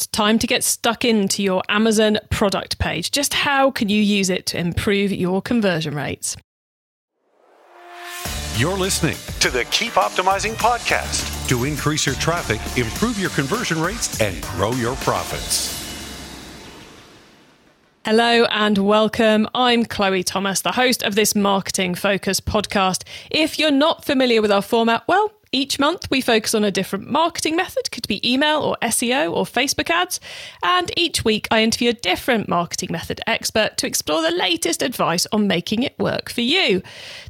It's 0.00 0.06
time 0.06 0.38
to 0.38 0.46
get 0.46 0.64
stuck 0.64 1.04
into 1.04 1.42
your 1.42 1.62
Amazon 1.68 2.16
product 2.30 2.78
page. 2.78 3.10
Just 3.10 3.34
how 3.34 3.70
can 3.70 3.90
you 3.90 4.00
use 4.02 4.30
it 4.30 4.46
to 4.46 4.58
improve 4.58 5.12
your 5.12 5.42
conversion 5.42 5.94
rates? 5.94 6.38
You're 8.56 8.78
listening 8.78 9.18
to 9.40 9.50
the 9.50 9.66
Keep 9.66 9.92
Optimizing 9.92 10.54
podcast 10.54 11.46
to 11.50 11.64
increase 11.64 12.06
your 12.06 12.14
traffic, 12.14 12.62
improve 12.82 13.20
your 13.20 13.28
conversion 13.28 13.78
rates, 13.78 14.18
and 14.22 14.40
grow 14.40 14.72
your 14.72 14.96
profits. 14.96 15.76
Hello 18.06 18.46
and 18.46 18.78
welcome. 18.78 19.46
I'm 19.54 19.84
Chloe 19.84 20.22
Thomas, 20.22 20.62
the 20.62 20.72
host 20.72 21.02
of 21.02 21.14
this 21.14 21.34
marketing 21.34 21.94
focused 21.94 22.46
podcast. 22.46 23.02
If 23.30 23.58
you're 23.58 23.70
not 23.70 24.06
familiar 24.06 24.40
with 24.40 24.50
our 24.50 24.62
format, 24.62 25.06
well, 25.06 25.30
each 25.52 25.80
month, 25.80 26.08
we 26.10 26.20
focus 26.20 26.54
on 26.54 26.62
a 26.62 26.70
different 26.70 27.10
marketing 27.10 27.56
method, 27.56 27.90
could 27.90 28.06
be 28.06 28.20
email 28.30 28.60
or 28.60 28.76
SEO 28.82 29.32
or 29.32 29.44
Facebook 29.44 29.90
ads. 29.90 30.20
And 30.62 30.92
each 30.96 31.24
week, 31.24 31.48
I 31.50 31.64
interview 31.64 31.90
a 31.90 31.94
different 31.94 32.48
marketing 32.48 32.92
method 32.92 33.20
expert 33.26 33.76
to 33.78 33.86
explore 33.88 34.22
the 34.22 34.30
latest 34.30 34.80
advice 34.80 35.26
on 35.32 35.48
making 35.48 35.82
it 35.82 35.98
work 35.98 36.30
for 36.30 36.42
you. 36.42 36.82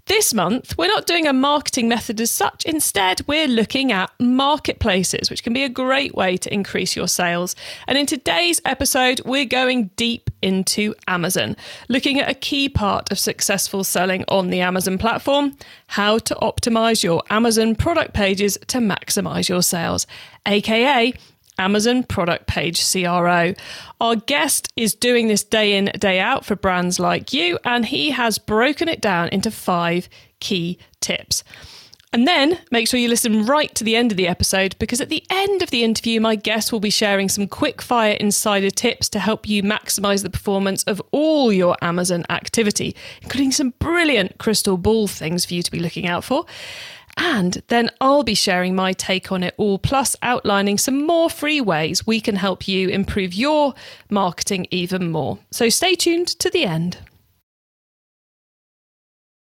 This 0.05 0.35
month, 0.35 0.77
we're 0.77 0.89
not 0.89 1.07
doing 1.07 1.27
a 1.27 1.33
marketing 1.33 1.89
method 1.89 2.21
as 2.21 2.31
such. 2.31 2.67
Instead, 2.67 3.27
we're 3.27 3.49
looking 3.49 3.91
at 3.91 4.11
marketplaces, 4.21 5.31
which 5.31 5.43
can 5.43 5.55
be 5.55 5.65
a 5.65 5.71
great 5.71 6.15
way 6.15 6.37
to 6.37 6.53
increase 6.53 6.95
your 6.95 7.09
sales. 7.09 7.57
And 7.87 7.97
in 7.97 8.05
today's 8.05 8.61
episode, 8.67 9.23
we're 9.25 9.47
going 9.47 9.93
deep 9.97 10.29
into 10.43 10.95
Amazon, 11.07 11.57
looking 11.89 12.21
at 12.21 12.29
a 12.29 12.35
key 12.35 12.69
part 12.69 13.11
of 13.11 13.19
successful 13.19 13.83
selling 13.83 14.25
on 14.29 14.51
the 14.51 14.61
Amazon 14.61 14.99
platform 14.99 15.57
how 15.87 16.19
to 16.19 16.35
optimize 16.37 17.03
your 17.03 17.23
Amazon 17.31 17.75
product 17.75 18.10
pages 18.15 18.59
to 18.69 18.79
maximize 18.79 19.49
your 19.49 19.63
sales, 19.63 20.07
aka 20.47 21.13
Amazon 21.59 22.03
product 22.03 22.47
page 22.47 22.91
CRO. 22.91 23.55
Our 24.01 24.17
guest 24.17 24.73
is 24.77 24.95
doing 24.95 25.29
this 25.29 25.45
day 25.45 25.77
in, 25.77 25.87
day 25.99 26.19
out 26.19 26.45
for 26.45 26.57
brands 26.57 26.99
like 26.99 27.33
you, 27.33 27.59
and 27.65 27.85
he 27.87 28.11
has 28.11 28.39
broken 28.39 28.89
it 28.89 29.01
down 29.01 29.29
into 29.29 29.51
five 29.51 30.09
key 30.41 30.79
tips. 31.01 31.45
And 32.13 32.27
then 32.27 32.59
make 32.73 32.89
sure 32.89 32.99
you 32.99 33.09
listen 33.09 33.47
right 33.47 33.73
to 33.77 33.85
the 33.85 33.95
end 33.95 34.11
of 34.11 34.17
the 34.17 34.27
episode 34.27 34.75
because 34.81 35.01
at 35.01 35.11
the 35.11 35.25
end 35.31 35.63
of 35.63 35.71
the 35.71 35.85
interview, 35.85 36.21
my 36.21 36.35
guest 36.35 36.73
will 36.73 36.81
be 36.81 36.91
sharing 36.91 37.29
some 37.29 37.47
quick 37.47 37.81
fire 37.81 38.15
insider 38.15 38.71
tips 38.71 39.09
to 39.11 39.21
help 39.21 39.49
you 39.49 39.63
maximize 39.63 40.25
the 40.25 40.31
performance 40.31 40.83
of 40.85 41.01
all 41.13 41.53
your 41.53 41.77
Amazon 41.83 42.25
activity, 42.29 42.97
including 43.23 43.53
some 43.53 43.75
brilliant 43.79 44.39
crystal 44.39 44.77
ball 44.77 45.07
things 45.07 45.45
for 45.45 45.55
you 45.55 45.63
to 45.63 45.71
be 45.71 45.79
looking 45.79 46.09
out 46.09 46.25
for. 46.25 46.47
And 47.17 47.63
then 47.69 47.91
I'll 48.01 48.23
be 48.23 48.35
sharing 48.35 48.75
my 48.75 48.93
take 48.93 49.31
on 49.31 49.43
it 49.43 49.55
all, 49.57 49.79
plus 49.79 50.17
outlining 50.23 50.79
some 50.79 51.07
more 51.07 51.31
free 51.31 51.61
ways 51.61 52.07
we 52.07 52.21
can 52.21 52.37
help 52.37 52.67
you 52.67 52.89
improve 52.89 53.35
your 53.35 53.75
marketing 54.11 54.67
even 54.71 55.11
more. 55.11 55.39
So 55.51 55.69
stay 55.69 55.95
tuned 55.95 56.29
to 56.29 56.51
the 56.51 56.65
end. 56.65 56.99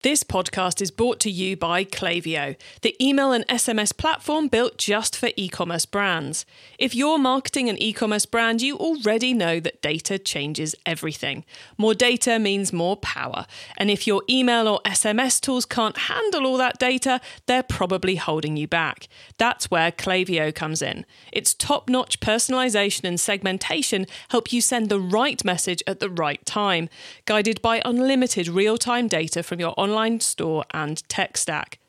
This 0.02 0.24
podcast 0.24 0.82
is 0.82 0.92
brought 0.92 1.20
to 1.20 1.30
you 1.30 1.58
by 1.58 1.84
Klaviyo, 1.84 2.56
the 2.84 2.96
email 3.06 3.34
and 3.34 3.46
SMS 3.50 3.96
platform 3.96 4.48
built 4.48 4.78
just 4.78 5.14
for 5.14 5.30
e 5.36 5.50
commerce 5.50 5.86
brands. 5.86 6.46
If 6.78 6.96
you're 6.96 7.18
marketing 7.18 7.68
an 7.68 7.78
e 7.78 7.92
commerce 7.92 8.26
brand, 8.26 8.62
you 8.62 8.78
already 8.78 9.34
know 9.34 9.60
that 9.60 9.82
data 9.82 10.18
changes 10.18 10.74
everything. 10.86 11.44
More 11.78 11.94
data 11.94 12.40
means 12.40 12.72
more 12.72 12.96
power. 12.96 13.46
And 13.76 13.92
if 13.92 14.08
your 14.08 14.24
email 14.30 14.70
or 14.70 14.80
SMS 14.86 15.42
tools 15.42 15.66
can't 15.66 15.98
handle 15.98 16.48
all 16.48 16.56
that 16.56 16.80
data, 16.80 17.20
they're 17.46 17.62
probably 17.62 18.16
holding 18.16 18.56
you 18.56 18.70
back. 18.70 19.10
That's 19.38 19.70
where 19.70 19.92
Klaviyo 19.92 20.56
comes 20.56 20.82
in. 20.82 21.06
Its 21.34 21.54
top 21.54 21.90
notch 21.90 22.22
personalization 22.22 23.04
and 23.04 23.20
segmentation 23.20 24.06
help 24.30 24.54
you 24.54 24.62
send 24.62 24.88
the 24.88 25.02
right 25.02 25.44
message 25.44 25.84
at 25.86 26.00
the 26.00 26.10
right 26.10 26.46
time, 26.46 26.88
guided 27.26 27.62
by 27.62 27.82
unlimited 27.84 28.48
real 28.48 28.78
time 28.78 29.10
data 29.10 29.44
from 29.44 29.60
your 29.60 29.74
online 29.76 29.89
online 29.90 30.20
store 30.20 30.64
and 30.72 31.08
tech 31.10 31.38
stack. 31.38 31.80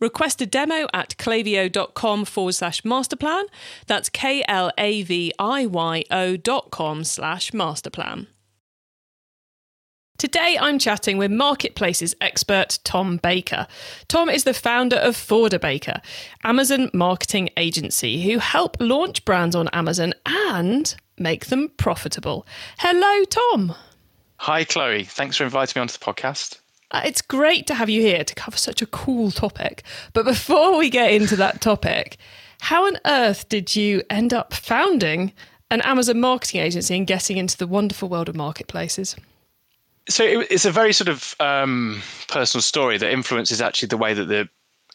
Request 0.00 0.42
a 0.42 0.46
demo 0.46 0.88
at 0.92 1.16
klaviyo.com 1.16 2.24
forward 2.24 2.54
slash 2.54 2.82
masterplan. 2.82 3.44
That's 3.86 4.08
K 4.08 4.44
L 4.48 4.72
A 4.76 5.02
V 5.02 5.32
I 5.38 5.66
Y 5.66 6.04
O 6.10 6.36
dot 6.36 6.70
com 6.70 7.04
slash 7.04 7.52
masterplan. 7.52 8.26
Today, 10.16 10.56
I'm 10.60 10.78
chatting 10.78 11.18
with 11.18 11.30
marketplaces 11.30 12.14
expert 12.20 12.78
Tom 12.84 13.18
Baker. 13.18 13.66
Tom 14.06 14.28
is 14.28 14.44
the 14.44 14.54
founder 14.54 14.96
of 14.96 15.16
Forderbaker, 15.16 16.00
Amazon 16.44 16.90
marketing 16.92 17.50
agency, 17.56 18.22
who 18.22 18.38
help 18.38 18.76
launch 18.80 19.24
brands 19.24 19.56
on 19.56 19.68
Amazon 19.72 20.12
and 20.24 20.94
make 21.18 21.46
them 21.46 21.68
profitable. 21.76 22.46
Hello, 22.78 23.24
Tom. 23.24 23.74
Hi, 24.38 24.64
Chloe. 24.64 25.04
Thanks 25.04 25.36
for 25.36 25.44
inviting 25.44 25.80
me 25.80 25.82
onto 25.82 25.98
the 25.98 26.04
podcast. 26.04 26.58
Uh, 26.94 27.00
it's 27.04 27.20
great 27.20 27.66
to 27.66 27.74
have 27.74 27.90
you 27.90 28.00
here 28.00 28.22
to 28.22 28.34
cover 28.36 28.56
such 28.56 28.80
a 28.80 28.86
cool 28.86 29.32
topic. 29.32 29.82
But 30.12 30.24
before 30.24 30.78
we 30.78 30.88
get 30.88 31.10
into 31.10 31.34
that 31.36 31.60
topic, 31.60 32.18
how 32.60 32.86
on 32.86 32.98
earth 33.04 33.48
did 33.48 33.74
you 33.74 34.02
end 34.10 34.32
up 34.32 34.54
founding 34.54 35.32
an 35.72 35.80
Amazon 35.80 36.20
marketing 36.20 36.60
agency 36.60 36.96
and 36.96 37.04
getting 37.04 37.36
into 37.36 37.56
the 37.58 37.66
wonderful 37.66 38.08
world 38.08 38.28
of 38.28 38.36
marketplaces? 38.36 39.16
So 40.08 40.22
it, 40.22 40.46
it's 40.52 40.64
a 40.64 40.70
very 40.70 40.92
sort 40.92 41.08
of 41.08 41.34
um, 41.40 42.00
personal 42.28 42.62
story 42.62 42.96
that 42.98 43.10
influences 43.10 43.60
actually 43.60 43.88
the 43.88 43.96
way 43.96 44.14
that 44.14 44.26
the 44.26 44.48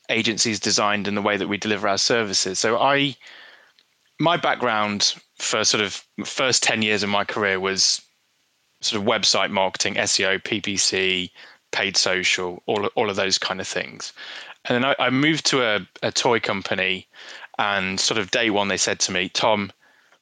agency 0.08 0.52
is 0.52 0.60
designed 0.62 1.06
and 1.06 1.18
the 1.18 1.22
way 1.22 1.36
that 1.36 1.50
we 1.50 1.58
deliver 1.58 1.90
our 1.90 1.98
services. 1.98 2.60
So 2.60 2.80
I, 2.80 3.14
my 4.22 4.38
background 4.38 5.16
for 5.38 5.66
sort 5.66 5.84
of 5.84 6.02
first 6.24 6.64
10 6.64 6.82
years 6.82 7.04
of 7.04 7.10
my 7.10 7.26
career 7.26 7.60
was 7.60 8.02
sort 8.80 9.02
of 9.02 9.06
website 9.06 9.52
marketing, 9.52 9.96
SEO, 9.96 10.42
PPC, 10.42 11.30
paid 11.72 11.98
social, 11.98 12.62
all 12.66 12.86
all 12.96 13.10
of 13.10 13.16
those 13.16 13.38
kind 13.38 13.60
of 13.60 13.68
things. 13.68 14.14
And 14.66 14.76
then 14.76 14.86
I, 14.86 15.06
I 15.08 15.10
moved 15.10 15.46
to 15.48 15.64
a, 15.64 15.88
a 16.04 16.12
toy 16.12 16.40
company, 16.40 17.08
and 17.58 18.00
sort 18.00 18.18
of 18.18 18.32
day 18.32 18.50
one 18.50 18.68
they 18.68 18.78
said 18.78 19.00
to 19.02 19.12
me, 19.12 19.30
Tom, 19.30 19.72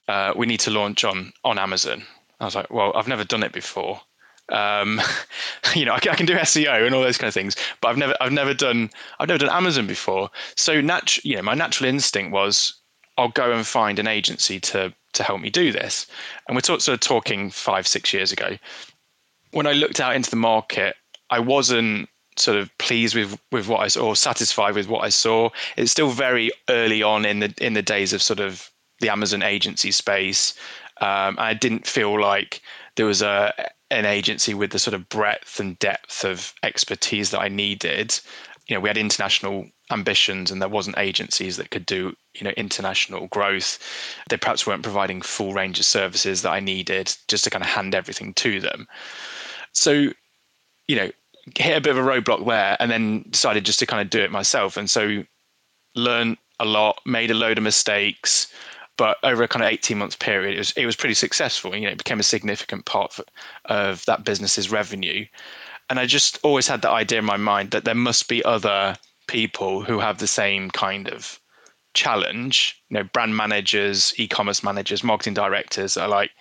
uh, 0.08 0.34
we 0.36 0.46
need 0.46 0.60
to 0.62 0.72
launch 0.72 1.04
on 1.04 1.34
on 1.44 1.58
Amazon. 1.58 2.04
I 2.40 2.46
was 2.46 2.56
like, 2.56 2.72
well, 2.72 2.92
I've 2.96 3.08
never 3.08 3.24
done 3.24 3.44
it 3.44 3.52
before. 3.52 4.02
Um, 4.50 5.02
you 5.76 5.86
know, 5.86 5.94
I 5.94 6.00
can, 6.00 6.12
I 6.12 6.16
can, 6.16 6.26
do 6.26 6.36
SEO 6.36 6.86
and 6.86 6.96
all 6.96 7.02
those 7.02 7.18
kind 7.18 7.28
of 7.28 7.34
things, 7.34 7.56
but 7.82 7.90
I've 7.90 7.98
never, 7.98 8.16
I've 8.22 8.32
never 8.32 8.54
done, 8.54 8.90
I've 9.20 9.28
never 9.28 9.40
done 9.40 9.50
Amazon 9.50 9.88
before. 9.88 10.30
So, 10.56 10.82
natu- 10.82 11.26
you 11.26 11.36
know, 11.36 11.42
my 11.42 11.54
natural 11.54 11.90
instinct 11.90 12.32
was, 12.32 12.74
I'll 13.18 13.30
go 13.30 13.52
and 13.52 13.66
find 13.66 14.00
an 14.00 14.08
agency 14.08 14.60
to 14.62 14.94
to 15.14 15.24
help 15.24 15.42
me 15.42 15.50
do 15.50 15.72
this. 15.72 16.08
And 16.48 16.56
we're 16.56 16.62
sort 16.62 16.88
of 16.88 17.00
talking 17.00 17.50
five, 17.50 17.88
six 17.88 18.14
years 18.14 18.32
ago. 18.32 18.58
When 19.52 19.66
I 19.68 19.72
looked 19.74 20.00
out 20.00 20.16
into 20.16 20.30
the 20.30 20.36
market, 20.36 20.96
I 21.30 21.40
wasn't 21.40 22.10
sort 22.40 22.58
of 22.58 22.76
pleased 22.78 23.16
with 23.16 23.40
with 23.52 23.68
what 23.68 23.82
I 23.82 23.88
saw 23.88 24.08
or 24.08 24.16
satisfied 24.16 24.76
with 24.76 24.88
what 24.88 25.04
I 25.04 25.10
saw. 25.10 25.50
It's 25.76 25.92
still 25.92 26.10
very 26.10 26.52
early 26.70 27.02
on 27.04 27.26
in 27.26 27.40
the 27.40 27.54
in 27.60 27.74
the 27.74 27.82
days 27.82 28.14
of 28.14 28.22
sort 28.22 28.40
of 28.40 28.70
the 29.00 29.10
Amazon 29.10 29.44
agency 29.44 29.92
space. 29.92 30.54
Um, 31.02 31.36
I 31.38 31.54
didn't 31.54 31.88
feel 31.88 32.20
like 32.20 32.62
there 32.96 33.06
was 33.06 33.22
a 33.22 33.54
an 33.90 34.06
agency 34.06 34.54
with 34.54 34.72
the 34.72 34.80
sort 34.80 34.94
of 34.94 35.08
breadth 35.10 35.60
and 35.60 35.80
depth 35.80 36.26
of 36.26 36.54
expertise 36.64 37.32
that 37.32 37.40
I 37.40 37.48
needed. 37.48 38.20
You 38.68 38.76
know, 38.76 38.82
we 38.82 38.90
had 38.90 38.98
international 38.98 39.70
ambitions, 39.92 40.52
and 40.52 40.62
there 40.62 40.68
wasn't 40.68 40.98
agencies 40.98 41.56
that 41.56 41.72
could 41.72 41.86
do 41.86 42.16
you 42.36 42.44
know 42.44 42.54
international 42.58 43.28
growth. 43.28 43.80
They 44.30 44.38
perhaps 44.38 44.68
weren't 44.68 44.84
providing 44.84 45.22
full 45.22 45.54
range 45.54 45.80
of 45.80 45.86
services 45.86 46.42
that 46.42 46.52
I 46.52 46.60
needed 46.60 47.16
just 47.28 47.44
to 47.46 47.50
kind 47.50 47.64
of 47.64 47.70
hand 47.70 47.96
everything 47.96 48.34
to 48.36 48.60
them. 48.60 48.88
So 49.72 50.12
you 50.88 50.96
know, 50.96 51.12
hit 51.56 51.78
a 51.78 51.82
bit 51.82 51.96
of 51.96 51.98
a 51.98 52.10
roadblock 52.10 52.46
there 52.46 52.78
and 52.80 52.92
then 52.92 53.26
decided 53.30 53.66
just 53.66 53.80
to 53.80 53.86
kind 53.86 54.02
of 54.02 54.10
do 54.10 54.22
it 54.22 54.32
myself. 54.32 54.78
And 54.78 54.90
so 54.90 55.24
learned 55.96 56.38
a 56.60 56.66
lot, 56.66 57.00
made 57.06 57.32
a 57.32 57.36
load 57.36 57.58
of 57.58 57.64
mistakes, 57.64 58.52
but 58.98 59.18
over 59.24 59.44
a 59.44 59.48
kind 59.48 59.64
of 59.64 59.72
18 59.72 59.98
month 59.98 60.20
period, 60.20 60.56
it 60.56 60.60
was, 60.60 60.72
it 60.72 60.86
was 60.86 60.96
pretty 60.96 61.14
successful. 61.14 61.76
You 61.76 61.86
know, 61.86 61.92
it 61.92 61.98
became 61.98 62.20
a 62.20 62.24
significant 62.24 62.86
part 62.86 63.20
of 63.66 64.06
that 64.06 64.24
business's 64.24 64.72
revenue. 64.72 65.26
And 65.90 66.00
I 66.00 66.06
just 66.06 66.40
always 66.44 66.68
had 66.68 66.82
that 66.82 66.92
idea 66.92 67.20
in 67.20 67.26
my 67.26 67.38
mind 67.38 67.72
that 67.72 67.86
there 67.86 67.96
must 67.96 68.28
be 68.28 68.44
other 68.44 68.98
people 69.28 69.84
who 69.84 70.00
have 70.00 70.18
the 70.18 70.28
same 70.28 70.70
kind 70.72 71.08
of 71.10 71.40
challenge, 71.94 72.82
you 72.90 72.96
know, 72.96 73.04
brand 73.04 73.36
managers, 73.36 74.14
e-commerce 74.18 74.64
managers, 74.64 75.04
marketing 75.04 75.34
directors 75.34 75.96
are 75.98 76.08
like, 76.08 76.32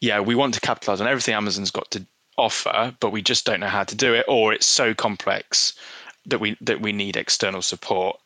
yeah, 0.00 0.20
we 0.20 0.34
want 0.34 0.54
to 0.54 0.60
capitalize 0.60 1.00
on 1.00 1.06
everything 1.06 1.34
Amazon's 1.34 1.70
got 1.70 1.90
to 1.92 2.06
offer, 2.36 2.94
but 3.00 3.10
we 3.10 3.22
just 3.22 3.44
don't 3.44 3.60
know 3.60 3.68
how 3.68 3.84
to 3.84 3.94
do 3.94 4.14
it, 4.14 4.24
or 4.28 4.52
it's 4.52 4.66
so 4.66 4.94
complex 4.94 5.74
that 6.26 6.40
we 6.40 6.56
that 6.60 6.80
we 6.80 6.92
need 6.92 7.16
external 7.16 7.62
support. 7.62 8.18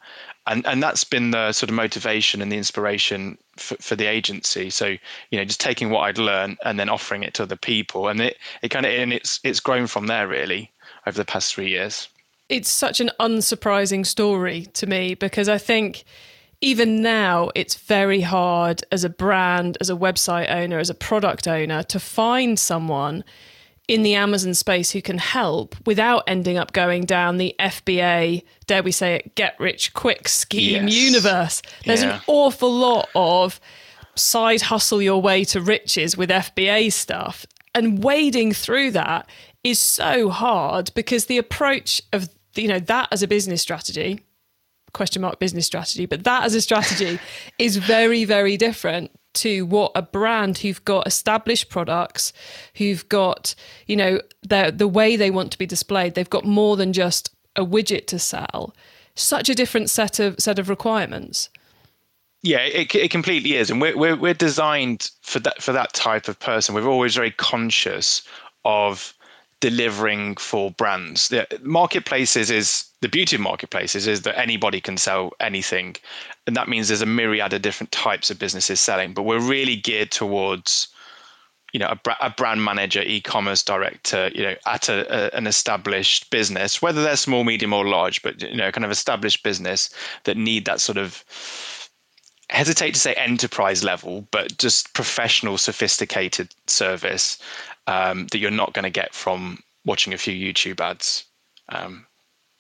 And 0.46 0.66
and 0.66 0.82
that's 0.82 1.05
been 1.05 1.31
the 1.31 1.52
sort 1.52 1.70
of 1.70 1.76
motivation 1.76 2.40
and 2.40 2.50
the 2.50 2.56
inspiration 2.56 3.37
for, 3.56 3.76
for 3.76 3.96
the 3.96 4.06
agency. 4.06 4.70
So 4.70 4.96
you 5.31 5.38
know, 5.38 5.44
just 5.44 5.60
taking 5.60 5.90
what 5.90 6.00
I'd 6.00 6.19
learned 6.19 6.58
and 6.64 6.78
then 6.78 6.88
offering 6.88 7.22
it 7.22 7.34
to 7.34 7.43
other 7.43 7.56
people, 7.56 8.08
and 8.08 8.20
it 8.20 8.38
it 8.62 8.70
kind 8.70 8.87
of 8.87 8.93
and 8.93 9.12
it's 9.12 9.40
it's 9.44 9.60
grown 9.60 9.87
from 9.87 10.06
there 10.06 10.28
really 10.28 10.72
over 11.06 11.16
the 11.16 11.25
past 11.25 11.55
three 11.55 11.69
years. 11.69 12.08
It's 12.49 12.70
such 12.70 13.00
an 13.00 13.10
unsurprising 13.20 14.06
story 14.06 14.66
to 14.72 14.87
me 14.87 15.14
because 15.14 15.50
I 15.50 15.58
think 15.58 16.05
even 16.60 17.02
now, 17.02 17.50
it's 17.55 17.76
very 17.76 18.20
hard 18.20 18.82
as 18.90 19.05
a 19.05 19.08
brand, 19.08 19.78
as 19.81 19.90
a 19.90 19.94
website 19.94 20.50
owner, 20.50 20.78
as 20.78 20.90
a 20.90 20.94
product 20.94 21.46
owner 21.46 21.84
to 21.84 22.00
find 22.00 22.58
someone 22.58 23.22
in 23.88 24.02
the 24.02 24.14
Amazon 24.14 24.52
space 24.55 24.90
who 24.90 25.00
can 25.02 25.19
help 25.19 25.75
without 25.87 26.23
ending 26.26 26.58
up 26.58 26.73
going 26.73 27.05
down 27.05 27.38
the 27.38 27.55
FBA, 27.58 28.43
dare 28.67 28.82
we 28.82 28.93
say 28.93 29.17
it, 29.17 29.35
get 29.35 29.58
rich 29.58 29.94
quick 29.94 30.29
scheme 30.29 30.87
Yes. 30.88 30.94
universe. 30.94 31.62
There's 31.87 32.02
Yeah. 32.02 32.17
an 32.17 32.20
awful 32.26 32.73
lot 32.73 33.08
of 33.14 33.58
side 34.14 34.62
hustle 34.62 35.00
your 35.00 35.23
way 35.23 35.44
to 35.44 35.61
riches 35.61 36.17
with 36.17 36.31
FBA 36.31 36.90
stuff. 36.90 37.46
And 37.75 38.02
wading 38.02 38.52
through 38.52 38.90
that 38.93 39.29
is 39.64 39.79
so 39.79 40.29
hard 40.29 40.91
because 40.94 41.26
the 41.26 41.38
approach 41.38 42.02
of 42.12 42.29
you 42.56 42.69
know 42.69 42.79
that 42.81 43.08
as 43.12 43.23
a 43.23 43.29
business 43.29 43.62
strategy 43.62 44.20
question 44.93 45.20
mark 45.23 45.38
business 45.38 45.67
strategy 45.67 46.06
but 46.06 46.25
that 46.25 46.44
as 46.44 46.55
a 46.55 46.61
strategy 46.61 47.19
is 47.58 47.76
very 47.76 48.25
very 48.25 48.56
different 48.56 49.11
to 49.35 49.65
what 49.67 49.93
a 49.95 50.03
brand 50.03 50.59
who've 50.59 50.85
got 50.85 51.07
established 51.07 51.69
products 51.69 52.33
who've 52.77 53.09
got 53.09 53.55
you 53.87 53.97
know 53.97 54.21
the 54.43 54.73
the 54.75 54.89
way 54.89 55.17
they 55.17 55.31
want 55.31 55.53
to 55.53 55.59
be 55.59 55.67
displayed. 55.67 56.15
They've 56.15 56.29
got 56.29 56.45
more 56.45 56.77
than 56.77 56.93
just 56.93 57.35
a 57.57 57.65
widget 57.65 58.07
to 58.09 58.19
sell. 58.19 58.75
Such 59.15 59.49
a 59.49 59.55
different 59.55 59.91
set 59.91 60.21
of 60.21 60.39
set 60.39 60.59
of 60.59 60.69
requirements. 60.69 61.49
Yeah, 62.43 62.61
it, 62.61 62.95
it 62.95 63.11
completely 63.11 63.55
is, 63.55 63.69
and 63.69 63.81
we're, 63.81 63.97
we're 63.97 64.17
we're 64.17 64.35
designed 64.35 65.11
for 65.23 65.41
that 65.41 65.61
for 65.61 65.73
that 65.73 65.93
type 65.93 66.29
of 66.29 66.39
person. 66.39 66.75
We're 66.75 66.87
always 66.87 67.17
very 67.17 67.33
conscious 67.33 68.23
of 68.65 69.13
delivering 69.60 70.37
for 70.37 70.70
brands. 70.70 71.28
The 71.28 71.46
marketplaces 71.62 72.50
is 72.50 72.84
the 73.00 73.08
beauty 73.08 73.37
of 73.37 73.43
marketplaces 73.43 74.06
is 74.06 74.22
that 74.22 74.38
anybody 74.38 74.81
can 74.81 74.96
sell 74.96 75.32
anything, 75.40 75.96
and 76.46 76.56
that 76.56 76.69
means 76.69 76.88
there's 76.88 77.02
a 77.02 77.06
myriad 77.06 77.52
of 77.52 77.62
different 77.62 77.93
types 77.93 78.31
of 78.31 78.38
businesses 78.38 78.81
selling. 78.81 79.14
But 79.14 79.22
we're 79.22 79.40
really 79.40 79.76
geared 79.76 80.10
towards 80.10 80.88
you 81.72 81.81
know 81.81 81.94
a, 82.06 82.16
a 82.22 82.31
brand 82.31 82.64
manager 82.64 83.02
e-commerce 83.02 83.62
director 83.62 84.31
you 84.34 84.43
know 84.43 84.55
at 84.64 84.88
a, 84.88 85.34
a, 85.34 85.37
an 85.37 85.46
established 85.46 86.31
business 86.31 86.81
whether 86.81 87.02
they're 87.02 87.14
small 87.14 87.44
medium 87.44 87.75
or 87.75 87.84
large 87.84 88.22
but 88.22 88.40
you 88.40 88.56
know 88.56 88.72
kind 88.72 88.87
of 88.87 88.90
established 88.90 89.43
business 89.43 89.90
that 90.25 90.38
need 90.38 90.64
that 90.64 90.81
sort 90.81 90.96
of 90.96 91.22
hesitate 92.50 92.94
to 92.94 93.00
say 93.00 93.14
enterprise 93.14 93.84
level, 93.84 94.26
but 94.31 94.56
just 94.58 94.94
professional, 94.94 95.58
sophisticated 95.58 96.55
service 96.66 97.38
um, 97.88 98.26
that 98.29 98.38
you're 98.38 98.50
not 98.50 98.75
going 98.75 98.85
to 98.85 98.90
get 98.90 99.14
from 99.14 99.58
watching 99.85 100.12
a 100.12 100.19
few 100.19 100.35
YouTube 100.35 100.79
ads. 100.79 101.25
Um, 101.70 102.06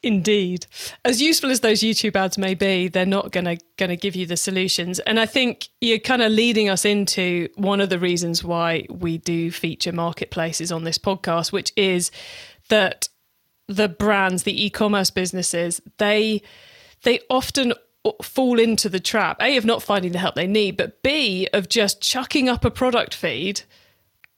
Indeed. 0.02 0.66
As 1.04 1.20
useful 1.20 1.50
as 1.50 1.60
those 1.60 1.80
YouTube 1.80 2.16
ads 2.16 2.38
may 2.38 2.54
be, 2.54 2.88
they're 2.88 3.04
not 3.04 3.32
going 3.32 3.44
to 3.44 3.58
going 3.76 3.90
to 3.90 3.96
give 3.96 4.16
you 4.16 4.26
the 4.26 4.36
solutions. 4.36 5.00
And 5.00 5.20
I 5.20 5.26
think 5.26 5.68
you're 5.80 5.98
kind 5.98 6.22
of 6.22 6.32
leading 6.32 6.68
us 6.68 6.84
into 6.84 7.48
one 7.56 7.80
of 7.80 7.90
the 7.90 7.98
reasons 7.98 8.42
why 8.42 8.86
we 8.88 9.18
do 9.18 9.50
feature 9.50 9.92
marketplaces 9.92 10.72
on 10.72 10.84
this 10.84 10.98
podcast, 10.98 11.52
which 11.52 11.72
is 11.76 12.10
that 12.68 13.08
the 13.66 13.88
brands, 13.88 14.44
the 14.44 14.64
e-commerce 14.64 15.10
businesses, 15.10 15.80
they 15.98 16.42
they 17.02 17.20
often 17.28 17.74
fall 18.22 18.58
into 18.58 18.88
the 18.88 19.00
trap 19.00 19.36
a 19.42 19.56
of 19.56 19.64
not 19.64 19.82
finding 19.82 20.12
the 20.12 20.18
help 20.18 20.36
they 20.36 20.46
need, 20.46 20.76
but 20.76 21.02
b 21.02 21.48
of 21.52 21.68
just 21.68 22.00
chucking 22.00 22.48
up 22.48 22.64
a 22.64 22.70
product 22.70 23.14
feed 23.14 23.62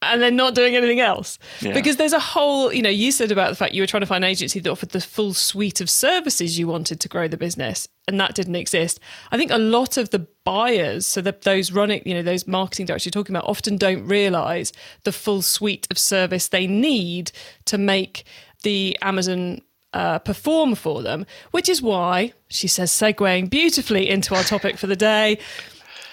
and 0.02 0.22
then 0.22 0.34
not 0.34 0.54
doing 0.54 0.76
anything 0.76 1.00
else. 1.00 1.38
Yeah. 1.60 1.72
Because 1.74 1.96
there's 1.96 2.14
a 2.14 2.20
whole, 2.20 2.72
you 2.72 2.82
know, 2.82 2.90
you 2.90 3.12
said 3.12 3.30
about 3.30 3.50
the 3.50 3.56
fact 3.56 3.74
you 3.74 3.82
were 3.82 3.86
trying 3.86 4.00
to 4.00 4.06
find 4.06 4.24
an 4.24 4.30
agency 4.30 4.58
that 4.60 4.70
offered 4.70 4.90
the 4.90 5.00
full 5.00 5.34
suite 5.34 5.80
of 5.80 5.90
services 5.90 6.58
you 6.58 6.66
wanted 6.66 7.00
to 7.00 7.08
grow 7.08 7.28
the 7.28 7.36
business, 7.36 7.86
and 8.08 8.18
that 8.18 8.34
didn't 8.34 8.56
exist. 8.56 8.98
I 9.30 9.36
think 9.36 9.50
a 9.50 9.58
lot 9.58 9.96
of 9.96 10.10
the 10.10 10.26
buyers, 10.44 11.06
so 11.06 11.20
that 11.20 11.42
those 11.42 11.70
running, 11.70 12.02
you 12.06 12.14
know, 12.14 12.22
those 12.22 12.46
marketing 12.46 12.86
directors 12.86 13.06
you're 13.06 13.22
talking 13.22 13.36
about, 13.36 13.48
often 13.48 13.76
don't 13.76 14.06
realize 14.06 14.72
the 15.04 15.12
full 15.12 15.42
suite 15.42 15.86
of 15.90 15.98
service 15.98 16.48
they 16.48 16.66
need 16.66 17.30
to 17.66 17.76
make 17.76 18.24
the 18.62 18.96
Amazon 19.02 19.60
uh, 19.92 20.18
perform 20.20 20.74
for 20.74 21.02
them, 21.02 21.26
which 21.50 21.68
is 21.68 21.82
why 21.82 22.32
she 22.48 22.68
says, 22.68 22.90
segueing 22.90 23.50
beautifully 23.50 24.08
into 24.08 24.34
our 24.34 24.44
topic 24.44 24.78
for 24.78 24.86
the 24.86 24.96
day, 24.96 25.38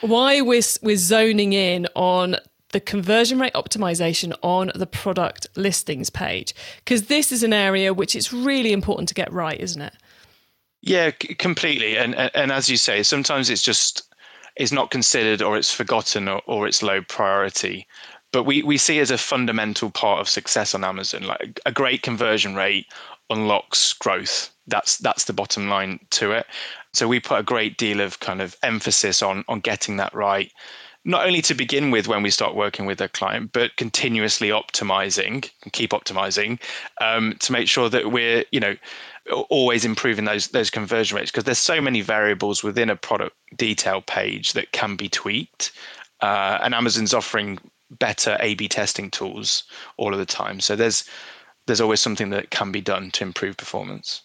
why 0.02 0.42
we're, 0.42 0.62
we're 0.82 0.98
zoning 0.98 1.54
in 1.54 1.88
on 1.96 2.36
the 2.74 2.80
conversion 2.80 3.40
rate 3.40 3.54
optimization 3.54 4.34
on 4.42 4.72
the 4.76 4.88
product 4.88 5.48
listings 5.56 6.10
page 6.10 6.54
because 6.78 7.08
this 7.08 7.32
is 7.32 7.44
an 7.44 7.54
area 7.54 7.94
which 7.94 8.16
it's 8.16 8.34
really 8.34 8.74
important 8.74 9.08
to 9.08 9.14
get 9.14 9.32
right 9.32 9.60
isn't 9.60 9.82
it 9.82 9.94
yeah, 10.82 11.12
c- 11.22 11.36
completely. 11.36 11.98
And, 11.98 12.16
and 12.16 12.32
and 12.34 12.52
as 12.52 12.70
you 12.70 12.78
say, 12.78 13.04
sometimes 13.04 13.50
it's 13.50 13.62
just 13.62 14.04
it's 14.56 14.72
not 14.72 14.92
considered 14.92 15.42
or 15.42 15.58
it's 15.58 15.72
forgotten 15.72 16.28
or, 16.28 16.42
or 16.46 16.68
it's 16.68 16.82
low 16.82 17.02
priority. 17.02 17.88
But 18.32 18.44
we, 18.44 18.62
we 18.64 18.78
see 18.78 19.00
as 19.00 19.12
a 19.12 19.18
fundamental 19.18 19.90
part 19.90 20.20
of 20.20 20.28
success 20.28 20.76
on 20.76 20.84
Amazon, 20.84 21.24
like 21.24 21.60
a 21.66 21.72
great 21.72 22.02
conversion 22.02 22.56
rate 22.56 22.88
unlocks 23.30 23.94
growth. 23.94 24.50
That's 24.68 24.98
that's 24.98 25.26
the 25.26 25.34
bottom 25.34 25.70
line 25.70 26.00
to 26.12 26.32
it. 26.32 26.46
So 26.94 27.08
we 27.08 27.20
put 27.20 27.40
a 27.40 27.44
great 27.44 27.78
deal 27.78 28.02
of 28.02 28.20
kind 28.20 28.42
of 28.42 28.56
emphasis 28.64 29.22
on 29.22 29.44
on 29.48 29.60
getting 29.60 29.98
that 29.98 30.14
right, 30.14 30.52
not 31.08 31.26
only 31.26 31.42
to 31.42 31.56
begin 31.56 31.90
with 31.90 32.10
when 32.10 32.22
we 32.22 32.30
start 32.30 32.54
working 32.54 32.86
with 32.86 33.00
a 33.00 33.08
client, 33.08 33.54
but 33.54 33.76
continuously 33.78 34.50
optimizing 34.50 35.50
and 35.64 35.72
keep 35.72 35.92
optimizing 35.92 36.60
um, 37.00 37.34
to 37.40 37.54
make 37.54 37.70
sure 37.70 37.90
that 37.90 38.12
we're 38.12 38.44
you 38.52 38.60
know 38.60 38.76
always 39.50 39.86
improving 39.86 40.26
those 40.26 40.50
those 40.50 40.70
conversion 40.70 41.18
rates 41.18 41.32
because 41.32 41.46
there's 41.46 41.58
so 41.58 41.82
many 41.82 42.02
variables 42.02 42.62
within 42.62 42.90
a 42.90 42.96
product 42.96 43.36
detail 43.56 44.02
page 44.02 44.52
that 44.54 44.74
can 44.74 44.98
be 44.98 45.08
tweaked, 45.08 45.72
uh, 46.22 46.60
and 46.62 46.76
Amazon's 46.76 47.14
offering 47.14 47.58
better 47.90 48.38
A/B 48.42 48.68
testing 48.68 49.10
tools 49.10 49.64
all 49.96 50.12
of 50.12 50.20
the 50.20 50.26
time. 50.26 50.60
So 50.60 50.76
there's 50.76 51.06
there's 51.68 51.82
always 51.82 52.02
something 52.02 52.32
that 52.32 52.52
can 52.52 52.74
be 52.74 52.82
done 52.82 53.12
to 53.12 53.24
improve 53.24 53.56
performance. 53.56 54.22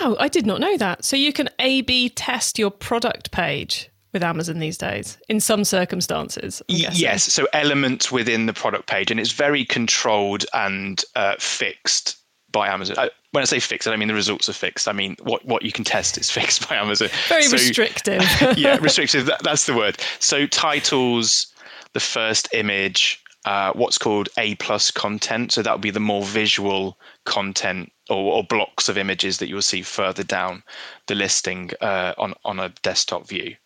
wow 0.00 0.16
i 0.20 0.28
did 0.28 0.46
not 0.46 0.60
know 0.60 0.76
that 0.76 1.04
so 1.04 1.16
you 1.16 1.32
can 1.32 1.48
a 1.58 1.82
b 1.82 2.08
test 2.08 2.58
your 2.58 2.70
product 2.70 3.30
page 3.32 3.90
with 4.14 4.22
amazon 4.22 4.58
these 4.60 4.78
days 4.78 5.18
in 5.28 5.38
some 5.40 5.64
circumstances 5.64 6.62
I'm 6.70 6.74
Y- 6.76 6.80
guessing. 6.82 7.00
Yes, 7.02 7.24
so 7.24 7.46
elements 7.52 8.10
within 8.10 8.46
the 8.46 8.54
product 8.54 8.86
page, 8.88 9.10
and 9.10 9.20
it's 9.20 9.32
very 9.32 9.64
controlled 9.66 10.46
and 10.54 11.04
uh, 11.16 11.34
fixed 11.38 12.16
by 12.52 12.68
Amazon. 12.68 12.96
Uh, 12.96 13.08
when 13.32 13.42
I 13.42 13.46
say 13.46 13.58
fixed, 13.58 13.88
I 13.88 13.90
don't 13.90 13.98
mean 13.98 14.06
the 14.08 14.14
results 14.14 14.48
are 14.48 14.52
fixed. 14.54 14.86
I 14.88 14.92
mean 14.92 15.16
what 15.24 15.44
what 15.44 15.62
you 15.64 15.72
can 15.72 15.84
test 15.84 16.16
is 16.16 16.30
fixed 16.40 16.68
by 16.68 16.76
Amazon. 16.76 17.08
very 17.28 17.42
So- 17.42 17.52
restrictive 17.56 18.22
yeah, 18.56 18.76
restrictive. 18.80 19.26
That, 19.26 19.42
that's 19.42 19.66
the 19.66 19.74
word. 19.74 20.00
So 20.20 20.46
titles, 20.46 21.48
the 21.94 22.00
first 22.00 22.48
image, 22.54 23.20
uh, 23.44 23.72
what's 23.74 23.98
called 23.98 24.28
A 24.38 24.54
plus 24.56 24.90
content. 24.92 25.52
So 25.52 25.62
that 25.62 25.72
would 25.72 25.80
be 25.82 25.90
the 25.90 26.00
more 26.00 26.22
visual 26.24 26.96
content 27.24 27.90
or, 28.08 28.34
or 28.34 28.44
blocks 28.44 28.88
of 28.88 28.96
images 28.96 29.38
that 29.38 29.48
you'll 29.48 29.62
see 29.62 29.82
further 29.82 30.22
down 30.22 30.62
the 31.08 31.14
listing 31.16 31.70
uh, 31.80 32.14
on 32.18 32.34
on 32.44 32.60
a 32.60 32.68
desktop 32.82 33.26
view. 33.28 33.56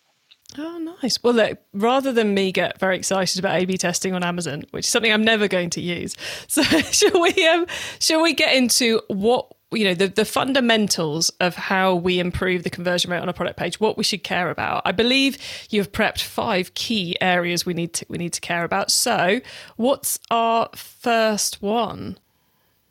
Oh, 0.56 0.78
nice. 1.02 1.22
Well, 1.22 1.34
look, 1.34 1.58
rather 1.74 2.10
than 2.12 2.32
me 2.32 2.52
get 2.52 2.80
very 2.80 2.96
excited 2.96 3.38
about 3.38 3.56
A/B 3.56 3.76
testing 3.76 4.14
on 4.14 4.24
Amazon, 4.24 4.64
which 4.70 4.86
is 4.86 4.90
something 4.90 5.12
I'm 5.12 5.24
never 5.24 5.46
going 5.46 5.70
to 5.70 5.80
use, 5.80 6.14
so 6.48 6.62
shall 6.62 7.20
we? 7.20 7.46
Um, 7.46 7.66
shall 8.00 8.22
we 8.22 8.32
get 8.32 8.56
into 8.56 9.00
what 9.08 9.46
you 9.70 9.84
know 9.84 9.94
the 9.94 10.08
the 10.08 10.24
fundamentals 10.24 11.28
of 11.40 11.54
how 11.54 11.94
we 11.94 12.18
improve 12.18 12.62
the 12.62 12.70
conversion 12.70 13.10
rate 13.10 13.20
on 13.20 13.28
a 13.28 13.34
product 13.34 13.58
page? 13.58 13.78
What 13.78 13.98
we 13.98 14.04
should 14.04 14.24
care 14.24 14.50
about? 14.50 14.82
I 14.86 14.92
believe 14.92 15.36
you've 15.68 15.92
prepped 15.92 16.22
five 16.22 16.72
key 16.72 17.16
areas 17.20 17.66
we 17.66 17.74
need 17.74 17.92
to 17.94 18.06
we 18.08 18.16
need 18.16 18.32
to 18.32 18.40
care 18.40 18.64
about. 18.64 18.90
So, 18.90 19.40
what's 19.76 20.18
our 20.30 20.70
first 20.74 21.60
one? 21.60 22.18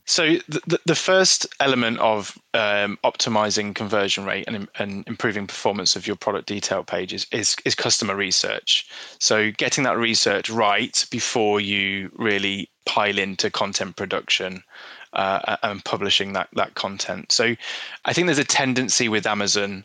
So 0.09 0.37
the, 0.47 0.79
the, 0.85 0.95
first 0.95 1.45
element 1.59 1.99
of 1.99 2.37
um, 2.53 2.97
optimizing 3.03 3.75
conversion 3.75 4.23
rate 4.23 4.45
and, 4.47 4.69
and 4.79 5.05
improving 5.05 5.47
performance 5.47 5.97
of 5.97 6.07
your 6.07 6.15
product 6.15 6.47
detail 6.47 6.81
pages 6.81 7.27
is, 7.33 7.57
is 7.65 7.75
customer 7.75 8.15
research. 8.15 8.87
So 9.19 9.51
getting 9.51 9.83
that 9.83 9.97
research 9.97 10.49
right 10.49 11.05
before 11.11 11.59
you 11.59 12.09
really 12.15 12.69
pile 12.85 13.17
into 13.17 13.51
content 13.51 13.97
production 13.97 14.63
uh, 15.11 15.57
and 15.61 15.83
publishing 15.83 16.31
that, 16.33 16.47
that 16.53 16.75
content. 16.75 17.33
So 17.33 17.57
I 18.05 18.13
think 18.13 18.27
there's 18.27 18.37
a 18.37 18.45
tendency 18.45 19.09
with 19.09 19.27
Amazon, 19.27 19.83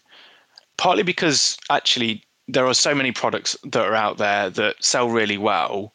partly 0.78 1.02
because 1.02 1.56
actually 1.68 2.22
there 2.46 2.66
are 2.68 2.74
so 2.74 2.94
many 2.94 3.10
products 3.10 3.56
that 3.64 3.84
are 3.84 3.96
out 3.96 4.18
there 4.18 4.50
that 4.50 4.76
sell 4.84 5.08
really 5.08 5.38
well, 5.38 5.94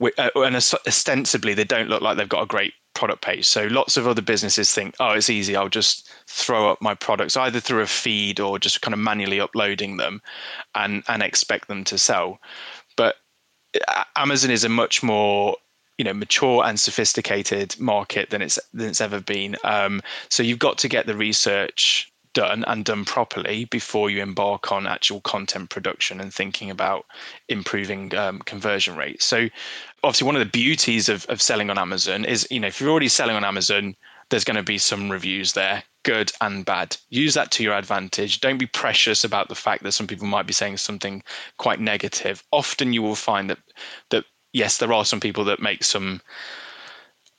uh, 0.00 0.30
and 0.36 0.54
ostensibly 0.54 1.54
they 1.54 1.64
don't 1.64 1.88
look 1.88 2.02
like 2.02 2.16
they've 2.16 2.28
got 2.28 2.44
a 2.44 2.46
great 2.46 2.72
product 2.94 3.22
page. 3.22 3.46
So 3.46 3.66
lots 3.66 3.96
of 3.96 4.06
other 4.06 4.22
businesses 4.22 4.72
think, 4.72 4.94
oh, 5.00 5.12
it's 5.12 5.30
easy. 5.30 5.56
I'll 5.56 5.68
just 5.68 6.08
throw 6.26 6.70
up 6.70 6.80
my 6.80 6.94
products 6.94 7.36
either 7.36 7.60
through 7.60 7.82
a 7.82 7.86
feed 7.86 8.40
or 8.40 8.58
just 8.58 8.82
kind 8.82 8.94
of 8.94 9.00
manually 9.00 9.40
uploading 9.40 9.96
them, 9.96 10.22
and 10.74 11.02
and 11.08 11.22
expect 11.22 11.68
them 11.68 11.84
to 11.84 11.98
sell. 11.98 12.40
But 12.96 13.16
Amazon 14.16 14.50
is 14.50 14.64
a 14.64 14.68
much 14.68 15.02
more 15.02 15.56
you 15.98 16.04
know 16.04 16.14
mature 16.14 16.64
and 16.64 16.78
sophisticated 16.78 17.78
market 17.78 18.30
than 18.30 18.42
it's 18.42 18.58
than 18.72 18.88
it's 18.88 19.00
ever 19.00 19.20
been. 19.20 19.56
Um, 19.64 20.00
so 20.28 20.42
you've 20.42 20.58
got 20.58 20.78
to 20.78 20.88
get 20.88 21.06
the 21.06 21.16
research 21.16 22.10
done 22.34 22.64
and 22.66 22.84
done 22.84 23.04
properly 23.04 23.64
before 23.64 24.10
you 24.10 24.20
embark 24.20 24.70
on 24.70 24.86
actual 24.86 25.20
content 25.22 25.70
production 25.70 26.20
and 26.20 26.34
thinking 26.34 26.70
about 26.70 27.06
improving 27.48 28.14
um, 28.14 28.40
conversion 28.40 28.96
rates. 28.96 29.24
So, 29.24 29.48
obviously, 30.02 30.26
one 30.26 30.36
of 30.36 30.40
the 30.40 30.50
beauties 30.50 31.08
of, 31.08 31.24
of 31.26 31.40
selling 31.40 31.70
on 31.70 31.78
Amazon 31.78 32.24
is, 32.24 32.46
you 32.50 32.60
know, 32.60 32.68
if 32.68 32.80
you're 32.80 32.90
already 32.90 33.08
selling 33.08 33.36
on 33.36 33.44
Amazon, 33.44 33.96
there's 34.28 34.44
going 34.44 34.56
to 34.56 34.62
be 34.62 34.78
some 34.78 35.10
reviews 35.10 35.52
there, 35.52 35.82
good 36.02 36.32
and 36.40 36.64
bad. 36.64 36.96
Use 37.10 37.34
that 37.34 37.50
to 37.52 37.62
your 37.62 37.74
advantage. 37.74 38.40
Don't 38.40 38.58
be 38.58 38.66
precious 38.66 39.24
about 39.24 39.48
the 39.48 39.54
fact 39.54 39.82
that 39.82 39.92
some 39.92 40.06
people 40.06 40.26
might 40.26 40.46
be 40.46 40.52
saying 40.52 40.76
something 40.76 41.22
quite 41.58 41.80
negative. 41.80 42.42
Often 42.50 42.92
you 42.92 43.02
will 43.02 43.14
find 43.14 43.48
that 43.50 43.58
that 44.10 44.24
yes, 44.52 44.78
there 44.78 44.92
are 44.92 45.04
some 45.04 45.20
people 45.20 45.44
that 45.44 45.60
make 45.60 45.84
some 45.84 46.20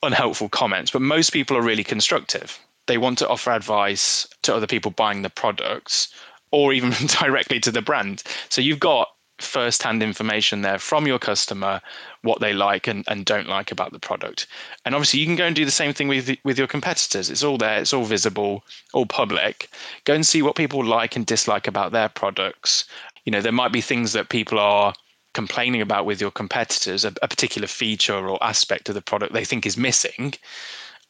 unhelpful 0.03 0.49
comments, 0.49 0.91
but 0.91 1.01
most 1.01 1.31
people 1.31 1.57
are 1.57 1.61
really 1.61 1.83
constructive. 1.83 2.59
They 2.87 2.97
want 2.97 3.17
to 3.19 3.27
offer 3.27 3.51
advice 3.51 4.27
to 4.43 4.55
other 4.55 4.67
people 4.67 4.91
buying 4.91 5.21
the 5.21 5.29
products 5.29 6.13
or 6.51 6.73
even 6.73 6.91
directly 7.21 7.59
to 7.61 7.71
the 7.71 7.81
brand. 7.81 8.23
So 8.49 8.61
you've 8.61 8.79
got 8.79 9.09
first-hand 9.39 10.01
information 10.01 10.61
there 10.61 10.79
from 10.79 11.05
your 11.05 11.19
customer 11.19 11.81
what 12.21 12.39
they 12.39 12.53
like 12.53 12.87
and, 12.87 13.03
and 13.07 13.25
don't 13.25 13.49
like 13.49 13.69
about 13.69 13.91
the 13.91 13.99
product. 13.99 14.47
And 14.85 14.95
obviously 14.95 15.19
you 15.19 15.25
can 15.25 15.35
go 15.35 15.45
and 15.45 15.55
do 15.55 15.65
the 15.65 15.71
same 15.71 15.93
thing 15.93 16.07
with 16.07 16.37
with 16.43 16.57
your 16.57 16.67
competitors. 16.67 17.29
It's 17.29 17.43
all 17.43 17.57
there. 17.57 17.79
It's 17.79 17.93
all 17.93 18.05
visible 18.05 18.63
all 18.93 19.05
public. 19.05 19.69
Go 20.05 20.13
and 20.13 20.25
see 20.25 20.41
what 20.41 20.55
people 20.55 20.83
like 20.83 21.15
and 21.15 21.25
dislike 21.25 21.67
about 21.67 21.91
their 21.91 22.09
products. 22.09 22.85
You 23.25 23.31
know 23.31 23.41
there 23.41 23.51
might 23.51 23.73
be 23.73 23.81
things 23.81 24.13
that 24.13 24.29
people 24.29 24.59
are 24.59 24.93
complaining 25.33 25.81
about 25.81 26.05
with 26.05 26.21
your 26.21 26.31
competitors 26.31 27.03
a, 27.03 27.13
a 27.21 27.27
particular 27.27 27.67
feature 27.67 28.29
or 28.29 28.41
aspect 28.41 28.87
of 28.87 28.95
the 28.95 29.01
product 29.01 29.33
they 29.33 29.43
think 29.43 29.65
is 29.65 29.75
missing 29.75 30.33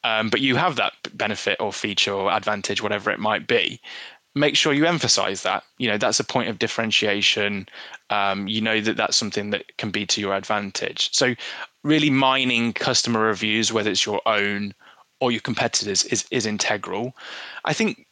um, 0.06 0.30
but 0.30 0.40
you 0.40 0.54
have 0.54 0.76
that 0.76 0.92
benefit 1.14 1.60
or 1.60 1.72
feature 1.72 2.12
or 2.12 2.30
advantage 2.30 2.80
whatever 2.80 3.10
it 3.10 3.18
might 3.18 3.48
be. 3.48 3.80
Make 4.36 4.54
sure 4.54 4.72
you 4.72 4.86
emphasize 4.86 5.42
that. 5.42 5.64
You 5.78 5.88
know 5.88 5.98
that's 5.98 6.20
a 6.20 6.24
point 6.24 6.48
of 6.48 6.60
differentiation. 6.60 7.66
Um, 8.10 8.46
you 8.46 8.60
know 8.60 8.80
that 8.80 8.96
that's 8.96 9.16
something 9.16 9.50
that 9.50 9.76
can 9.78 9.90
be 9.90 10.06
to 10.06 10.20
your 10.20 10.34
advantage. 10.36 11.12
So 11.12 11.34
really 11.82 12.10
mining 12.10 12.72
customer 12.72 13.20
reviews 13.20 13.72
whether 13.72 13.90
it's 13.90 14.06
your 14.06 14.22
own 14.26 14.74
or 15.18 15.32
your 15.32 15.40
competitors 15.40 16.04
is, 16.04 16.24
is 16.30 16.46
integral. 16.46 17.12
I 17.64 17.72
think 17.72 18.06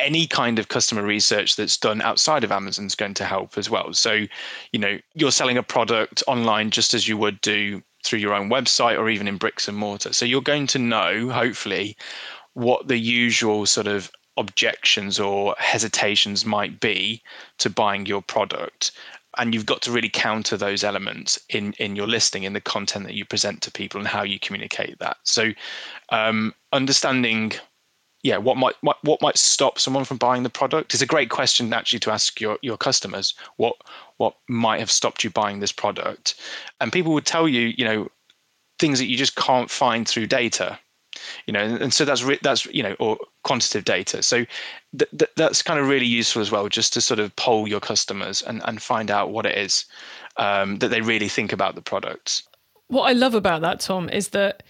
any 0.00 0.26
kind 0.26 0.58
of 0.58 0.68
customer 0.68 1.02
research 1.02 1.56
that's 1.56 1.76
done 1.76 2.00
outside 2.02 2.42
of 2.42 2.50
amazon 2.50 2.86
is 2.86 2.94
going 2.94 3.14
to 3.14 3.24
help 3.26 3.58
as 3.58 3.68
well. 3.68 3.92
So 3.92 4.12
you 4.72 4.78
know 4.78 4.98
you're 5.12 5.30
selling 5.30 5.58
a 5.58 5.62
product 5.62 6.22
online 6.26 6.70
just 6.70 6.94
as 6.94 7.06
you 7.06 7.18
would 7.18 7.38
do 7.42 7.82
through 8.04 8.20
your 8.20 8.34
own 8.34 8.50
website 8.50 8.98
or 8.98 9.08
even 9.08 9.26
in 9.26 9.38
bricks 9.38 9.66
and 9.66 9.76
mortar. 9.76 10.12
So 10.12 10.24
you're 10.24 10.42
going 10.42 10.66
to 10.68 10.78
know 10.78 11.30
hopefully 11.30 11.96
what 12.52 12.86
the 12.86 12.98
usual 12.98 13.66
sort 13.66 13.86
of 13.86 14.10
objections 14.36 15.20
or 15.20 15.54
hesitations 15.58 16.44
might 16.44 16.80
be 16.80 17.22
to 17.58 17.70
buying 17.70 18.06
your 18.06 18.22
product. 18.22 18.92
And 19.36 19.52
you've 19.52 19.66
got 19.66 19.82
to 19.82 19.90
really 19.90 20.08
counter 20.08 20.56
those 20.56 20.84
elements 20.84 21.40
in 21.48 21.72
in 21.78 21.96
your 21.96 22.06
listing 22.06 22.44
in 22.44 22.52
the 22.52 22.60
content 22.60 23.06
that 23.06 23.14
you 23.14 23.24
present 23.24 23.62
to 23.62 23.70
people 23.70 23.98
and 23.98 24.06
how 24.06 24.22
you 24.22 24.38
communicate 24.38 24.98
that. 25.00 25.16
So 25.24 25.50
um, 26.10 26.54
understanding 26.72 27.52
yeah 28.22 28.38
what 28.38 28.56
might 28.56 28.74
what, 28.80 28.96
what 29.02 29.20
might 29.20 29.36
stop 29.36 29.78
someone 29.78 30.04
from 30.04 30.18
buying 30.18 30.44
the 30.44 30.50
product 30.50 30.94
is 30.94 31.02
a 31.02 31.06
great 31.06 31.30
question 31.30 31.72
actually 31.72 31.98
to 32.00 32.12
ask 32.12 32.40
your 32.40 32.58
your 32.62 32.76
customers. 32.76 33.34
What 33.56 33.74
what 34.18 34.36
might 34.48 34.80
have 34.80 34.90
stopped 34.90 35.24
you 35.24 35.30
buying 35.30 35.60
this 35.60 35.72
product. 35.72 36.34
And 36.80 36.92
people 36.92 37.12
would 37.14 37.26
tell 37.26 37.48
you 37.48 37.72
you 37.76 37.84
know 37.84 38.08
things 38.78 38.98
that 38.98 39.06
you 39.06 39.16
just 39.16 39.36
can't 39.36 39.70
find 39.70 40.06
through 40.08 40.26
data 40.26 40.78
you 41.46 41.52
know 41.52 41.60
and, 41.60 41.94
so 41.94 42.04
that's 42.04 42.22
re- 42.22 42.38
that's 42.42 42.66
you 42.66 42.82
know 42.82 42.96
or 42.98 43.18
quantitative 43.42 43.84
data. 43.84 44.22
So 44.22 44.44
th- 44.98 45.10
th- 45.16 45.30
that's 45.36 45.62
kind 45.62 45.78
of 45.78 45.88
really 45.88 46.06
useful 46.06 46.42
as 46.42 46.50
well 46.50 46.68
just 46.68 46.92
to 46.94 47.00
sort 47.00 47.20
of 47.20 47.34
poll 47.36 47.68
your 47.68 47.80
customers 47.80 48.42
and, 48.42 48.62
and 48.64 48.82
find 48.82 49.10
out 49.10 49.30
what 49.30 49.46
it 49.46 49.56
is 49.56 49.84
um, 50.36 50.78
that 50.78 50.88
they 50.88 51.00
really 51.00 51.28
think 51.28 51.52
about 51.52 51.74
the 51.74 51.82
products. 51.82 52.42
What 52.88 53.04
i 53.04 53.12
love 53.12 53.34
about 53.34 53.62
that 53.62 53.80
tom 53.80 54.08
is 54.10 54.28
that 54.28 54.62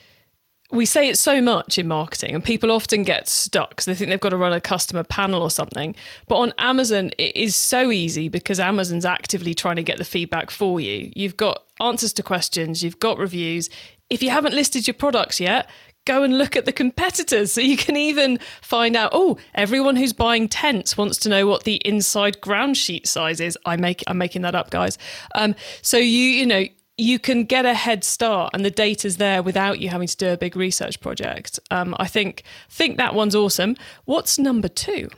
we 0.75 0.87
say 0.87 1.09
it 1.09 1.19
so 1.19 1.41
much 1.41 1.79
in 1.79 1.89
marketing, 1.89 2.35
and 2.35 2.43
people 2.43 2.71
often 2.73 3.03
get 3.03 3.29
stuck 3.29 3.71
because 3.71 3.85
they 3.85 3.95
think 3.95 4.11
they've 4.11 4.21
got 4.21 4.31
to 4.31 4.37
run 4.37 4.53
a 4.53 4.61
customer 4.61 5.05
panel 5.05 5.43
or 5.43 5.51
something. 5.51 5.95
But 6.29 6.37
on 6.37 6.53
Amazon, 6.59 7.11
it 7.19 7.37
is 7.37 7.57
so 7.57 7.91
easy 7.91 8.29
because 8.29 8.61
Amazon's 8.61 9.05
actively 9.05 9.55
trying 9.55 9.77
to 9.77 9.83
get 9.83 9.99
the 9.99 10.05
feedback 10.05 10.51
for 10.51 10.81
you. 10.81 11.13
You've 11.15 11.37
got 11.37 11.63
answers 11.81 12.13
to 12.15 12.23
questions, 12.23 12.83
you've 12.83 13.01
got 13.01 13.19
reviews. 13.19 13.71
If 14.11 14.23
you 14.23 14.31
haven't 14.31 14.55
listed 14.55 14.87
your 14.87 14.95
products 14.95 15.41
yet, 15.41 15.69
go 16.05 16.23
and 16.23 16.37
look 16.37 16.57
at 16.57 16.67
the 16.67 16.73
competitors. 16.73 17.53
So 17.53 17.61
you 17.61 17.77
can 17.77 17.97
even 17.97 18.39
find 18.61 18.97
out, 18.97 19.11
oh, 19.13 19.39
everyone 19.55 19.97
who's 19.97 20.13
buying 20.13 20.49
tents 20.49 20.97
wants 20.97 21.19
to 21.19 21.29
know 21.29 21.47
what 21.47 21.65
the 21.65 21.77
inside 21.77 22.41
ground 22.41 22.77
sheet 22.77 23.07
size 23.07 23.41
is. 23.41 23.59
I 23.65 23.77
make 23.77 24.03
I'm 24.07 24.19
making 24.19 24.43
that 24.43 24.55
up, 24.55 24.71
guys. 24.71 24.99
Um, 25.35 25.55
so 25.83 25.97
you, 25.97 26.07
you 26.07 26.47
know, 26.47 26.65
you 26.97 27.19
can 27.19 27.45
get 27.45 27.67
a 27.67 27.75
head 27.75 28.05
start 28.05 28.51
and 28.55 28.65
the 28.65 28.71
data's 28.71 29.17
there 29.17 29.43
without 29.43 29.81
you 29.81 29.89
having 29.89 30.07
to 30.07 30.17
do 30.17 30.29
a 30.29 30.37
big 30.37 30.57
research 30.57 31.01
project. 31.01 31.59
Um, 31.71 31.95
I 31.99 32.07
think 32.07 32.45
think 32.69 32.97
that 32.99 33.15
one's 33.15 33.35
awesome. 33.35 33.77
What's 34.05 34.39
number 34.39 34.69
two? 34.69 35.11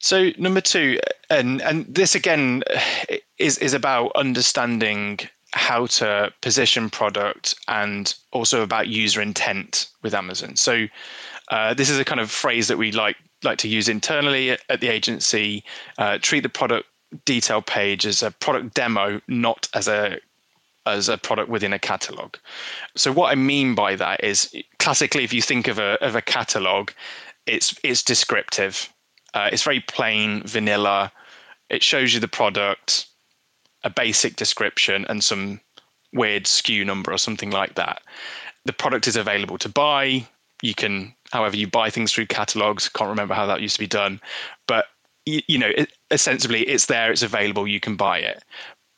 So 0.00 0.30
number 0.38 0.60
two, 0.60 1.00
and 1.28 1.60
and 1.62 1.86
this 1.86 2.14
again 2.14 2.62
is 3.38 3.58
is 3.58 3.74
about 3.74 4.12
understanding 4.14 5.18
how 5.52 5.86
to 5.86 6.30
position 6.42 6.90
product 6.90 7.54
and 7.68 8.14
also 8.32 8.62
about 8.62 8.88
user 8.88 9.20
intent 9.20 9.88
with 10.02 10.14
Amazon. 10.14 10.56
So 10.56 10.86
uh, 11.48 11.74
this 11.74 11.88
is 11.88 11.98
a 11.98 12.04
kind 12.04 12.20
of 12.20 12.30
phrase 12.30 12.68
that 12.68 12.78
we 12.78 12.92
like 12.92 13.16
like 13.42 13.58
to 13.58 13.68
use 13.68 13.88
internally 13.88 14.50
at, 14.50 14.80
the 14.80 14.88
agency. 14.88 15.64
Uh, 15.96 16.18
treat 16.20 16.42
the 16.42 16.48
product 16.48 16.86
detail 17.24 17.62
page 17.62 18.06
as 18.06 18.22
a 18.22 18.30
product 18.30 18.74
demo, 18.74 19.20
not 19.26 19.68
as 19.74 19.88
a 19.88 20.18
as 20.88 21.08
a 21.08 21.18
product 21.18 21.48
within 21.48 21.72
a 21.72 21.78
catalog. 21.78 22.36
So 22.96 23.12
what 23.12 23.30
I 23.30 23.34
mean 23.34 23.74
by 23.74 23.96
that 23.96 24.22
is 24.24 24.54
classically, 24.78 25.24
if 25.24 25.32
you 25.32 25.42
think 25.42 25.68
of 25.68 25.78
a 25.78 26.02
of 26.04 26.14
a 26.14 26.22
catalog, 26.22 26.90
it's 27.46 27.78
it's 27.82 28.02
descriptive. 28.02 28.92
Uh, 29.34 29.50
it's 29.52 29.62
very 29.62 29.80
plain, 29.80 30.42
vanilla. 30.44 31.12
It 31.68 31.82
shows 31.82 32.14
you 32.14 32.20
the 32.20 32.28
product 32.28 33.06
a 33.84 33.90
basic 33.90 34.36
description 34.36 35.06
and 35.08 35.22
some 35.22 35.60
weird 36.12 36.44
SKU 36.44 36.84
number 36.84 37.12
or 37.12 37.18
something 37.18 37.50
like 37.50 37.74
that. 37.74 38.02
The 38.64 38.72
product 38.72 39.06
is 39.06 39.16
available 39.16 39.58
to 39.58 39.68
buy. 39.68 40.26
You 40.62 40.74
can, 40.74 41.14
however, 41.30 41.56
you 41.56 41.68
buy 41.68 41.90
things 41.90 42.12
through 42.12 42.26
catalogs. 42.26 42.88
Can't 42.88 43.10
remember 43.10 43.34
how 43.34 43.46
that 43.46 43.60
used 43.60 43.76
to 43.76 43.80
be 43.80 43.86
done, 43.86 44.20
but 44.66 44.86
you, 45.26 45.42
you 45.46 45.58
know, 45.58 45.70
it, 45.76 45.92
it's 46.10 46.86
there. 46.86 47.12
It's 47.12 47.22
available. 47.22 47.68
You 47.68 47.80
can 47.80 47.96
buy 47.96 48.18
it. 48.18 48.42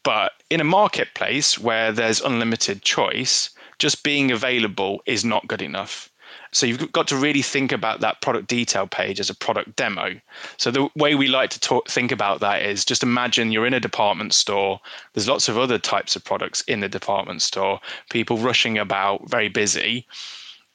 But 0.03 0.33
in 0.49 0.61
a 0.61 0.65
marketplace 0.65 1.59
where 1.59 1.93
there's 1.93 2.21
unlimited 2.21 2.83
choice, 2.83 3.51
just 3.79 4.03
being 4.03 4.31
available 4.31 5.03
is 5.07 5.25
not 5.25 5.49
good 5.49 5.63
enough. 5.63 6.11
So 6.53 6.67
you've 6.67 6.91
got 6.93 7.07
to 7.09 7.17
really 7.17 7.43
think 7.43 7.71
about 7.71 8.01
that 8.01 8.21
product 8.23 8.49
detail 8.49 8.87
page 8.87 9.21
as 9.21 9.31
a 9.31 9.35
product 9.35 9.77
demo. 9.77 10.21
So 10.57 10.71
the 10.71 10.89
way 10.97 11.15
we 11.15 11.29
like 11.29 11.51
to 11.51 11.61
talk, 11.61 11.89
think 11.89 12.11
about 12.11 12.41
that 12.41 12.63
is 12.63 12.85
just 12.85 13.05
imagine 13.05 13.53
you're 13.53 13.67
in 13.67 13.75
a 13.75 13.81
department 13.81 14.35
store. 14.35 14.81
There's 15.13 15.29
lots 15.29 15.49
of 15.49 15.57
other 15.57 15.79
types 15.79 16.17
of 16.17 16.25
products 16.25 16.63
in 16.63 16.81
the 16.81 16.89
department 16.89 17.43
store. 17.43 17.81
People 18.11 18.39
rushing 18.39 18.79
about, 18.79 19.29
very 19.29 19.49
busy. 19.49 20.07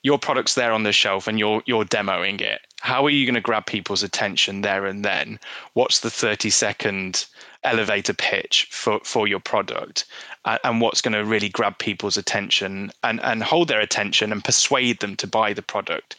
Your 0.02 0.18
product's 0.18 0.54
there 0.54 0.72
on 0.72 0.84
the 0.84 0.94
shelf 0.94 1.28
and 1.28 1.40
you're 1.40 1.64
you're 1.66 1.84
demoing 1.84 2.40
it. 2.40 2.62
How 2.80 3.04
are 3.06 3.10
you 3.10 3.26
going 3.26 3.34
to 3.36 3.42
grab 3.42 3.66
people's 3.66 4.04
attention 4.04 4.62
there 4.62 4.86
and 4.86 5.04
then? 5.04 5.40
What's 5.74 6.02
the 6.02 6.12
30 6.12 6.52
second 6.52 7.26
elevator 7.68 8.14
pitch 8.14 8.68
for, 8.72 9.00
for 9.04 9.28
your 9.28 9.40
product 9.40 10.06
and, 10.46 10.82
what's 10.82 11.02
going 11.02 11.14
to 11.14 11.26
really 11.26 11.50
grab 11.50 11.78
people's 11.80 12.18
attention 12.18 12.92
and, 13.04 13.20
and 13.24 13.44
hold 13.44 13.68
their 13.68 13.80
attention 13.80 14.32
and 14.32 14.44
persuade 14.44 15.00
them 15.00 15.16
to 15.16 15.28
buy 15.28 15.54
the 15.54 15.62
product. 15.62 16.16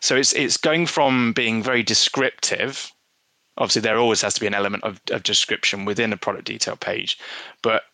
So 0.00 0.16
it's 0.16 0.32
it's 0.32 0.56
going 0.56 0.86
from 0.86 1.32
being 1.32 1.62
very 1.62 1.82
descriptive. 1.82 2.92
Obviously, 3.56 3.82
there 3.82 3.98
always 3.98 4.22
has 4.22 4.34
to 4.34 4.40
be 4.40 4.46
an 4.46 4.54
element 4.54 4.84
of, 4.84 5.00
of 5.10 5.22
description 5.22 5.84
within 5.84 6.12
a 6.12 6.16
product 6.16 6.46
detail 6.46 6.76
page, 6.76 7.18
but 7.62 7.84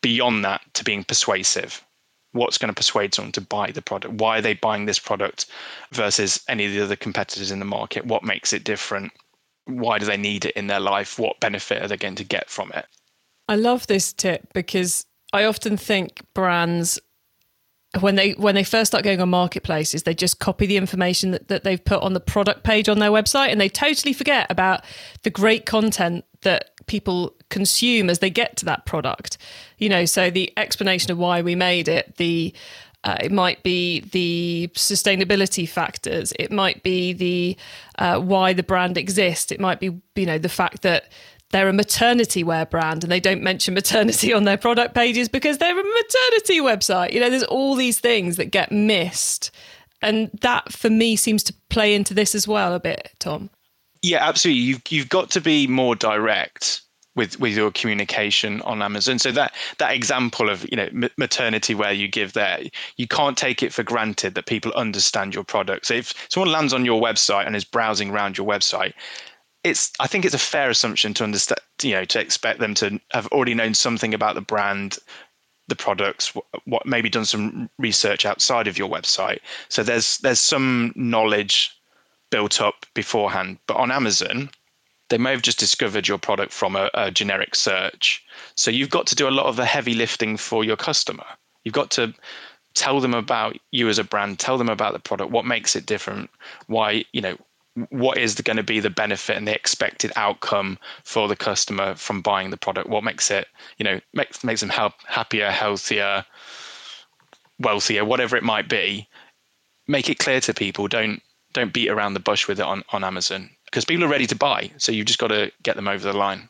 beyond 0.00 0.44
that 0.44 0.62
to 0.74 0.84
being 0.84 1.04
persuasive 1.04 1.84
what's 2.32 2.58
going 2.58 2.68
to 2.68 2.74
persuade 2.74 3.14
someone 3.14 3.32
to 3.32 3.40
buy 3.40 3.70
the 3.70 3.82
product 3.82 4.14
why 4.14 4.38
are 4.38 4.42
they 4.42 4.54
buying 4.54 4.86
this 4.86 4.98
product 4.98 5.46
versus 5.92 6.42
any 6.48 6.66
of 6.66 6.72
the 6.72 6.82
other 6.82 6.96
competitors 6.96 7.50
in 7.50 7.58
the 7.58 7.64
market 7.64 8.06
what 8.06 8.22
makes 8.22 8.52
it 8.52 8.64
different 8.64 9.12
why 9.66 9.98
do 9.98 10.06
they 10.06 10.16
need 10.16 10.44
it 10.44 10.56
in 10.56 10.66
their 10.66 10.80
life? 10.80 11.18
What 11.18 11.40
benefit 11.40 11.82
are 11.82 11.88
they 11.88 11.96
going 11.96 12.16
to 12.16 12.24
get 12.24 12.50
from 12.50 12.70
it? 12.72 12.86
I 13.48 13.56
love 13.56 13.86
this 13.86 14.12
tip 14.12 14.52
because 14.52 15.06
I 15.32 15.44
often 15.44 15.76
think 15.76 16.22
brands 16.34 16.98
when 18.00 18.16
they 18.16 18.32
when 18.32 18.54
they 18.54 18.64
first 18.64 18.90
start 18.90 19.04
going 19.04 19.20
on 19.20 19.28
marketplaces 19.28 20.02
they 20.02 20.14
just 20.14 20.40
copy 20.40 20.66
the 20.66 20.76
information 20.76 21.30
that, 21.30 21.48
that 21.48 21.62
they've 21.64 21.84
put 21.84 22.02
on 22.02 22.12
the 22.12 22.20
product 22.20 22.64
page 22.64 22.88
on 22.88 22.98
their 22.98 23.10
website 23.10 23.48
and 23.48 23.60
they 23.60 23.68
totally 23.68 24.12
forget 24.12 24.50
about 24.50 24.84
the 25.22 25.30
great 25.30 25.64
content 25.64 26.24
that 26.42 26.72
people 26.86 27.34
consume 27.50 28.10
as 28.10 28.18
they 28.18 28.30
get 28.30 28.56
to 28.56 28.64
that 28.64 28.84
product 28.84 29.38
you 29.78 29.88
know 29.88 30.04
so 30.04 30.28
the 30.28 30.52
explanation 30.56 31.12
of 31.12 31.18
why 31.18 31.40
we 31.40 31.54
made 31.54 31.86
it 31.86 32.16
the 32.16 32.52
Uh, 33.04 33.16
it 33.20 33.30
might 33.30 33.62
be 33.62 34.00
the 34.00 34.70
sustainability 34.74 35.68
factors. 35.68 36.32
It 36.38 36.50
might 36.50 36.82
be 36.82 37.12
the 37.12 37.56
uh, 37.98 38.18
why 38.18 38.54
the 38.54 38.62
brand 38.62 38.96
exists. 38.96 39.52
It 39.52 39.60
might 39.60 39.78
be 39.78 40.00
you 40.16 40.26
know 40.26 40.38
the 40.38 40.48
fact 40.48 40.82
that 40.82 41.12
they're 41.50 41.68
a 41.68 41.72
maternity 41.72 42.42
wear 42.42 42.66
brand 42.66 43.04
and 43.04 43.12
they 43.12 43.20
don't 43.20 43.42
mention 43.42 43.74
maternity 43.74 44.32
on 44.32 44.44
their 44.44 44.56
product 44.56 44.94
pages 44.94 45.28
because 45.28 45.58
they're 45.58 45.78
a 45.78 45.84
maternity 45.84 46.60
website. 46.60 47.12
You 47.12 47.20
know, 47.20 47.30
there's 47.30 47.44
all 47.44 47.76
these 47.76 48.00
things 48.00 48.36
that 48.38 48.46
get 48.46 48.72
missed. 48.72 49.52
And 50.02 50.30
that 50.40 50.72
for 50.72 50.90
me 50.90 51.14
seems 51.16 51.42
to 51.44 51.54
play 51.70 51.94
into 51.94 52.12
this 52.12 52.34
as 52.34 52.48
well 52.48 52.74
a 52.74 52.80
bit, 52.80 53.12
Tom. 53.20 53.50
Yeah, 54.02 54.26
absolutely. 54.26 54.62
You've 54.62 54.82
you've 54.90 55.08
got 55.08 55.30
to 55.30 55.40
be 55.40 55.66
more 55.66 55.94
direct 55.94 56.82
with 57.16 57.38
with 57.38 57.56
your 57.56 57.70
communication 57.70 58.60
on 58.62 58.82
Amazon. 58.82 59.18
So 59.18 59.30
that 59.32 59.54
that 59.78 59.94
example 59.94 60.48
of 60.48 60.66
you 60.70 60.76
know 60.76 60.88
maternity 61.16 61.74
wear 61.74 61.92
you 61.92 62.08
give 62.08 62.32
there, 62.32 62.60
you 62.96 63.06
can't 63.06 63.36
take 63.36 63.62
it 63.62 63.72
for 63.72 63.82
granted 63.82 64.34
that 64.34 64.46
people 64.46 64.72
understand 64.72 65.34
your 65.34 65.44
product. 65.44 65.86
So 65.86 65.94
if 65.94 66.14
someone 66.28 66.52
lands 66.52 66.72
on 66.72 66.84
your 66.84 67.00
website 67.00 67.46
and 67.46 67.56
is 67.56 67.64
browsing 67.64 68.10
around 68.10 68.36
your 68.38 68.46
website, 68.46 68.94
it's 69.62 69.92
I 70.00 70.06
think 70.06 70.24
it's 70.24 70.34
a 70.34 70.38
fair 70.38 70.70
assumption 70.70 71.14
to 71.14 71.24
understand 71.24 71.60
you 71.82 71.92
know 71.92 72.04
to 72.04 72.20
expect 72.20 72.60
them 72.60 72.74
to 72.74 73.00
have 73.12 73.26
already 73.28 73.54
known 73.54 73.74
something 73.74 74.14
about 74.14 74.34
the 74.34 74.40
brand, 74.40 74.98
the 75.68 75.76
products, 75.76 76.34
what, 76.34 76.46
what 76.64 76.86
maybe 76.86 77.08
done 77.08 77.24
some 77.24 77.70
research 77.78 78.26
outside 78.26 78.66
of 78.66 78.78
your 78.78 78.88
website. 78.88 79.38
So 79.68 79.82
there's 79.82 80.18
there's 80.18 80.40
some 80.40 80.92
knowledge 80.96 81.70
built 82.30 82.60
up 82.60 82.86
beforehand. 82.94 83.58
But 83.68 83.76
on 83.76 83.92
Amazon, 83.92 84.50
they 85.14 85.18
may 85.18 85.30
have 85.30 85.42
just 85.42 85.60
discovered 85.60 86.08
your 86.08 86.18
product 86.18 86.52
from 86.52 86.74
a, 86.74 86.90
a, 86.92 87.08
generic 87.08 87.54
search. 87.54 88.20
So 88.56 88.68
you've 88.72 88.90
got 88.90 89.06
to 89.06 89.14
do 89.14 89.28
a 89.28 89.30
lot 89.30 89.46
of 89.46 89.54
the 89.54 89.64
heavy 89.64 89.94
lifting 89.94 90.36
for 90.36 90.64
your 90.64 90.74
customer. 90.74 91.24
You've 91.62 91.72
got 91.72 91.92
to 91.92 92.12
tell 92.74 92.98
them 92.98 93.14
about 93.14 93.56
you 93.70 93.88
as 93.88 94.00
a 94.00 94.02
brand, 94.02 94.40
tell 94.40 94.58
them 94.58 94.68
about 94.68 94.92
the 94.92 94.98
product, 94.98 95.30
what 95.30 95.44
makes 95.44 95.76
it 95.76 95.86
different, 95.86 96.30
why, 96.66 97.04
you 97.12 97.20
know, 97.20 97.36
what 97.90 98.18
is 98.18 98.34
going 98.34 98.56
to 98.56 98.64
be 98.64 98.80
the 98.80 98.90
benefit 98.90 99.36
and 99.36 99.46
the 99.46 99.54
expected 99.54 100.10
outcome 100.16 100.80
for 101.04 101.28
the 101.28 101.36
customer 101.36 101.94
from 101.94 102.20
buying 102.20 102.50
the 102.50 102.56
product? 102.56 102.88
What 102.88 103.04
makes 103.04 103.30
it, 103.30 103.46
you 103.78 103.84
know, 103.84 104.00
makes 104.14 104.42
makes 104.42 104.62
them 104.62 104.70
help 104.70 104.94
happier, 105.06 105.52
healthier, 105.52 106.24
wealthier, 107.60 108.04
whatever 108.04 108.36
it 108.36 108.42
might 108.42 108.68
be. 108.68 109.06
Make 109.86 110.10
it 110.10 110.18
clear 110.18 110.40
to 110.40 110.52
people. 110.52 110.88
Don't 110.88 111.22
don't 111.52 111.72
beat 111.72 111.88
around 111.88 112.14
the 112.14 112.20
bush 112.20 112.48
with 112.48 112.58
it 112.58 112.66
on, 112.66 112.82
on 112.90 113.04
Amazon 113.04 113.50
because 113.74 113.84
people 113.84 114.04
are 114.04 114.08
ready 114.08 114.28
to 114.28 114.36
buy. 114.36 114.70
So 114.76 114.92
you've 114.92 115.06
just 115.06 115.18
got 115.18 115.28
to 115.28 115.50
get 115.64 115.74
them 115.74 115.88
over 115.88 116.06
the 116.06 116.16
line. 116.16 116.48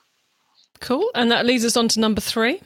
Cool. 0.81 1.11
And 1.15 1.33
that 1.33 1.47
leads 1.47 1.65
us 1.65 1.75
on 1.75 1.89
to 1.89 1.99
number 1.99 2.21
three. 2.21 2.61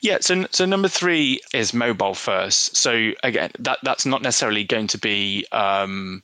Yeah, 0.00 0.16
so 0.22 0.46
so 0.50 0.64
number 0.64 0.88
three 0.88 1.42
is 1.52 1.74
mobile 1.74 2.14
first. 2.14 2.74
So 2.74 3.10
again, 3.22 3.50
that 3.58 3.80
that's 3.82 4.06
not 4.06 4.22
necessarily 4.22 4.64
going 4.64 4.86
to 4.86 4.98
be 4.98 5.44
um, 5.52 6.22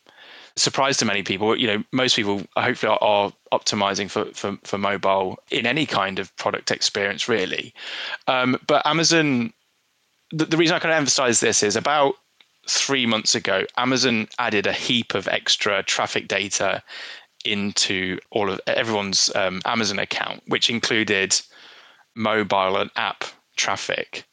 surprise 0.57 0.97
to 0.99 1.05
many 1.05 1.23
people. 1.23 1.59
You 1.59 1.67
know, 1.67 1.85
most 1.93 2.17
people 2.17 2.41
hopefully 2.57 2.91
are, 2.93 3.03
are 3.03 3.33
optimizing 3.53 4.09
for, 4.09 4.25
for 4.33 4.57
for 4.65 4.79
mobile 4.79 5.39
in 5.51 5.67
any 5.67 5.85
kind 5.85 6.19
of 6.19 6.35
product 6.37 6.71
experience, 6.71 7.29
really. 7.29 7.75
Um, 8.29 8.57
but 8.67 8.87
Amazon, 8.87 9.53
the, 10.31 10.47
the 10.47 10.57
reason 10.57 10.75
I 10.75 10.79
kind 10.79 10.93
of 10.93 10.99
emphasize 10.99 11.41
this 11.41 11.63
is 11.63 11.77
about 11.77 12.15
three 12.67 13.05
months 13.05 13.35
ago, 13.35 13.65
Amazon 13.77 14.29
added 14.39 14.67
a 14.67 14.73
heap 14.73 15.15
of 15.15 15.29
extra 15.29 15.83
traffic 15.83 16.29
data 16.29 16.83
into 17.45 18.19
all 18.31 18.51
of 18.51 18.61
everyone's 18.67 19.35
um, 19.35 19.61
Amazon 19.65 19.99
account, 19.99 20.43
which 20.47 20.71
included 20.71 21.39
mobile 22.15 22.77
and 22.77 22.91
app 22.97 23.25
traffic 23.57 24.25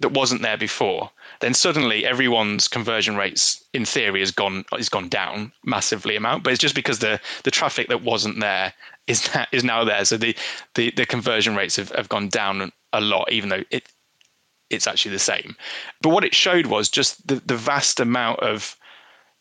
that 0.00 0.12
wasn't 0.12 0.42
there 0.42 0.56
before. 0.56 1.10
Then 1.40 1.54
suddenly 1.54 2.06
everyone's 2.06 2.68
conversion 2.68 3.16
rates, 3.16 3.62
in 3.72 3.84
theory, 3.84 4.20
has 4.20 4.30
gone 4.30 4.64
has 4.72 4.88
gone 4.88 5.08
down 5.08 5.52
massively 5.64 6.16
amount. 6.16 6.42
But 6.42 6.52
it's 6.52 6.62
just 6.62 6.74
because 6.74 6.98
the 6.98 7.20
the 7.44 7.50
traffic 7.50 7.88
that 7.88 8.02
wasn't 8.02 8.40
there 8.40 8.72
is 9.06 9.22
that 9.32 9.48
is 9.52 9.64
now 9.64 9.84
there. 9.84 10.04
So 10.04 10.16
the 10.16 10.36
the, 10.74 10.90
the 10.96 11.06
conversion 11.06 11.54
rates 11.54 11.76
have, 11.76 11.90
have 11.90 12.08
gone 12.08 12.28
down 12.28 12.72
a 12.92 13.00
lot, 13.00 13.30
even 13.30 13.50
though 13.50 13.64
it 13.70 13.88
it's 14.70 14.86
actually 14.86 15.12
the 15.12 15.18
same. 15.18 15.56
But 16.00 16.10
what 16.10 16.24
it 16.24 16.34
showed 16.34 16.66
was 16.66 16.88
just 16.88 17.26
the, 17.26 17.36
the 17.44 17.56
vast 17.56 18.00
amount 18.00 18.40
of 18.40 18.76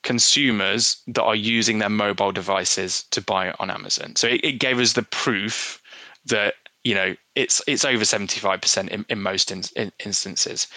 consumers 0.04 1.02
that 1.08 1.24
are 1.24 1.36
using 1.36 1.80
their 1.80 1.90
mobile 1.90 2.32
devices 2.32 3.04
to 3.12 3.22
buy 3.22 3.52
on 3.60 3.70
Amazon. 3.70 4.16
So 4.16 4.28
it, 4.28 4.44
it 4.44 4.54
gave 4.54 4.80
us 4.80 4.94
the 4.94 5.04
proof 5.04 5.82
that 6.26 6.56
you 6.84 6.96
know 6.96 7.16
it's 7.36 7.62
it's 7.68 7.84
over 7.84 8.04
75% 8.04 8.88
in, 8.90 9.06
in 9.10 9.22
most 9.22 9.52
in, 9.52 9.64
in 9.76 9.92
instances. 10.06 10.68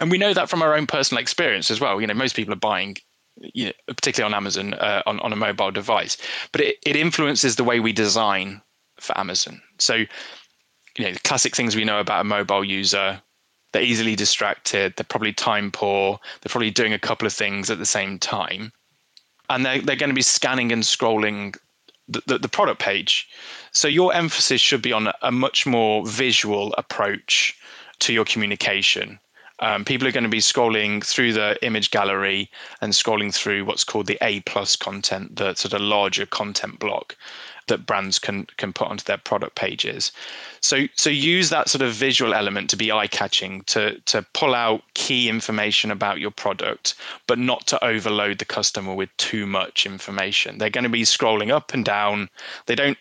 And 0.00 0.10
we 0.10 0.18
know 0.18 0.32
that 0.34 0.48
from 0.48 0.62
our 0.62 0.74
own 0.74 0.86
personal 0.86 1.20
experience 1.20 1.70
as 1.70 1.80
well. 1.80 2.00
You 2.00 2.06
know 2.06 2.14
most 2.14 2.36
people 2.36 2.54
are 2.54 2.58
buying 2.58 2.96
you 3.40 3.66
know, 3.66 3.72
particularly 3.86 4.32
on 4.32 4.36
amazon 4.36 4.74
uh, 4.74 5.02
on, 5.06 5.20
on 5.20 5.32
a 5.32 5.36
mobile 5.36 5.70
device. 5.70 6.16
But 6.52 6.62
it, 6.62 6.76
it 6.86 6.96
influences 6.96 7.56
the 7.56 7.64
way 7.64 7.80
we 7.80 7.92
design 7.92 8.62
for 8.98 9.16
amazon. 9.18 9.60
So 9.78 10.04
you 10.98 11.04
know 11.04 11.12
classic 11.24 11.54
things 11.54 11.76
we 11.76 11.84
know 11.84 12.00
about 12.00 12.22
a 12.22 12.24
mobile 12.24 12.64
user 12.64 13.20
they're 13.72 13.82
easily 13.82 14.16
distracted, 14.16 14.94
they're 14.96 15.04
probably 15.04 15.32
time 15.32 15.70
poor, 15.70 16.18
they're 16.40 16.50
probably 16.50 16.70
doing 16.70 16.92
a 16.92 16.98
couple 16.98 17.26
of 17.26 17.32
things 17.32 17.70
at 17.70 17.78
the 17.78 17.86
same 17.86 18.18
time. 18.18 18.72
And 19.48 19.64
they're, 19.64 19.80
they're 19.80 19.96
going 19.96 20.10
to 20.10 20.14
be 20.14 20.22
scanning 20.22 20.72
and 20.72 20.82
scrolling 20.82 21.56
the, 22.08 22.22
the, 22.26 22.38
the 22.38 22.48
product 22.48 22.80
page. 22.80 23.28
So 23.72 23.88
your 23.88 24.12
emphasis 24.14 24.60
should 24.60 24.82
be 24.82 24.92
on 24.92 25.08
a, 25.08 25.14
a 25.22 25.32
much 25.32 25.66
more 25.66 26.06
visual 26.06 26.74
approach 26.78 27.56
to 28.00 28.12
your 28.12 28.24
communication. 28.24 29.18
Um, 29.60 29.84
people 29.84 30.08
are 30.08 30.12
going 30.12 30.24
to 30.24 30.30
be 30.30 30.38
scrolling 30.38 31.04
through 31.04 31.34
the 31.34 31.56
image 31.64 31.90
gallery 31.90 32.50
and 32.80 32.92
scrolling 32.92 33.32
through 33.32 33.64
what's 33.64 33.84
called 33.84 34.06
the 34.06 34.18
A 34.22 34.40
plus 34.40 34.74
content, 34.74 35.36
the 35.36 35.54
sort 35.54 35.74
of 35.74 35.82
larger 35.82 36.26
content 36.26 36.78
block 36.78 37.16
that 37.70 37.86
brands 37.86 38.18
can 38.18 38.46
can 38.56 38.72
put 38.72 38.88
onto 38.88 39.04
their 39.04 39.16
product 39.16 39.54
pages. 39.54 40.12
So 40.60 40.86
so 40.96 41.08
use 41.08 41.48
that 41.50 41.68
sort 41.68 41.82
of 41.82 41.92
visual 41.92 42.34
element 42.34 42.68
to 42.70 42.76
be 42.76 42.92
eye 42.92 43.06
catching 43.06 43.62
to 43.64 43.98
to 44.00 44.22
pull 44.34 44.54
out 44.54 44.82
key 44.94 45.28
information 45.28 45.90
about 45.90 46.20
your 46.20 46.32
product, 46.32 46.94
but 47.26 47.38
not 47.38 47.66
to 47.68 47.82
overload 47.84 48.38
the 48.38 48.44
customer 48.44 48.94
with 48.94 49.14
too 49.16 49.46
much 49.46 49.86
information. 49.86 50.58
They're 50.58 50.70
going 50.70 50.84
to 50.84 50.90
be 50.90 51.02
scrolling 51.02 51.50
up 51.50 51.72
and 51.72 51.84
down. 51.84 52.28
They 52.66 52.74
don't 52.74 52.98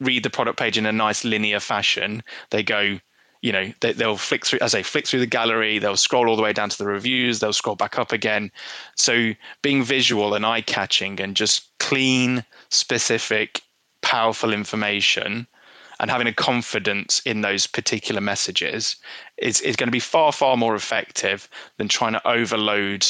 read 0.00 0.22
the 0.22 0.30
product 0.30 0.58
page 0.58 0.78
in 0.78 0.86
a 0.86 0.92
nice 0.92 1.24
linear 1.24 1.60
fashion. 1.60 2.22
They 2.50 2.62
go 2.62 3.00
you 3.42 3.52
know 3.52 3.72
they, 3.80 3.92
will 3.94 4.16
flick 4.16 4.44
through 4.44 4.58
as 4.60 4.72
they 4.72 4.82
flick 4.82 5.06
through 5.06 5.20
the 5.20 5.26
gallery 5.26 5.78
they'll 5.78 5.96
scroll 5.96 6.28
all 6.28 6.36
the 6.36 6.42
way 6.42 6.52
down 6.52 6.68
to 6.68 6.78
the 6.78 6.86
reviews 6.86 7.40
they'll 7.40 7.52
scroll 7.52 7.76
back 7.76 7.98
up 7.98 8.12
again. 8.12 8.50
So 8.96 9.32
being 9.62 9.82
visual 9.82 10.34
and 10.34 10.44
eye 10.44 10.60
catching 10.62 11.20
and 11.20 11.36
just 11.36 11.76
clean 11.78 12.44
specific 12.68 13.62
powerful 14.02 14.52
information 14.52 15.46
and 16.00 16.10
having 16.10 16.26
a 16.26 16.32
confidence 16.32 17.20
in 17.26 17.42
those 17.42 17.66
particular 17.66 18.22
messages 18.22 18.96
is, 19.36 19.60
is 19.60 19.76
going 19.76 19.86
to 19.86 19.92
be 19.92 20.00
far, 20.00 20.32
far 20.32 20.56
more 20.56 20.74
effective 20.74 21.48
than 21.76 21.88
trying 21.88 22.14
to 22.14 22.28
overload 22.28 23.06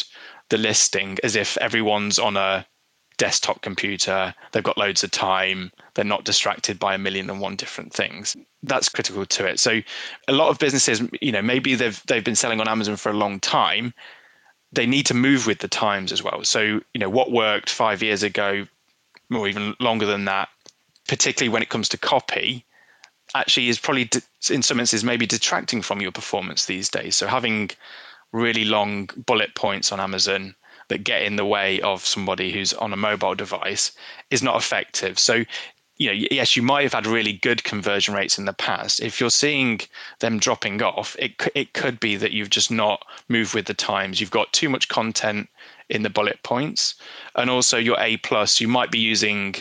the 0.49 0.59
listing 0.59 1.17
as 1.23 1.37
if 1.37 1.57
everyone's 1.59 2.19
on 2.19 2.37
a 2.37 2.67
desktop 3.21 3.61
computer, 3.61 4.35
they've 4.51 4.63
got 4.65 4.79
loads 4.79 5.05
of 5.05 5.11
time, 5.11 5.71
they're 5.93 6.07
not 6.07 6.25
distracted 6.25 6.79
by 6.79 6.95
a 6.95 6.99
million 6.99 7.29
and 7.29 7.39
one 7.39 7.55
different 7.55 7.93
things. 7.93 8.35
That's 8.63 8.89
critical 8.89 9.27
to 9.27 9.47
it. 9.47 9.61
So 9.61 9.83
a 10.27 10.33
lot 10.33 10.49
of 10.49 10.59
businesses, 10.59 11.03
you 11.21 11.31
know, 11.31 11.43
maybe 11.43 11.75
they've 11.75 12.03
they've 12.07 12.25
been 12.25 12.35
selling 12.35 12.63
on 12.63 12.69
Amazon 12.69 12.97
for 12.97 13.11
a 13.11 13.23
long 13.25 13.39
time. 13.39 13.93
They 14.73 14.87
need 14.87 15.05
to 15.05 15.15
move 15.15 15.47
with 15.47 15.59
the 15.59 15.69
times 15.69 16.13
as 16.13 16.23
well. 16.23 16.45
So, 16.45 16.61
you 16.95 16.99
know, 16.99 17.11
what 17.11 17.31
worked 17.31 17.69
five 17.69 18.03
years 18.03 18.23
ago, 18.23 18.67
or 19.31 19.47
even 19.47 19.75
longer 19.81 20.07
than 20.07 20.25
that, 20.25 20.49
particularly 21.07 21.53
when 21.53 21.63
it 21.63 21.69
comes 21.69 21.91
to 21.91 21.99
copy, 21.99 22.65
actually 23.35 23.69
is 23.69 23.79
probably 23.79 24.09
in 24.49 24.63
some 24.63 24.81
instances 24.81 25.05
maybe 25.05 25.27
detracting 25.27 25.83
from 25.83 26.01
your 26.01 26.13
performance 26.13 26.65
these 26.65 26.89
days. 26.89 27.17
So 27.17 27.27
having 27.27 27.71
really 28.33 28.65
long 28.65 29.11
bullet 29.27 29.55
points 29.55 29.93
on 29.93 30.01
Amazon 30.01 30.55
that 30.91 31.05
get 31.05 31.23
in 31.23 31.37
the 31.37 31.45
way 31.45 31.81
of 31.81 32.05
somebody 32.05 32.53
who's 32.53 32.75
on 32.75 32.93
a 32.93 32.97
mobile 32.97 33.35
device 33.35 33.93
is 34.31 34.43
not 34.43 34.57
effective. 34.57 35.19
So 35.19 35.45
you 36.01 36.07
know, 36.07 36.27
yes, 36.31 36.57
you 36.57 36.63
might 36.63 36.83
have 36.83 36.95
had 36.95 37.07
really 37.07 37.35
good 37.35 37.63
conversion 37.63 38.15
rates 38.15 38.39
in 38.39 38.47
the 38.47 38.55
past. 38.55 39.01
If 39.01 39.21
you're 39.21 39.29
seeing 39.29 39.81
them 40.21 40.39
dropping 40.39 40.83
off, 40.83 41.15
it 41.19 41.33
it 41.55 41.75
could 41.75 42.01
be 42.01 42.17
that 42.17 42.33
you've 42.33 42.49
just 42.49 42.71
not 42.71 43.05
moved 43.29 43.55
with 43.55 43.67
the 43.67 43.75
times. 43.75 44.19
You've 44.19 44.31
got 44.31 44.51
too 44.55 44.71
much 44.71 44.89
content 44.89 45.51
in 45.91 46.03
the 46.03 46.09
bullet 46.09 46.43
points, 46.43 46.95
and 47.35 47.51
also 47.51 47.77
your 47.77 48.01
A 48.01 48.17
plus. 48.19 48.61
You 48.61 48.69
might 48.69 48.91
be 48.91 48.99
using 48.99 49.57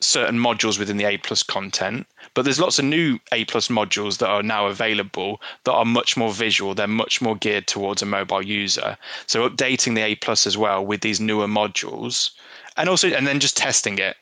certain 0.00 0.38
modules 0.38 0.78
within 0.78 0.96
the 0.96 1.04
A 1.04 1.18
plus 1.18 1.42
content, 1.42 2.06
but 2.34 2.42
there's 2.42 2.60
lots 2.60 2.78
of 2.78 2.84
new 2.84 3.18
A 3.32 3.44
plus 3.44 3.68
modules 3.68 4.18
that 4.18 4.28
are 4.28 4.42
now 4.42 4.66
available 4.66 5.40
that 5.64 5.72
are 5.72 5.84
much 5.84 6.16
more 6.16 6.32
visual. 6.32 6.74
They're 6.74 6.86
much 6.86 7.20
more 7.20 7.36
geared 7.36 7.66
towards 7.66 8.02
a 8.02 8.06
mobile 8.06 8.42
user. 8.42 8.96
So 9.26 9.48
updating 9.48 9.94
the 9.94 10.02
A 10.02 10.14
plus 10.16 10.46
as 10.46 10.56
well 10.56 10.84
with 10.84 11.02
these 11.02 11.20
newer 11.20 11.46
modules, 11.46 12.30
and 12.76 12.88
also 12.88 13.08
and 13.08 13.26
then 13.26 13.40
just 13.40 13.56
testing 13.56 13.98
it. 13.98 14.16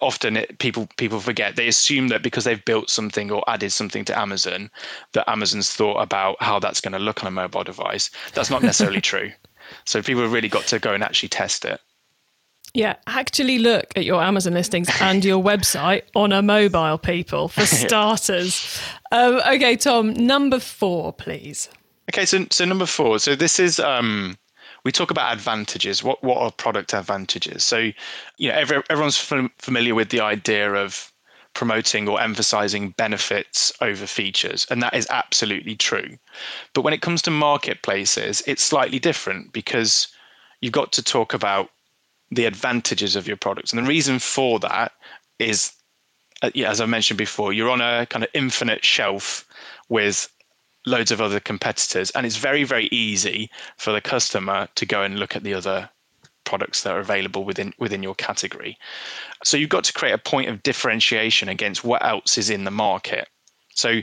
Often 0.00 0.36
it, 0.38 0.58
people 0.58 0.88
people 0.96 1.20
forget 1.20 1.54
they 1.54 1.68
assume 1.68 2.08
that 2.08 2.22
because 2.22 2.42
they've 2.42 2.64
built 2.64 2.90
something 2.90 3.30
or 3.30 3.44
added 3.48 3.70
something 3.70 4.04
to 4.06 4.18
Amazon, 4.18 4.70
that 5.12 5.30
Amazon's 5.30 5.72
thought 5.72 6.00
about 6.00 6.42
how 6.42 6.58
that's 6.58 6.80
going 6.80 6.92
to 6.92 6.98
look 6.98 7.22
on 7.22 7.28
a 7.28 7.30
mobile 7.30 7.62
device. 7.62 8.10
That's 8.34 8.50
not 8.50 8.62
necessarily 8.62 9.00
true. 9.12 9.32
So 9.84 10.02
people 10.02 10.22
have 10.22 10.32
really 10.32 10.48
got 10.48 10.66
to 10.68 10.78
go 10.78 10.94
and 10.94 11.04
actually 11.04 11.28
test 11.28 11.64
it. 11.64 11.80
Yeah, 12.76 12.96
actually 13.06 13.58
look 13.58 13.86
at 13.96 14.04
your 14.04 14.22
Amazon 14.22 14.52
listings 14.52 14.90
and 15.00 15.24
your 15.24 15.42
website 15.42 16.02
on 16.14 16.30
a 16.30 16.42
mobile, 16.42 16.98
people, 16.98 17.48
for 17.48 17.64
starters. 17.66 18.78
um, 19.12 19.40
okay, 19.48 19.76
Tom, 19.76 20.12
number 20.12 20.60
four, 20.60 21.14
please. 21.14 21.70
Okay, 22.10 22.26
so 22.26 22.44
so 22.50 22.66
number 22.66 22.84
four. 22.84 23.18
So 23.18 23.34
this 23.34 23.58
is 23.58 23.80
um, 23.80 24.36
we 24.84 24.92
talk 24.92 25.10
about 25.10 25.32
advantages. 25.32 26.04
What 26.04 26.22
what 26.22 26.36
are 26.36 26.50
product 26.50 26.92
advantages? 26.92 27.64
So, 27.64 27.92
you 28.36 28.50
know, 28.50 28.54
every, 28.54 28.82
everyone's 28.90 29.16
familiar 29.16 29.94
with 29.94 30.10
the 30.10 30.20
idea 30.20 30.74
of 30.74 31.10
promoting 31.54 32.06
or 32.06 32.20
emphasizing 32.20 32.90
benefits 32.98 33.72
over 33.80 34.06
features, 34.06 34.66
and 34.68 34.82
that 34.82 34.94
is 34.94 35.06
absolutely 35.08 35.76
true. 35.76 36.18
But 36.74 36.82
when 36.82 36.92
it 36.92 37.00
comes 37.00 37.22
to 37.22 37.30
marketplaces, 37.30 38.42
it's 38.46 38.62
slightly 38.62 38.98
different 38.98 39.54
because 39.54 40.08
you've 40.60 40.74
got 40.74 40.92
to 40.92 41.02
talk 41.02 41.32
about 41.32 41.70
the 42.30 42.44
advantages 42.44 43.16
of 43.16 43.26
your 43.26 43.36
products. 43.36 43.72
And 43.72 43.84
the 43.84 43.88
reason 43.88 44.18
for 44.18 44.58
that 44.60 44.92
is, 45.38 45.72
uh, 46.42 46.50
as 46.64 46.80
I 46.80 46.86
mentioned 46.86 47.18
before, 47.18 47.52
you're 47.52 47.70
on 47.70 47.80
a 47.80 48.06
kind 48.06 48.24
of 48.24 48.30
infinite 48.34 48.84
shelf 48.84 49.46
with 49.88 50.28
loads 50.86 51.10
of 51.10 51.20
other 51.20 51.40
competitors, 51.40 52.10
and 52.12 52.24
it's 52.24 52.36
very, 52.36 52.64
very 52.64 52.86
easy 52.92 53.50
for 53.76 53.92
the 53.92 54.00
customer 54.00 54.68
to 54.76 54.86
go 54.86 55.02
and 55.02 55.18
look 55.18 55.36
at 55.36 55.42
the 55.42 55.54
other 55.54 55.90
products 56.44 56.84
that 56.84 56.94
are 56.94 57.00
available 57.00 57.44
within 57.44 57.74
within 57.78 58.02
your 58.02 58.14
category. 58.14 58.78
So 59.44 59.56
you've 59.56 59.68
got 59.68 59.84
to 59.84 59.92
create 59.92 60.12
a 60.12 60.18
point 60.18 60.48
of 60.48 60.62
differentiation 60.62 61.48
against 61.48 61.84
what 61.84 62.04
else 62.04 62.38
is 62.38 62.50
in 62.50 62.64
the 62.64 62.70
market. 62.70 63.28
So 63.74 64.00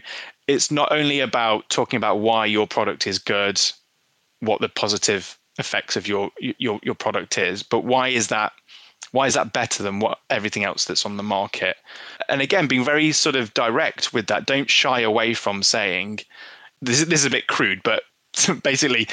it's 0.47 0.69
not 0.69 0.91
only 0.91 1.21
about 1.21 1.69
talking 1.69 1.97
about 1.97 2.19
why 2.19 2.45
your 2.45 2.67
product 2.67 3.07
is 3.07 3.17
good, 3.17 3.59
what 4.41 4.59
the 4.61 4.69
positive 4.69 5.37
effects 5.59 5.95
of 5.95 6.07
your 6.07 6.31
your 6.39 6.79
your 6.83 6.95
product 6.95 7.37
is 7.37 7.61
but 7.63 7.83
why 7.83 8.07
is 8.07 8.27
that 8.27 8.53
why 9.11 9.27
is 9.27 9.35
that 9.35 9.53
better 9.53 9.83
than 9.83 9.99
what 9.99 10.19
everything 10.31 10.63
else 10.63 10.85
that's 10.85 11.05
on 11.05 11.17
the 11.17 11.23
market? 11.23 11.77
And 12.29 12.41
again 12.41 12.67
being 12.67 12.83
very 12.83 13.11
sort 13.11 13.35
of 13.35 13.53
direct 13.53 14.13
with 14.13 14.27
that 14.27 14.45
don't 14.45 14.69
shy 14.69 15.01
away 15.01 15.33
from 15.33 15.61
saying 15.61 16.21
this 16.81 16.99
is, 16.99 17.07
this 17.07 17.19
is 17.19 17.25
a 17.25 17.29
bit 17.29 17.47
crude 17.47 17.81
but 17.83 18.03
basically 18.63 19.07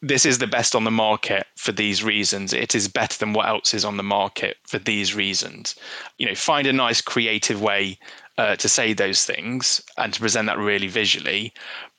this 0.00 0.24
is 0.24 0.38
the 0.38 0.46
best 0.46 0.76
on 0.76 0.84
the 0.84 0.90
market 0.90 1.46
for 1.56 1.72
these 1.72 2.04
reasons. 2.04 2.52
It 2.52 2.76
is 2.76 2.86
better 2.86 3.18
than 3.18 3.32
what 3.32 3.48
else 3.48 3.74
is 3.74 3.84
on 3.84 3.96
the 3.96 4.04
market 4.04 4.58
for 4.64 4.78
these 4.78 5.16
reasons. 5.16 5.74
You 6.18 6.26
know 6.26 6.34
find 6.36 6.68
a 6.68 6.72
nice 6.72 7.00
creative 7.00 7.60
way 7.60 7.98
uh, 8.38 8.54
to 8.56 8.68
say 8.68 8.92
those 8.92 9.24
things 9.24 9.82
and 9.98 10.14
to 10.14 10.20
present 10.20 10.46
that 10.46 10.58
really 10.58 10.88
visually 10.88 11.52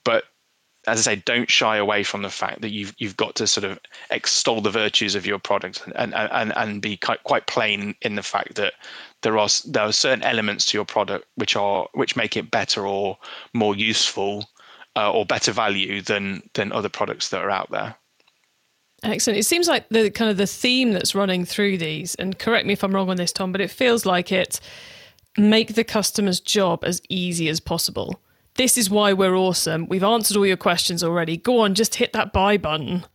but 0.04 0.26
as 0.88 1.00
I 1.08 1.14
say, 1.14 1.22
don't 1.26 1.50
shy 1.50 1.78
away 1.78 2.04
from 2.04 2.24
the 2.24 2.30
fact 2.30 2.62
that 2.62 2.72
you've 2.72 2.94
you've 2.98 3.18
got 3.18 3.36
to 3.36 3.48
sort 3.48 3.64
of 3.64 3.80
extol 4.10 4.62
the 4.62 4.70
virtues 4.70 5.16
of 5.16 5.26
your 5.26 5.40
product 5.40 5.84
and 5.96 6.14
and 6.14 6.32
and 6.32 6.54
and 6.56 6.82
be 6.82 6.98
quite 6.98 7.24
quite 7.24 7.48
plain 7.48 7.96
in 8.02 8.16
the 8.16 8.24
fact 8.24 8.56
that 8.56 8.74
there 9.22 9.38
are 9.38 9.48
there 9.66 9.84
are 9.84 9.92
certain 9.94 10.24
elements 10.24 10.66
to 10.66 10.78
your 10.78 10.86
product 10.86 11.26
which 11.36 11.56
are 11.56 11.88
which 11.94 12.16
make 12.16 12.36
it 12.36 12.52
better 12.52 12.86
or 12.86 13.18
more 13.54 13.76
useful 13.76 14.46
uh, 14.96 15.12
or 15.12 15.26
better 15.26 15.52
value 15.52 16.02
than 16.02 16.44
than 16.54 16.72
other 16.72 16.90
products 16.90 17.30
that 17.30 17.42
are 17.42 17.52
out 17.52 17.72
there. 17.72 17.96
Excellent. 19.04 19.40
It 19.40 19.44
seems 19.44 19.68
like 19.68 19.88
the 19.90 20.10
kind 20.10 20.32
of 20.32 20.38
the 20.38 20.48
theme 20.48 20.94
that's 20.94 21.16
running 21.16 21.46
through 21.46 21.78
these, 21.78 22.16
and 22.16 22.38
correct 22.38 22.66
me 22.66 22.74
if 22.74 22.84
I'm 22.84 22.96
wrong 22.96 23.10
on 23.10 23.18
this, 23.18 23.34
Tom, 23.34 23.52
but 23.52 23.62
it 23.62 23.72
feels 23.72 24.06
like 24.06 24.32
it 24.32 24.60
make 25.38 25.76
the 25.76 25.84
customer's 25.84 26.40
job 26.40 26.84
as 26.84 27.02
easy 27.10 27.50
as 27.50 27.60
possible 27.60 28.22
this 28.56 28.78
is 28.78 28.90
why 28.90 29.14
we're 29.14 29.36
awesome. 29.36 29.88
We've 29.88 30.04
answered 30.04 30.38
all 30.38 30.46
your 30.46 30.58
questions 30.58 31.04
already. 31.04 31.38
Go 31.38 31.60
on, 31.60 31.74
just 31.74 31.96
hit 31.96 32.14
that 32.14 32.34
buy 32.34 32.58
button. 32.58 33.06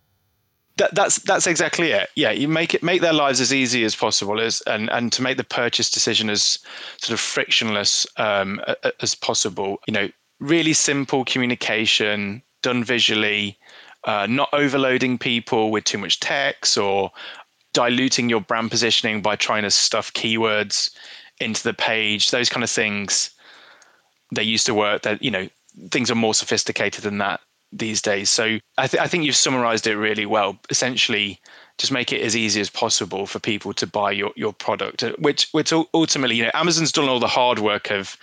That, 0.76 0.94
that's 0.94 1.16
that's 1.22 1.46
exactly 1.46 1.90
it. 1.90 2.08
Yeah, 2.14 2.30
you 2.30 2.46
make 2.46 2.72
it 2.72 2.82
make 2.84 3.00
their 3.00 3.12
lives 3.12 3.40
as 3.40 3.52
easy 3.52 3.84
as 3.84 3.96
possible, 3.96 4.40
as 4.40 4.60
and 4.62 4.88
and 4.90 5.12
to 5.12 5.22
make 5.22 5.36
the 5.36 5.44
purchase 5.44 5.90
decision 5.90 6.30
as 6.30 6.58
sort 6.98 7.14
of 7.14 7.20
frictionless 7.20 8.06
um, 8.16 8.60
as 9.02 9.14
possible. 9.14 9.80
You 9.88 9.94
know, 9.94 10.08
really 10.38 10.72
simple 10.72 11.24
communication 11.24 12.42
done 12.62 12.84
visually, 12.84 13.58
uh, 14.04 14.26
not 14.28 14.48
overloading 14.52 15.18
people 15.18 15.72
with 15.72 15.84
too 15.84 15.98
much 15.98 16.20
text 16.20 16.78
or 16.78 17.10
diluting 17.72 18.28
your 18.28 18.40
brand 18.40 18.70
positioning 18.70 19.20
by 19.20 19.36
trying 19.36 19.62
to 19.62 19.70
stuff 19.70 20.12
keywords 20.12 20.90
into 21.40 21.62
the 21.62 21.74
page. 21.74 22.30
Those 22.30 22.48
kind 22.48 22.62
of 22.62 22.70
things 22.70 23.30
they 24.34 24.42
used 24.42 24.66
to 24.66 24.74
work 24.74 25.02
that 25.02 25.22
you 25.22 25.30
know 25.30 25.48
things 25.90 26.10
are 26.10 26.16
more 26.16 26.34
sophisticated 26.34 27.04
than 27.04 27.18
that 27.18 27.40
these 27.72 28.00
days. 28.00 28.30
So 28.30 28.58
I, 28.78 28.86
th- 28.86 29.00
I 29.02 29.06
think 29.06 29.24
you've 29.24 29.36
summarized 29.36 29.86
it 29.86 29.96
really 29.96 30.26
well. 30.26 30.58
Essentially 30.70 31.38
just 31.78 31.92
make 31.92 32.12
it 32.12 32.22
as 32.22 32.36
easy 32.36 32.60
as 32.60 32.70
possible 32.70 33.26
for 33.26 33.38
people 33.38 33.72
to 33.72 33.86
buy 33.86 34.10
your, 34.10 34.32
your 34.34 34.52
product 34.52 35.04
uh, 35.04 35.12
which 35.18 35.48
which 35.52 35.72
ultimately 35.94 36.34
you 36.34 36.42
know 36.42 36.50
amazon's 36.52 36.90
done 36.90 37.08
all 37.08 37.20
the 37.20 37.28
hard 37.28 37.60
work 37.60 37.92
of 37.92 38.16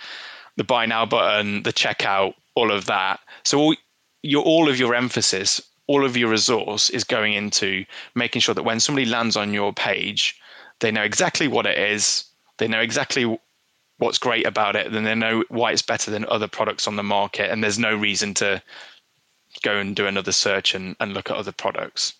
the 0.56 0.64
buy 0.64 0.84
now 0.84 1.06
button 1.06 1.62
the 1.62 1.72
checkout 1.72 2.34
all 2.54 2.70
of 2.70 2.86
that. 2.86 3.20
So 3.44 3.58
all 3.58 3.76
your 4.22 4.42
all 4.44 4.68
of 4.68 4.78
your 4.78 4.94
emphasis 4.94 5.60
all 5.86 6.04
of 6.04 6.16
your 6.16 6.28
resource 6.28 6.90
is 6.90 7.04
going 7.04 7.32
into 7.34 7.84
making 8.14 8.40
sure 8.40 8.54
that 8.54 8.64
when 8.64 8.80
somebody 8.80 9.06
lands 9.06 9.36
on 9.36 9.54
your 9.54 9.72
page 9.72 10.38
they 10.80 10.90
know 10.90 11.02
exactly 11.02 11.46
what 11.46 11.66
it 11.66 11.78
is 11.78 12.24
they 12.58 12.66
know 12.66 12.80
exactly 12.80 13.38
what's 13.98 14.18
great 14.18 14.46
about 14.46 14.76
it, 14.76 14.92
then 14.92 15.04
they 15.04 15.14
know 15.14 15.44
why 15.48 15.72
it's 15.72 15.82
better 15.82 16.10
than 16.10 16.26
other 16.26 16.48
products 16.48 16.86
on 16.86 16.96
the 16.96 17.02
market, 17.02 17.50
and 17.50 17.62
there's 17.62 17.78
no 17.78 17.94
reason 17.94 18.34
to 18.34 18.62
go 19.62 19.76
and 19.76 19.96
do 19.96 20.06
another 20.06 20.32
search 20.32 20.74
and, 20.74 20.96
and 21.00 21.14
look 21.14 21.30
at 21.30 21.36
other 21.36 21.52
products. 21.52 22.14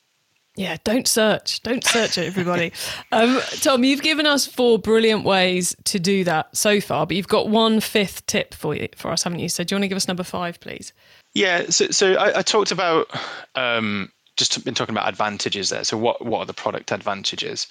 Yeah, 0.57 0.79
don't 0.85 1.07
search. 1.07 1.63
Don't 1.63 1.85
search 1.85 2.17
it, 2.17 2.27
everybody. 2.27 2.73
um, 3.13 3.41
Tom, 3.61 3.85
you've 3.85 4.03
given 4.03 4.27
us 4.27 4.47
four 4.47 4.79
brilliant 4.79 5.23
ways 5.23 5.77
to 5.85 5.99
do 5.99 6.25
that 6.25 6.57
so 6.57 6.81
far, 6.81 7.07
but 7.07 7.15
you've 7.15 7.29
got 7.29 7.51
one 7.51 7.81
fifth 7.81 8.25
tip 8.27 8.55
for 8.55 8.75
you 8.75 8.89
for 8.97 9.11
us, 9.11 9.23
haven't 9.23 9.41
you? 9.41 9.51
So, 9.51 9.65
do 9.65 9.75
you 9.75 9.77
want 9.77 9.85
to 9.85 9.89
give 9.89 9.97
us 9.97 10.09
number 10.09 10.25
five, 10.25 10.59
please? 10.61 10.95
Yeah. 11.35 11.67
So, 11.69 11.89
so 11.91 12.15
I, 12.15 12.39
I 12.39 12.43
talked 12.43 12.71
about 12.71 13.11
um, 13.55 14.11
just 14.39 14.65
been 14.65 14.75
talking 14.75 14.95
about 14.95 15.11
advantages 15.11 15.69
there. 15.69 15.85
So, 15.85 15.99
what 15.99 16.25
what 16.25 16.39
are 16.39 16.47
the 16.47 16.55
product 16.55 16.91
advantages? 16.91 17.67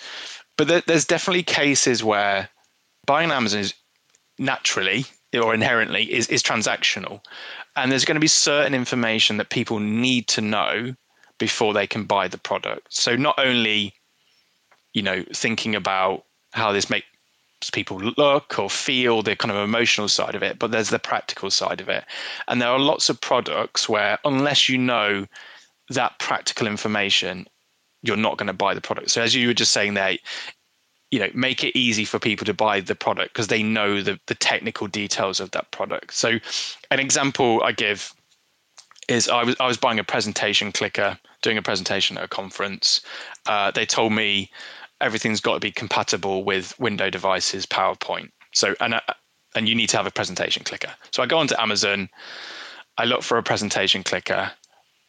But 0.55 0.67
there, 0.67 0.83
there's 0.85 1.05
definitely 1.05 1.43
cases 1.43 2.03
where 2.03 2.49
buying 3.07 3.31
on 3.31 3.37
Amazon 3.37 3.61
is 3.61 3.73
naturally 4.37 5.05
or 5.33 5.53
inherently 5.53 6.11
is, 6.13 6.27
is 6.29 6.43
transactional. 6.43 7.21
And 7.75 7.91
there's 7.91 8.05
going 8.05 8.15
to 8.15 8.21
be 8.21 8.27
certain 8.27 8.73
information 8.73 9.37
that 9.37 9.49
people 9.49 9.79
need 9.79 10.27
to 10.29 10.41
know 10.41 10.95
before 11.37 11.73
they 11.73 11.87
can 11.87 12.05
buy 12.05 12.27
the 12.27 12.37
product. 12.37 12.93
So 12.93 13.15
not 13.15 13.37
only, 13.37 13.93
you 14.93 15.01
know, 15.01 15.23
thinking 15.33 15.75
about 15.75 16.23
how 16.53 16.71
this 16.71 16.89
makes 16.89 17.05
people 17.73 17.97
look 18.17 18.57
or 18.59 18.69
feel 18.69 19.21
the 19.21 19.35
kind 19.35 19.51
of 19.51 19.57
emotional 19.57 20.07
side 20.07 20.35
of 20.35 20.43
it, 20.43 20.59
but 20.59 20.71
there's 20.71 20.89
the 20.89 20.99
practical 20.99 21.49
side 21.49 21.81
of 21.81 21.89
it. 21.89 22.05
And 22.47 22.61
there 22.61 22.69
are 22.69 22.79
lots 22.79 23.09
of 23.09 23.19
products 23.19 23.89
where 23.89 24.17
unless 24.23 24.69
you 24.69 24.77
know 24.77 25.27
that 25.89 26.17
practical 26.19 26.67
information, 26.67 27.47
you're 28.03 28.17
not 28.17 28.37
going 28.37 28.47
to 28.47 28.53
buy 28.53 28.73
the 28.73 28.81
product. 28.81 29.09
So 29.11 29.21
as 29.21 29.35
you 29.35 29.47
were 29.47 29.53
just 29.53 29.73
saying 29.73 29.95
there, 29.95 30.17
you 31.15 31.21
know 31.21 31.29
make 31.33 31.63
it 31.63 31.77
easy 31.77 32.05
for 32.05 32.19
people 32.19 32.45
to 32.45 32.53
buy 32.53 32.81
the 32.81 32.95
product 32.95 33.33
because 33.33 33.47
they 33.47 33.63
know 33.63 34.01
the, 34.01 34.19
the 34.27 34.35
technical 34.35 34.87
details 34.87 35.39
of 35.39 35.49
that 35.51 35.71
product 35.71 36.13
so 36.13 36.37
an 36.91 36.99
example 36.99 37.63
i 37.63 37.71
give 37.71 38.13
is 39.07 39.29
I 39.29 39.43
was 39.43 39.55
I 39.59 39.67
was 39.67 39.77
buying 39.77 39.99
a 39.99 40.03
presentation 40.03 40.71
clicker, 40.71 41.17
doing 41.41 41.57
a 41.57 41.61
presentation 41.61 42.17
at 42.17 42.23
a 42.23 42.27
conference. 42.27 43.01
Uh, 43.45 43.71
they 43.71 43.85
told 43.85 44.13
me 44.13 44.49
everything's 45.01 45.41
got 45.41 45.53
to 45.53 45.59
be 45.59 45.71
compatible 45.71 46.43
with 46.43 46.77
Windows 46.79 47.11
devices, 47.11 47.65
PowerPoint. 47.65 48.31
So 48.53 48.75
and 48.79 48.95
uh, 48.95 49.01
and 49.55 49.69
you 49.69 49.75
need 49.75 49.89
to 49.89 49.97
have 49.97 50.07
a 50.07 50.11
presentation 50.11 50.63
clicker. 50.63 50.91
So 51.11 51.23
I 51.23 51.27
go 51.27 51.37
onto 51.37 51.55
Amazon, 51.57 52.09
I 52.97 53.05
look 53.05 53.21
for 53.21 53.37
a 53.37 53.43
presentation 53.43 54.03
clicker, 54.03 54.51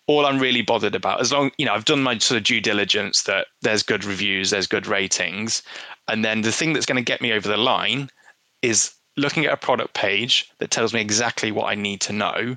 all 0.06 0.26
I'm 0.26 0.38
really 0.38 0.62
bothered 0.62 0.94
about, 0.94 1.20
as 1.20 1.32
long 1.32 1.50
you 1.58 1.66
know, 1.66 1.74
I've 1.74 1.84
done 1.84 2.02
my 2.02 2.18
sort 2.18 2.38
of 2.38 2.44
due 2.44 2.60
diligence 2.60 3.22
that 3.22 3.48
there's 3.62 3.82
good 3.82 4.04
reviews, 4.04 4.50
there's 4.50 4.66
good 4.66 4.86
ratings, 4.86 5.62
and 6.08 6.24
then 6.24 6.42
the 6.42 6.52
thing 6.52 6.72
that's 6.72 6.86
going 6.86 6.96
to 6.96 7.02
get 7.02 7.20
me 7.20 7.32
over 7.32 7.48
the 7.48 7.56
line 7.56 8.10
is 8.62 8.92
looking 9.16 9.46
at 9.46 9.52
a 9.52 9.56
product 9.56 9.94
page 9.94 10.50
that 10.58 10.70
tells 10.70 10.92
me 10.92 11.00
exactly 11.00 11.50
what 11.50 11.66
I 11.66 11.74
need 11.74 12.00
to 12.02 12.12
know 12.12 12.56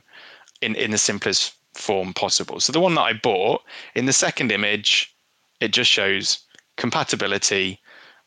in 0.62 0.76
in 0.76 0.92
the 0.92 0.98
simplest 0.98 1.54
form 1.74 2.14
possible. 2.14 2.60
So 2.60 2.72
the 2.72 2.80
one 2.80 2.96
that 2.96 3.02
I 3.02 3.14
bought 3.14 3.62
in 3.96 4.06
the 4.06 4.14
second 4.14 4.52
image, 4.52 5.14
it 5.60 5.70
just 5.70 5.90
shows 5.90 6.40
compatibility 6.78 7.80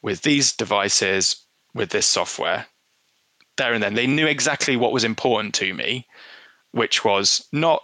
with 0.02 0.22
these 0.22 0.52
devices 0.52 1.36
with 1.74 1.90
this 1.90 2.06
software. 2.06 2.66
There 3.56 3.72
and 3.72 3.82
then 3.82 3.94
they 3.94 4.06
knew 4.06 4.26
exactly 4.26 4.76
what 4.76 4.92
was 4.92 5.04
important 5.04 5.54
to 5.56 5.74
me, 5.74 6.06
which 6.72 7.04
was 7.04 7.46
not 7.52 7.82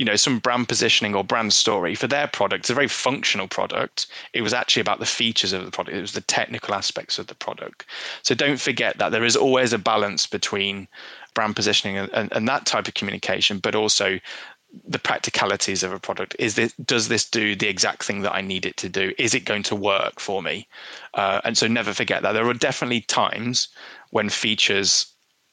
you 0.00 0.06
know 0.06 0.16
some 0.16 0.38
brand 0.38 0.66
positioning 0.66 1.14
or 1.14 1.22
brand 1.22 1.52
story 1.52 1.94
for 1.94 2.06
their 2.06 2.26
product 2.26 2.62
it's 2.62 2.70
a 2.70 2.74
very 2.74 2.88
functional 2.88 3.46
product 3.46 4.06
it 4.32 4.40
was 4.40 4.54
actually 4.54 4.80
about 4.80 4.98
the 4.98 5.04
features 5.04 5.52
of 5.52 5.66
the 5.66 5.70
product 5.70 5.94
it 5.94 6.00
was 6.00 6.12
the 6.12 6.22
technical 6.22 6.74
aspects 6.74 7.18
of 7.18 7.26
the 7.26 7.34
product 7.34 7.84
so 8.22 8.34
don't 8.34 8.58
forget 8.58 8.96
that 8.96 9.10
there 9.12 9.24
is 9.24 9.36
always 9.36 9.74
a 9.74 9.78
balance 9.78 10.26
between 10.26 10.88
brand 11.34 11.54
positioning 11.54 11.98
and, 11.98 12.10
and, 12.14 12.32
and 12.32 12.48
that 12.48 12.64
type 12.64 12.88
of 12.88 12.94
communication 12.94 13.58
but 13.58 13.74
also 13.74 14.18
the 14.86 15.00
practicalities 15.00 15.82
of 15.82 15.92
a 15.92 15.98
product. 15.98 16.36
Is 16.38 16.54
this 16.54 16.72
does 16.84 17.08
this 17.08 17.28
do 17.28 17.56
the 17.56 17.66
exact 17.66 18.04
thing 18.04 18.22
that 18.22 18.32
I 18.32 18.40
need 18.40 18.64
it 18.64 18.76
to 18.76 18.88
do? 18.88 19.12
Is 19.18 19.34
it 19.34 19.44
going 19.44 19.64
to 19.64 19.74
work 19.74 20.20
for 20.20 20.42
me? 20.42 20.68
Uh, 21.14 21.40
and 21.42 21.58
so 21.58 21.66
never 21.66 21.92
forget 21.92 22.22
that 22.22 22.32
there 22.32 22.46
are 22.46 22.54
definitely 22.54 23.00
times 23.00 23.66
when 24.10 24.28
features 24.28 25.09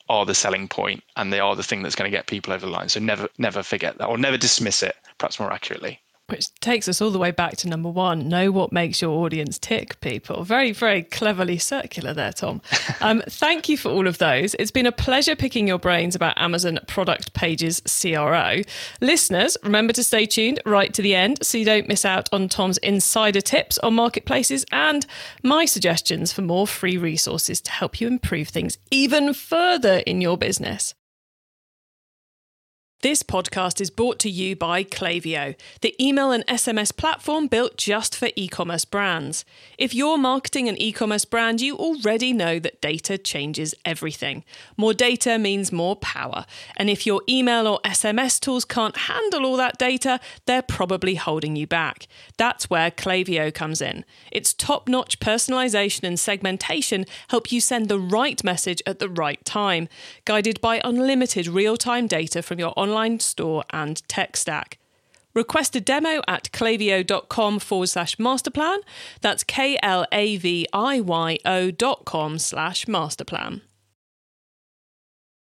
are 0.10 0.26
the 0.26 0.36
selling 0.36 0.68
point 0.68 1.04
and 1.16 1.32
they 1.32 1.40
are 1.40 1.56
the 1.56 1.64
thing 1.64 1.82
that's 1.82 1.96
going 1.96 2.10
to 2.10 2.16
get 2.18 2.28
people 2.28 2.54
over 2.54 2.66
the 2.66 2.72
line. 2.72 2.90
So 2.90 3.00
never 3.00 3.28
never 3.38 3.64
forget 3.64 3.98
that 3.98 4.08
or 4.08 4.18
never 4.18 4.38
dismiss 4.38 4.84
it. 4.84 4.96
Perhaps 5.18 5.40
more 5.40 5.52
accurately. 5.52 6.02
Which 6.30 6.54
takes 6.56 6.90
us 6.90 7.02
all 7.02 7.10
the 7.10 7.20
way 7.20 7.32
back 7.32 7.56
to 7.58 7.70
number 7.70 7.88
one 7.88 8.28
know 8.28 8.52
what 8.52 8.74
makes 8.74 9.02
your 9.02 9.12
audience 9.24 9.58
tick, 9.58 10.02
people. 10.02 10.44
Very, 10.44 10.74
very 10.74 11.04
cleverly 11.04 11.58
circular 11.58 12.14
there, 12.14 12.34
Tom. 12.34 12.62
Um, 13.00 13.22
thank 13.30 13.70
you 13.70 13.78
for 13.78 13.90
all 13.90 14.08
of 14.08 14.18
those. 14.18 14.56
It's 14.56 14.72
been 14.72 14.88
a 14.88 14.92
pleasure 14.92 15.36
picking 15.36 15.68
your 15.68 15.78
brains 15.78 16.16
about 16.16 16.34
Amazon 16.38 16.80
Product 16.88 17.32
Pages 17.34 17.80
CRO. 17.82 18.62
Listeners, 19.02 19.56
remember 19.62 19.94
to 19.94 20.04
stay 20.04 20.26
tuned 20.26 20.60
right 20.66 20.92
to 20.96 21.04
the 21.04 21.14
end 21.14 21.38
so 21.46 21.60
you 21.60 21.66
don't 21.66 21.88
miss 21.88 22.06
out 22.06 22.28
on 22.32 22.50
Tom's 22.50 22.80
insider 22.80 23.40
tips 23.40 23.78
on 23.80 23.94
marketplaces 23.94 24.66
and 24.72 25.06
my 25.44 25.66
suggestions 25.66 26.34
for 26.34 26.42
more 26.42 26.66
free 26.66 26.98
resources 26.98 27.62
to 27.62 27.72
help 27.72 28.02
you 28.02 28.08
improve 28.08 28.48
things 28.48 28.80
even 28.90 29.34
further 29.34 29.98
in 30.08 30.20
your 30.20 30.38
business. 30.38 30.96
This 33.02 33.22
podcast 33.22 33.80
is 33.80 33.92
brought 33.92 34.18
to 34.22 34.30
you 34.30 34.56
by 34.56 34.84
Klaviyo, 34.84 35.54
the 35.82 35.94
email 36.04 36.32
and 36.32 36.44
SMS 36.48 36.96
platform 36.98 37.46
built 37.46 37.78
just 37.78 38.16
for 38.16 38.30
e 38.36 38.48
commerce 38.48 38.86
brands. 38.86 39.46
If 39.78 39.94
you're 39.94 40.18
marketing 40.18 40.68
an 40.68 40.82
e 40.82 40.92
commerce 40.92 41.24
brand, 41.24 41.62
you 41.62 41.78
already 41.78 42.34
know 42.34 42.58
that 42.58 42.82
data 42.82 43.20
changes 43.20 43.76
everything. 43.86 44.44
More 44.78 44.96
data 44.96 45.38
means 45.38 45.72
more 45.72 45.96
power. 45.96 46.48
And 46.76 46.90
if 46.90 47.06
your 47.06 47.22
email 47.30 47.68
or 47.68 47.80
SMS 47.86 48.40
tools 48.40 48.66
can't 48.66 48.98
handle 48.98 49.46
all 49.46 49.58
that 49.58 49.78
data, 49.78 50.20
they're 50.48 50.64
probably 50.64 51.14
holding 51.16 51.56
you 51.56 51.68
back. 51.68 52.08
That's 52.36 52.68
where 52.68 52.90
Klaviyo 52.90 53.54
comes 53.54 53.80
in. 53.80 54.06
Its 54.32 54.56
top 54.56 54.90
notch 54.90 55.20
personalization 55.20 56.02
and 56.02 56.20
segmentation 56.20 57.06
help 57.28 57.52
you 57.52 57.62
send 57.62 57.90
the 57.90 58.00
right 58.00 58.44
message 58.44 58.82
at 58.88 58.98
the 58.98 59.08
right 59.08 59.46
time, 59.46 59.88
guided 60.26 60.60
by 60.62 60.82
unlimited 60.84 61.46
real 61.46 61.78
time 61.78 62.08
data 62.08 62.42
from 62.42 62.58
your 62.58 62.74
online 62.76 62.87
store 63.20 63.64
and 63.72 64.08
tech 64.08 64.38
stack. 64.38 64.78
Request 65.34 65.76
a 65.76 65.82
demo 65.82 66.22
at 66.28 66.52
klaviyo.com 66.52 67.60
forward 67.60 67.88
slash 67.88 68.16
masterplan. 68.16 68.80
That's 69.22 69.44
K 69.44 69.78
L 69.84 70.06
A 70.12 70.38
V 70.38 70.68
I 70.74 71.00
Y 71.00 71.38
O 71.46 71.70
dot 71.70 72.06
com 72.06 72.40
slash 72.40 72.86
masterplan. 72.86 73.62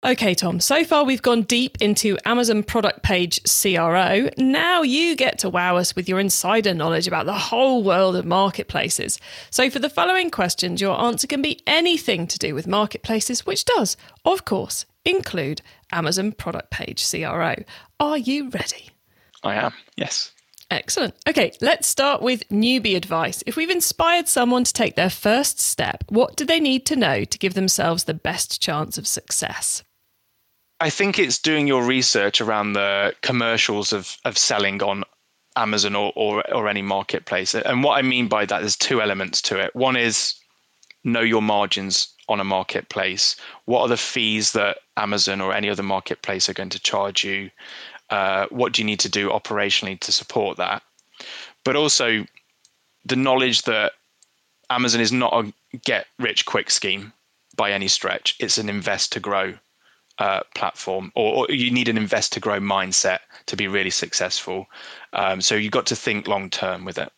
Okay, 0.04 0.34
Tom, 0.34 0.60
so 0.60 0.84
far 0.84 1.04
we've 1.04 1.22
gone 1.22 1.44
deep 1.44 1.78
into 1.80 2.18
Amazon 2.26 2.64
product 2.64 3.04
page 3.04 3.40
CRO. 3.44 4.30
Now 4.36 4.82
you 4.82 5.16
get 5.16 5.38
to 5.40 5.50
wow 5.50 5.78
us 5.78 5.96
with 5.96 6.10
your 6.10 6.20
insider 6.20 6.74
knowledge 6.74 7.06
about 7.06 7.28
the 7.28 7.34
whole 7.34 7.84
world 7.84 8.16
of 8.16 8.26
marketplaces. 8.26 9.20
So, 9.52 9.70
for 9.70 9.78
the 9.78 9.92
following 9.92 10.32
questions, 10.32 10.82
your 10.82 11.00
answer 11.00 11.28
can 11.28 11.44
be 11.44 11.62
anything 11.68 12.26
to 12.28 12.40
do 12.40 12.56
with 12.56 12.66
marketplaces, 12.66 13.46
which 13.46 13.64
does, 13.64 13.96
of 14.26 14.44
course, 14.44 14.88
include 15.06 15.62
Amazon 15.92 16.32
product 16.32 16.72
page 16.72 17.10
CRO. 17.10 17.56
Are 18.00 18.18
you 18.18 18.50
ready? 18.50 18.90
I 19.44 19.56
am, 19.56 19.74
yes. 19.96 20.32
Excellent. 20.72 21.14
Okay, 21.28 21.52
let's 21.60 21.88
start 21.88 22.22
with 22.22 22.48
newbie 22.48 22.96
advice. 22.96 23.44
If 23.46 23.58
we've 23.58 23.70
inspired 23.70 24.30
someone 24.30 24.64
to 24.64 24.72
take 24.72 24.96
their 24.96 25.10
first 25.10 25.60
step, 25.60 26.06
what 26.08 26.38
do 26.38 26.46
they 26.46 26.62
need 26.62 26.86
to 26.86 26.96
know 26.96 27.26
to 27.26 27.38
give 27.38 27.56
themselves 27.56 28.06
the 28.06 28.14
best 28.14 28.62
chance 28.62 28.98
of 28.98 29.06
success? 29.06 29.84
I 30.80 30.90
think 30.90 31.20
it's 31.20 31.38
doing 31.38 31.68
your 31.68 31.84
research 31.84 32.40
around 32.40 32.74
the 32.74 33.14
commercials 33.22 33.94
of 33.94 34.18
of 34.26 34.38
selling 34.38 34.82
on 34.82 35.04
Amazon 35.56 35.96
or, 35.96 36.14
or 36.16 36.50
or 36.54 36.70
any 36.70 36.82
marketplace. 36.82 37.54
And 37.54 37.84
what 37.84 37.98
I 37.98 38.02
mean 38.02 38.30
by 38.30 38.46
that 38.46 38.64
is 38.64 38.78
two 38.78 39.02
elements 39.02 39.42
to 39.44 39.60
it. 39.60 39.76
One 39.76 39.98
is 39.98 40.36
know 41.04 41.22
your 41.22 41.42
margins 41.42 42.08
on 42.32 42.40
a 42.40 42.46
marketplace. 42.46 43.36
What 43.66 43.82
are 43.82 43.88
the 43.88 43.98
fees 43.98 44.54
that 44.54 44.80
Amazon 44.98 45.42
or 45.42 45.54
any 45.54 45.70
other 45.70 45.84
marketplace 45.84 46.50
are 46.50 46.54
going 46.54 46.70
to 46.70 46.80
charge 46.80 47.24
you? 47.24 47.52
Uh, 48.10 48.48
what 48.50 48.74
do 48.74 48.82
you 48.82 48.86
need 48.86 49.00
to 49.02 49.10
do 49.10 49.30
operationally 49.30 50.00
to 50.00 50.12
support 50.12 50.58
that? 50.58 50.84
But 51.64 51.76
also 51.76 52.26
the 53.06 53.16
knowledge 53.16 53.64
that 53.64 53.94
Amazon 54.70 55.02
is 55.02 55.12
not 55.12 55.34
a 55.34 55.54
get 55.86 56.08
rich 56.20 56.46
quick 56.46 56.70
scheme 56.70 57.14
by 57.56 57.72
any 57.72 57.88
stretch. 57.88 58.36
It's 58.40 58.58
an 58.58 58.70
invest 58.70 59.12
to 59.14 59.20
grow 59.20 59.54
uh, 60.18 60.42
platform, 60.56 61.12
or, 61.16 61.48
or, 61.50 61.54
you 61.54 61.72
need 61.72 61.88
an 61.88 61.98
invest 61.98 62.34
to 62.34 62.40
grow 62.40 62.60
mindset 62.60 63.20
to 63.48 63.56
be 63.56 63.68
really 63.68 63.90
successful. 63.90 64.68
Um, 65.14 65.42
so 65.42 65.56
you've 65.56 65.72
got 65.72 65.88
to 65.88 65.96
think 65.96 66.28
long 66.28 66.50
term 66.50 66.86
with 66.86 66.98
it. 66.98 67.12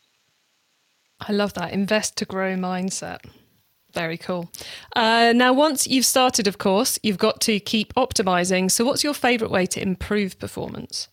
I 1.19 1.31
love 1.31 1.53
that 1.55 1.73
invest 1.73 2.17
to 2.17 2.25
grow 2.25 2.55
mindset. 2.55 3.19
Very 3.93 4.17
cool. 4.17 4.49
Uh, 4.95 5.33
now, 5.35 5.53
once 5.53 5.85
you've 5.87 6.05
started, 6.05 6.47
of 6.47 6.57
course, 6.57 6.97
you've 7.03 7.19
got 7.19 7.39
to 7.41 7.59
keep 7.59 7.93
optimizing. 7.93 8.71
So, 8.71 8.83
what's 8.83 9.03
your 9.03 9.13
favorite 9.13 9.51
way 9.51 9.65
to 9.67 9.81
improve 9.81 10.39
performance? 10.39 11.07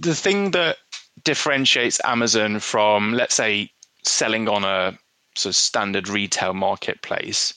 The 0.00 0.14
thing 0.14 0.52
that 0.52 0.78
differentiates 1.24 2.00
Amazon 2.04 2.58
from, 2.58 3.12
let's 3.12 3.34
say, 3.34 3.70
selling 4.02 4.48
on 4.48 4.64
a 4.64 4.98
sort 5.36 5.52
of 5.52 5.56
standard 5.56 6.08
retail 6.08 6.54
marketplace 6.54 7.54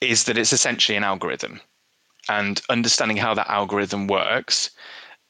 is 0.00 0.24
that 0.24 0.36
it's 0.36 0.52
essentially 0.52 0.96
an 0.96 1.04
algorithm 1.04 1.60
and 2.28 2.60
understanding 2.68 3.16
how 3.16 3.34
that 3.34 3.50
algorithm 3.50 4.06
works 4.06 4.70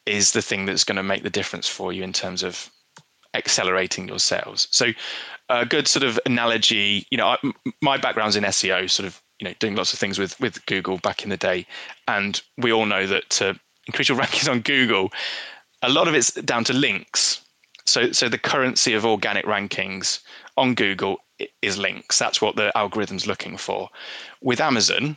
is 0.07 0.33
the 0.33 0.43
thing 0.43 0.67
that's 0.67 0.85
going 0.85 0.97
to 0.97 1.03
make 1.03 1.23
the 1.23 1.31
difference 1.31 1.69
for 1.69 1.93
you 1.93 2.03
in 2.03 2.13
terms 2.13 2.43
of 2.43 2.71
accelerating 3.35 4.09
your 4.09 4.18
sales. 4.18 4.68
So, 4.70 4.87
a 5.51 5.66
good 5.66 5.87
sort 5.87 6.03
of 6.03 6.18
analogy, 6.25 7.07
you 7.11 7.18
know, 7.18 7.27
I, 7.27 7.38
my 7.83 7.99
background's 7.99 8.37
in 8.37 8.44
SEO, 8.44 8.88
sort 8.90 9.07
of, 9.07 9.20
you 9.38 9.47
know, 9.47 9.55
doing 9.59 9.77
lots 9.77 9.92
of 9.92 9.99
things 9.99 10.18
with 10.18 10.38
with 10.40 10.64
Google 10.66 10.99
back 10.99 11.23
in 11.23 11.31
the 11.31 11.37
day, 11.37 11.66
and 12.09 12.40
we 12.59 12.73
all 12.73 12.87
know 12.87 13.07
that 13.07 13.29
to 13.31 13.59
increase 13.87 14.09
your 14.09 14.18
rankings 14.20 14.51
on 14.51 14.61
Google, 14.61 15.12
a 15.83 15.88
lot 15.88 16.09
of 16.09 16.14
it's 16.14 16.33
down 16.33 16.64
to 16.64 16.73
links. 16.73 17.40
So, 17.87 18.12
so 18.12 18.31
the 18.31 18.38
currency 18.38 18.94
of 18.94 19.05
organic 19.05 19.44
rankings 19.44 20.20
on 20.57 20.75
Google 20.75 21.18
is 21.61 21.77
links. 21.77 22.18
That's 22.18 22.40
what 22.40 22.57
the 22.57 22.77
algorithm's 22.77 23.27
looking 23.27 23.59
for. 23.59 23.90
With 24.40 24.61
Amazon, 24.61 25.16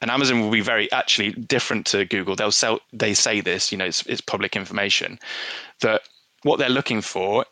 and 0.00 0.10
Amazon 0.10 0.40
will 0.40 0.50
be 0.50 0.60
very 0.60 0.90
actually 0.92 1.32
different 1.32 1.86
to 1.86 2.04
Google. 2.04 2.36
They'll 2.36 2.52
sell. 2.52 2.80
They 2.92 3.14
say 3.14 3.40
this. 3.40 3.70
You 3.70 3.78
know, 3.78 3.86
it's, 3.86 4.04
it's 4.06 4.20
public 4.20 4.56
information 4.56 5.18
that 5.80 6.02
what 6.44 6.58
they're 6.58 6.68
looking 6.68 7.02
for 7.02 7.44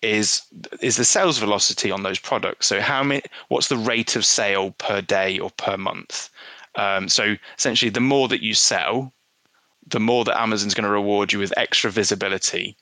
is 0.00 0.42
is 0.80 0.96
the 0.96 1.04
sales 1.04 1.38
velocity 1.38 1.90
on 1.90 2.02
those 2.02 2.18
products. 2.18 2.66
So 2.66 2.80
how 2.80 3.02
many? 3.02 3.22
What's 3.48 3.68
the 3.68 3.76
rate 3.76 4.16
of 4.16 4.24
sale 4.24 4.70
per 4.72 5.00
day 5.00 5.38
or 5.38 5.50
per 5.50 5.76
month? 5.76 6.30
Um, 6.76 7.08
so 7.08 7.36
essentially, 7.58 7.90
the 7.90 8.00
more 8.00 8.28
that 8.28 8.42
you 8.42 8.54
sell, 8.54 9.12
the 9.86 10.00
more 10.00 10.24
that 10.24 10.40
Amazon's 10.40 10.74
going 10.74 10.84
to 10.84 10.90
reward 10.90 11.32
you 11.32 11.38
with 11.38 11.56
extra 11.56 11.90
visibility 11.90 12.76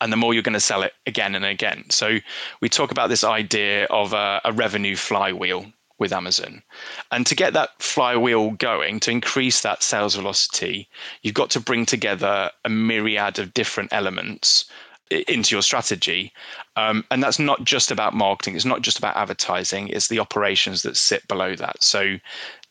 and 0.00 0.12
the 0.12 0.16
more 0.16 0.34
you're 0.34 0.42
going 0.42 0.52
to 0.52 0.60
sell 0.60 0.82
it 0.82 0.94
again 1.06 1.36
and 1.36 1.44
again. 1.44 1.84
So 1.88 2.18
we 2.60 2.68
talk 2.68 2.90
about 2.90 3.08
this 3.08 3.22
idea 3.22 3.84
of 3.86 4.12
a, 4.12 4.40
a 4.44 4.52
revenue 4.52 4.96
flywheel 4.96 5.66
with 5.98 6.12
Amazon. 6.12 6.60
And 7.12 7.24
to 7.26 7.36
get 7.36 7.52
that 7.52 7.80
flywheel 7.80 8.50
going, 8.50 8.98
to 9.00 9.12
increase 9.12 9.60
that 9.60 9.84
sales 9.84 10.16
velocity, 10.16 10.88
you've 11.22 11.34
got 11.34 11.50
to 11.50 11.60
bring 11.60 11.86
together 11.86 12.50
a 12.64 12.68
myriad 12.68 13.38
of 13.38 13.54
different 13.54 13.92
elements 13.92 14.64
into 15.10 15.54
your 15.54 15.62
strategy. 15.62 16.32
Um, 16.76 17.04
and 17.10 17.22
that's 17.22 17.38
not 17.38 17.64
just 17.64 17.90
about 17.90 18.14
marketing, 18.14 18.56
it's 18.56 18.64
not 18.64 18.82
just 18.82 18.98
about 18.98 19.16
advertising, 19.16 19.88
it's 19.88 20.08
the 20.08 20.18
operations 20.18 20.82
that 20.82 20.96
sit 20.96 21.26
below 21.28 21.54
that. 21.56 21.82
So 21.82 22.16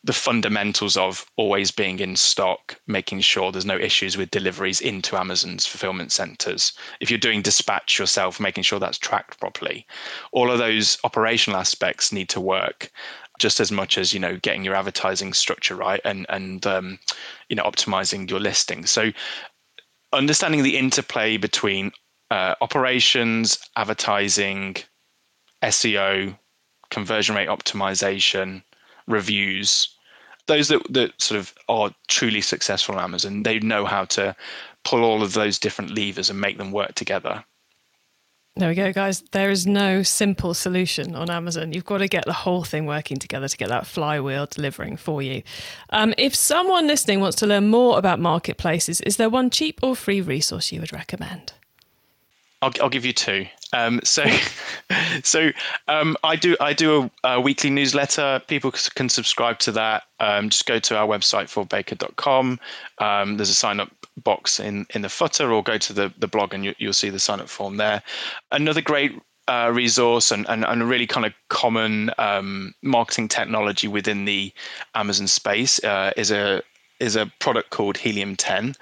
the 0.04 0.12
fundamentals 0.12 0.96
of 0.96 1.24
always 1.36 1.70
being 1.70 2.00
in 2.00 2.16
stock, 2.16 2.76
making 2.88 3.20
sure 3.20 3.52
there's 3.52 3.64
no 3.64 3.76
issues 3.76 4.16
with 4.16 4.32
deliveries 4.32 4.80
into 4.80 5.16
Amazon's 5.16 5.64
fulfillment 5.64 6.10
centers. 6.10 6.72
If 7.00 7.08
you're 7.08 7.18
doing 7.18 7.42
dispatch 7.42 7.98
yourself, 7.98 8.40
making 8.40 8.64
sure 8.64 8.80
that's 8.80 8.98
tracked 8.98 9.38
properly. 9.38 9.86
All 10.32 10.50
of 10.50 10.58
those 10.58 10.98
operational 11.04 11.60
aspects 11.60 12.12
need 12.12 12.28
to 12.30 12.40
work 12.40 12.90
just 13.38 13.60
as 13.60 13.72
much 13.72 13.96
as 13.96 14.12
you 14.12 14.20
know 14.20 14.36
getting 14.42 14.64
your 14.64 14.74
advertising 14.74 15.32
structure 15.32 15.74
right 15.74 16.00
and 16.04 16.26
and 16.28 16.66
um, 16.66 16.98
you 17.48 17.56
know 17.56 17.62
optimizing 17.62 18.28
your 18.28 18.40
listing. 18.40 18.86
So 18.86 19.12
understanding 20.12 20.62
the 20.62 20.76
interplay 20.76 21.36
between 21.36 21.92
uh, 22.32 22.54
operations, 22.62 23.58
advertising, 23.76 24.74
SEO, 25.62 26.34
conversion 26.90 27.36
rate 27.36 27.48
optimization, 27.48 28.62
reviews, 29.06 29.94
those 30.46 30.68
that, 30.68 30.80
that 30.90 31.12
sort 31.20 31.38
of 31.38 31.52
are 31.68 31.90
truly 32.08 32.40
successful 32.40 32.94
on 32.94 33.04
Amazon, 33.04 33.42
they 33.42 33.58
know 33.58 33.84
how 33.84 34.06
to 34.06 34.34
pull 34.82 35.04
all 35.04 35.22
of 35.22 35.34
those 35.34 35.58
different 35.58 35.94
levers 35.94 36.30
and 36.30 36.40
make 36.40 36.56
them 36.56 36.72
work 36.72 36.94
together. 36.94 37.44
There 38.56 38.70
we 38.70 38.74
go, 38.76 38.94
guys. 38.94 39.20
There 39.32 39.50
is 39.50 39.66
no 39.66 40.02
simple 40.02 40.54
solution 40.54 41.14
on 41.14 41.28
Amazon. 41.28 41.74
You've 41.74 41.84
got 41.84 41.98
to 41.98 42.08
get 42.08 42.24
the 42.24 42.32
whole 42.32 42.64
thing 42.64 42.86
working 42.86 43.18
together 43.18 43.48
to 43.48 43.56
get 43.58 43.68
that 43.68 43.86
flywheel 43.86 44.46
delivering 44.46 44.96
for 44.96 45.20
you. 45.20 45.42
Um, 45.90 46.14
if 46.16 46.34
someone 46.34 46.86
listening 46.86 47.20
wants 47.20 47.36
to 47.38 47.46
learn 47.46 47.68
more 47.68 47.98
about 47.98 48.20
marketplaces, 48.20 49.02
is 49.02 49.18
there 49.18 49.28
one 49.28 49.50
cheap 49.50 49.80
or 49.82 49.94
free 49.94 50.22
resource 50.22 50.72
you 50.72 50.80
would 50.80 50.94
recommend? 50.94 51.52
I'll, 52.62 52.72
I'll 52.80 52.88
give 52.88 53.04
you 53.04 53.12
two. 53.12 53.46
Um, 53.72 54.00
so, 54.04 54.24
so 55.24 55.50
um, 55.88 56.16
I 56.22 56.36
do 56.36 56.56
I 56.60 56.72
do 56.72 57.10
a, 57.24 57.34
a, 57.34 57.40
weekly 57.40 57.70
newsletter. 57.70 58.40
People 58.46 58.70
can 58.70 59.08
subscribe 59.08 59.58
to 59.60 59.72
that. 59.72 60.04
Um, 60.20 60.48
just 60.48 60.66
go 60.66 60.78
to 60.78 60.96
our 60.96 61.06
website 61.06 61.50
fordbaker.com. 61.50 62.60
Um, 62.98 63.36
there's 63.36 63.50
a 63.50 63.54
sign 63.54 63.80
up 63.80 63.90
box 64.16 64.60
in 64.60 64.86
in 64.94 65.02
the 65.02 65.08
footer, 65.08 65.52
or 65.52 65.62
go 65.62 65.76
to 65.76 65.92
the 65.92 66.12
the 66.18 66.28
blog 66.28 66.54
and 66.54 66.64
you, 66.64 66.74
will 66.80 66.92
see 66.92 67.10
the 67.10 67.18
sign 67.18 67.40
up 67.40 67.48
form 67.48 67.76
there. 67.76 68.02
Another 68.52 68.80
great 68.80 69.12
uh, 69.48 69.70
resource 69.74 70.30
and, 70.30 70.48
and, 70.48 70.64
and 70.64 70.82
a 70.82 70.84
really 70.84 71.06
kind 71.06 71.26
of 71.26 71.32
common 71.48 72.12
um, 72.18 72.74
marketing 72.82 73.26
technology 73.26 73.88
within 73.88 74.24
the 74.24 74.52
Amazon 74.94 75.26
space 75.26 75.82
uh, 75.84 76.12
is 76.16 76.30
a 76.30 76.62
is 77.00 77.16
a 77.16 77.26
product 77.40 77.70
called 77.70 77.96
Helium 77.96 78.36
10. 78.36 78.76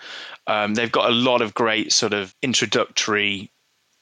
Um, 0.46 0.74
they've 0.74 0.92
got 0.92 1.08
a 1.08 1.14
lot 1.14 1.40
of 1.40 1.54
great 1.54 1.90
sort 1.90 2.12
of 2.12 2.34
introductory 2.42 3.50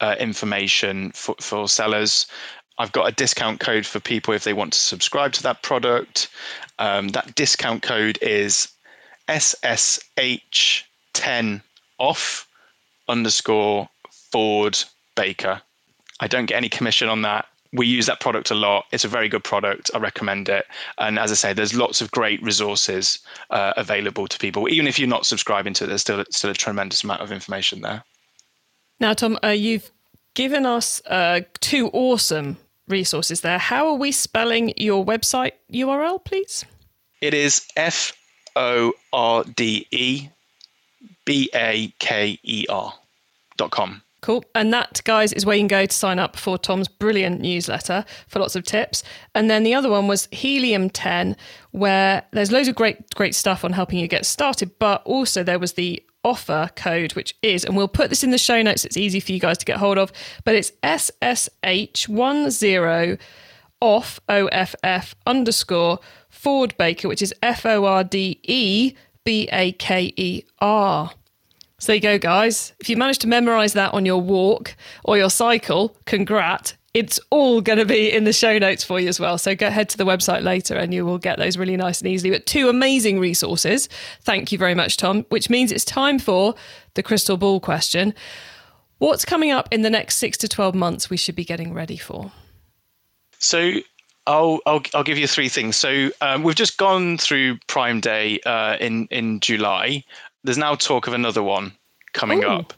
uh, 0.00 0.16
information 0.18 1.12
for, 1.12 1.34
for 1.40 1.68
sellers. 1.68 2.26
I've 2.78 2.92
got 2.92 3.08
a 3.08 3.12
discount 3.12 3.60
code 3.60 3.84
for 3.84 4.00
people 4.00 4.32
if 4.34 4.44
they 4.44 4.52
want 4.52 4.72
to 4.72 4.78
subscribe 4.78 5.32
to 5.34 5.42
that 5.42 5.62
product. 5.62 6.28
Um, 6.78 7.08
that 7.08 7.34
discount 7.34 7.82
code 7.82 8.18
is 8.22 8.68
SSH10 9.28 11.62
off 11.98 12.48
underscore 13.08 13.88
Forde 14.32 14.84
Baker. 15.16 15.60
I 16.20 16.28
don't 16.28 16.46
get 16.46 16.56
any 16.56 16.68
commission 16.68 17.08
on 17.08 17.22
that. 17.22 17.46
We 17.72 17.86
use 17.86 18.06
that 18.06 18.20
product 18.20 18.50
a 18.50 18.54
lot. 18.54 18.86
It's 18.92 19.04
a 19.04 19.08
very 19.08 19.28
good 19.28 19.44
product. 19.44 19.90
I 19.94 19.98
recommend 19.98 20.48
it. 20.48 20.64
And 20.98 21.18
as 21.18 21.30
I 21.30 21.34
say, 21.34 21.52
there's 21.52 21.74
lots 21.74 22.00
of 22.00 22.10
great 22.12 22.42
resources 22.42 23.18
uh, 23.50 23.74
available 23.76 24.26
to 24.26 24.38
people. 24.38 24.70
Even 24.70 24.86
if 24.86 24.98
you're 24.98 25.08
not 25.08 25.26
subscribing 25.26 25.74
to 25.74 25.84
it, 25.84 25.88
there's 25.88 26.00
still 26.00 26.24
still 26.30 26.50
a 26.50 26.54
tremendous 26.54 27.04
amount 27.04 27.20
of 27.20 27.30
information 27.30 27.82
there. 27.82 28.02
Now, 29.00 29.14
Tom, 29.14 29.38
uh, 29.44 29.48
you've 29.48 29.90
given 30.34 30.66
us 30.66 31.00
uh, 31.06 31.40
two 31.60 31.88
awesome 31.88 32.56
resources 32.88 33.42
there. 33.42 33.58
How 33.58 33.88
are 33.88 33.94
we 33.94 34.12
spelling 34.12 34.72
your 34.76 35.04
website 35.04 35.52
URL, 35.72 36.24
please? 36.24 36.64
It 37.20 37.34
is 37.34 37.66
F 37.76 38.12
O 38.56 38.92
R 39.12 39.44
D 39.44 39.86
E 39.90 40.28
B 41.24 41.50
A 41.54 41.92
K 41.98 42.38
E 42.42 42.66
R 42.68 42.92
dot 43.56 43.70
com. 43.70 44.02
Cool. 44.20 44.44
And 44.54 44.72
that, 44.72 45.00
guys, 45.04 45.32
is 45.32 45.46
where 45.46 45.54
you 45.54 45.60
can 45.60 45.68
go 45.68 45.86
to 45.86 45.94
sign 45.94 46.18
up 46.18 46.36
for 46.36 46.58
Tom's 46.58 46.88
brilliant 46.88 47.40
newsletter 47.40 48.04
for 48.26 48.40
lots 48.40 48.56
of 48.56 48.64
tips. 48.64 49.04
And 49.34 49.48
then 49.48 49.62
the 49.62 49.74
other 49.74 49.88
one 49.88 50.08
was 50.08 50.26
Helium 50.32 50.90
10, 50.90 51.36
where 51.70 52.24
there's 52.32 52.50
loads 52.50 52.66
of 52.66 52.74
great, 52.74 53.14
great 53.14 53.36
stuff 53.36 53.64
on 53.64 53.72
helping 53.72 54.00
you 54.00 54.08
get 54.08 54.26
started. 54.26 54.76
But 54.80 55.02
also 55.04 55.44
there 55.44 55.60
was 55.60 55.74
the 55.74 56.02
offer 56.24 56.70
code, 56.76 57.12
which 57.12 57.36
is, 57.42 57.64
and 57.64 57.76
we'll 57.76 57.88
put 57.88 58.10
this 58.10 58.24
in 58.24 58.30
the 58.30 58.38
show 58.38 58.62
notes, 58.62 58.84
it's 58.84 58.96
easy 58.96 59.20
for 59.20 59.32
you 59.32 59.40
guys 59.40 59.58
to 59.58 59.64
get 59.64 59.78
hold 59.78 59.98
of, 59.98 60.12
but 60.44 60.54
it's 60.54 60.70
SSH10 60.82 63.18
off 63.80 64.20
OFF 64.28 65.14
underscore 65.26 65.98
Forde 66.28 66.76
Baker, 66.76 67.08
which 67.08 67.22
is 67.22 67.34
F 67.42 67.64
O 67.64 67.84
R 67.84 68.04
D 68.04 68.40
E 68.44 68.94
B 69.24 69.48
A 69.52 69.72
K 69.72 70.12
E 70.16 70.42
R. 70.60 71.10
So 71.78 71.92
there 71.92 71.96
you 71.96 72.02
go, 72.02 72.18
guys. 72.18 72.72
If 72.80 72.88
you 72.88 72.96
manage 72.96 73.18
to 73.18 73.28
memorize 73.28 73.74
that 73.74 73.94
on 73.94 74.04
your 74.04 74.20
walk 74.20 74.74
or 75.04 75.16
your 75.16 75.30
cycle, 75.30 75.96
congrat. 76.06 76.74
It's 76.94 77.20
all 77.30 77.60
going 77.60 77.78
to 77.78 77.84
be 77.84 78.10
in 78.10 78.24
the 78.24 78.32
show 78.32 78.58
notes 78.58 78.82
for 78.82 78.98
you 78.98 79.08
as 79.08 79.20
well. 79.20 79.38
So 79.38 79.54
go 79.54 79.70
head 79.70 79.88
to 79.90 79.98
the 79.98 80.06
website 80.06 80.42
later 80.42 80.74
and 80.74 80.92
you 80.92 81.04
will 81.04 81.18
get 81.18 81.38
those 81.38 81.56
really 81.56 81.76
nice 81.76 82.00
and 82.00 82.10
easily. 82.10 82.30
But 82.30 82.46
two 82.46 82.68
amazing 82.68 83.20
resources. 83.20 83.88
Thank 84.22 84.52
you 84.52 84.58
very 84.58 84.74
much, 84.74 84.96
Tom, 84.96 85.24
which 85.28 85.50
means 85.50 85.70
it's 85.70 85.84
time 85.84 86.18
for 86.18 86.54
the 86.94 87.02
crystal 87.02 87.36
ball 87.36 87.60
question. 87.60 88.14
What's 88.98 89.24
coming 89.24 89.50
up 89.50 89.68
in 89.70 89.82
the 89.82 89.90
next 89.90 90.16
six 90.16 90.36
to 90.38 90.48
12 90.48 90.74
months 90.74 91.08
we 91.08 91.16
should 91.16 91.36
be 91.36 91.44
getting 91.44 91.72
ready 91.72 91.98
for? 91.98 92.32
So 93.38 93.74
I'll, 94.26 94.60
I'll, 94.66 94.82
I'll 94.94 95.04
give 95.04 95.18
you 95.18 95.26
three 95.26 95.48
things. 95.48 95.76
So 95.76 96.10
um, 96.20 96.42
we've 96.42 96.56
just 96.56 96.76
gone 96.76 97.16
through 97.16 97.58
Prime 97.66 98.00
Day 98.00 98.40
uh, 98.44 98.76
in 98.78 99.06
in 99.10 99.40
July. 99.40 100.04
There's 100.44 100.58
now 100.58 100.74
talk 100.74 101.06
of 101.06 101.14
another 101.14 101.42
one 101.42 101.72
coming 102.12 102.44
Ooh. 102.44 102.48
up. 102.48 102.74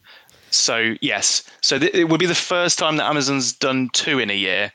So 0.50 0.94
yes, 1.00 1.42
so 1.60 1.78
th- 1.78 1.94
it 1.94 2.08
would 2.08 2.20
be 2.20 2.26
the 2.26 2.34
first 2.34 2.78
time 2.78 2.96
that 2.96 3.08
Amazon's 3.08 3.52
done 3.52 3.90
two 3.92 4.18
in 4.18 4.30
a 4.30 4.36
year. 4.36 4.72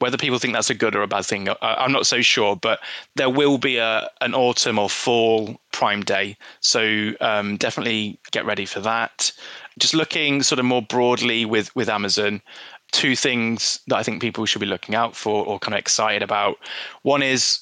Whether 0.00 0.16
people 0.16 0.38
think 0.38 0.54
that's 0.54 0.70
a 0.70 0.76
good 0.76 0.94
or 0.94 1.02
a 1.02 1.08
bad 1.08 1.26
thing, 1.26 1.48
I'm 1.60 1.90
not 1.90 2.06
so 2.06 2.22
sure. 2.22 2.54
But 2.54 2.78
there 3.16 3.28
will 3.28 3.58
be 3.58 3.78
a 3.78 4.08
an 4.20 4.32
autumn 4.32 4.78
or 4.78 4.88
fall 4.88 5.60
Prime 5.72 6.02
Day, 6.02 6.36
so 6.60 7.12
um, 7.20 7.56
definitely 7.56 8.18
get 8.30 8.46
ready 8.46 8.64
for 8.64 8.78
that. 8.80 9.32
Just 9.76 9.94
looking 9.94 10.44
sort 10.44 10.60
of 10.60 10.66
more 10.66 10.82
broadly 10.82 11.44
with 11.44 11.74
with 11.74 11.88
Amazon, 11.88 12.40
two 12.92 13.16
things 13.16 13.80
that 13.88 13.96
I 13.96 14.04
think 14.04 14.22
people 14.22 14.46
should 14.46 14.60
be 14.60 14.66
looking 14.66 14.94
out 14.94 15.16
for 15.16 15.44
or 15.44 15.58
kind 15.58 15.74
of 15.74 15.80
excited 15.80 16.22
about. 16.22 16.58
One 17.02 17.22
is 17.22 17.58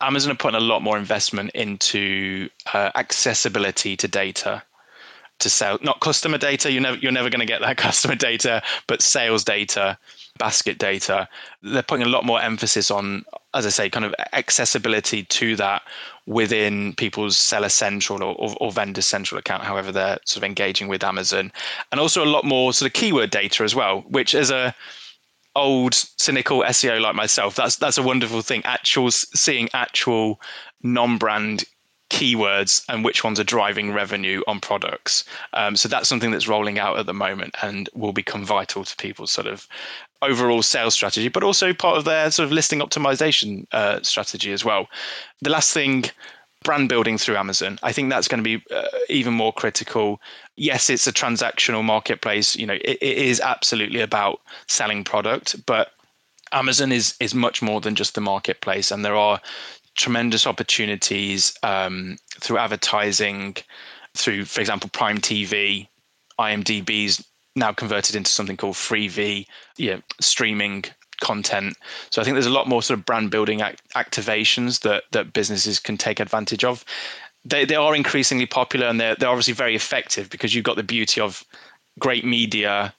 Amazon 0.00 0.32
are 0.32 0.36
putting 0.36 0.60
a 0.60 0.64
lot 0.64 0.82
more 0.82 0.98
investment 0.98 1.50
into 1.54 2.48
uh, 2.74 2.90
accessibility 2.94 3.96
to 3.96 4.06
data 4.06 4.62
to 5.38 5.50
sell 5.50 5.78
not 5.82 6.00
customer 6.00 6.38
data 6.38 6.72
you're 6.72 6.82
never 6.82 6.96
you're 6.98 7.12
never 7.12 7.30
going 7.30 7.40
to 7.40 7.46
get 7.46 7.60
that 7.60 7.76
customer 7.88 8.14
data 8.14 8.62
but 8.86 9.02
sales 9.02 9.44
data 9.44 9.98
basket 10.38 10.78
data. 10.78 11.28
They're 11.62 11.82
putting 11.82 12.06
a 12.06 12.10
lot 12.10 12.24
more 12.24 12.40
emphasis 12.40 12.90
on 12.90 13.24
as 13.54 13.66
i 13.66 13.70
say 13.70 13.88
kind 13.88 14.04
of 14.04 14.14
accessibility 14.32 15.24
to 15.24 15.56
that 15.56 15.82
within 16.26 16.92
people's 16.94 17.38
seller 17.38 17.68
central 17.68 18.22
or, 18.22 18.34
or, 18.34 18.54
or, 18.60 18.72
vendor 18.72 19.00
central 19.00 19.38
account 19.38 19.62
however 19.62 19.92
they're 19.92 20.18
sort 20.24 20.38
of 20.38 20.44
engaging 20.44 20.88
with 20.88 21.04
amazon. 21.04 21.52
And 21.90 22.00
also 22.00 22.24
a 22.24 22.26
lot 22.26 22.44
more 22.44 22.72
sort 22.72 22.88
of 22.88 22.92
keyword 22.94 23.30
data 23.30 23.64
as 23.64 23.74
well 23.74 24.00
which 24.08 24.34
as 24.34 24.50
a 24.50 24.74
old 25.54 25.94
cynical 25.94 26.62
seo 26.64 27.00
like 27.00 27.14
myself 27.14 27.54
that's 27.54 27.76
that's 27.76 27.98
a 27.98 28.02
wonderful 28.02 28.42
thing. 28.42 28.62
Actual 28.64 29.10
seeing 29.10 29.68
actual 29.72 30.40
non-brand 30.82 31.64
keywords 32.10 32.84
and 32.88 33.04
which 33.04 33.24
ones 33.24 33.40
are 33.40 33.44
driving 33.44 33.92
revenue 33.92 34.42
on 34.46 34.60
products. 34.60 35.24
Um, 35.52 35.76
so 35.76 35.88
that's 35.88 36.08
something 36.08 36.30
that's 36.30 36.48
rolling 36.48 36.78
out 36.78 36.98
at 36.98 37.06
the 37.06 37.14
moment 37.14 37.54
and 37.62 37.88
will 37.94 38.12
become 38.12 38.44
vital 38.44 38.84
to 38.84 38.96
people's 38.96 39.32
sort 39.32 39.46
of 39.46 39.66
overall 40.22 40.62
sales 40.62 40.94
strategy, 40.94 41.28
but 41.28 41.42
also 41.42 41.72
part 41.72 41.98
of 41.98 42.04
their 42.04 42.30
sort 42.30 42.46
of 42.46 42.52
listing 42.52 42.80
optimization 42.80 43.66
uh, 43.72 44.00
strategy 44.02 44.52
as 44.52 44.64
well. 44.64 44.88
The 45.42 45.50
last 45.50 45.72
thing. 45.72 46.04
Brand 46.64 46.88
building 46.88 47.16
through 47.16 47.36
Amazon. 47.36 47.78
I 47.84 47.92
think 47.92 48.10
that's 48.10 48.26
going 48.26 48.42
to 48.42 48.58
be 48.58 48.64
uh, 48.74 48.88
even 49.08 49.34
more 49.34 49.52
critical. 49.52 50.20
Yes, 50.56 50.90
it's 50.90 51.06
a 51.06 51.12
transactional 51.12 51.84
marketplace. 51.84 52.56
You 52.56 52.66
know, 52.66 52.74
it, 52.74 52.98
it 53.00 53.18
is 53.18 53.40
absolutely 53.40 54.00
about 54.00 54.40
selling 54.66 55.04
product, 55.04 55.64
but 55.66 55.92
Amazon 56.52 56.90
is 56.90 57.14
is 57.20 57.34
much 57.34 57.62
more 57.62 57.80
than 57.80 57.94
just 57.94 58.14
the 58.16 58.20
marketplace, 58.20 58.90
and 58.90 59.04
there 59.04 59.14
are 59.14 59.40
tremendous 59.96 60.46
opportunities 60.46 61.56
um, 61.62 62.16
through 62.40 62.58
advertising, 62.58 63.56
through, 64.14 64.44
for 64.44 64.60
example, 64.60 64.90
Prime 64.92 65.18
TV, 65.18 65.88
IMDb's 66.38 67.24
now 67.54 67.72
converted 67.72 68.14
into 68.14 68.30
something 68.30 68.56
called 68.56 68.74
Freevee, 68.74 69.46
yeah, 69.78 69.98
streaming 70.20 70.84
content. 71.20 71.76
So 72.10 72.20
I 72.20 72.24
think 72.24 72.34
there's 72.34 72.46
a 72.46 72.50
lot 72.50 72.68
more 72.68 72.82
sort 72.82 72.98
of 72.98 73.06
brand 73.06 73.30
building 73.30 73.62
act- 73.62 73.82
activations 73.94 74.80
that 74.80 75.04
that 75.12 75.32
businesses 75.32 75.78
can 75.78 75.96
take 75.96 76.20
advantage 76.20 76.64
of. 76.64 76.84
They 77.44 77.64
they 77.64 77.74
are 77.74 77.96
increasingly 77.96 78.46
popular 78.46 78.86
and 78.86 79.00
they're 79.00 79.16
they're 79.16 79.30
obviously 79.30 79.54
very 79.54 79.74
effective 79.74 80.28
because 80.28 80.54
you've 80.54 80.64
got 80.64 80.76
the 80.76 80.82
beauty 80.82 81.20
of 81.20 81.42
great 81.98 82.24
media 82.24 82.92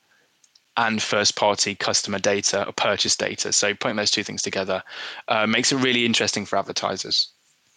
and 0.77 1.01
first 1.01 1.35
party 1.35 1.75
customer 1.75 2.19
data 2.19 2.65
or 2.67 2.71
purchase 2.71 3.15
data. 3.15 3.51
So 3.51 3.73
putting 3.73 3.97
those 3.97 4.11
two 4.11 4.23
things 4.23 4.41
together 4.41 4.83
uh, 5.27 5.47
makes 5.47 5.71
it 5.71 5.77
really 5.77 6.05
interesting 6.05 6.45
for 6.45 6.57
advertisers. 6.57 7.29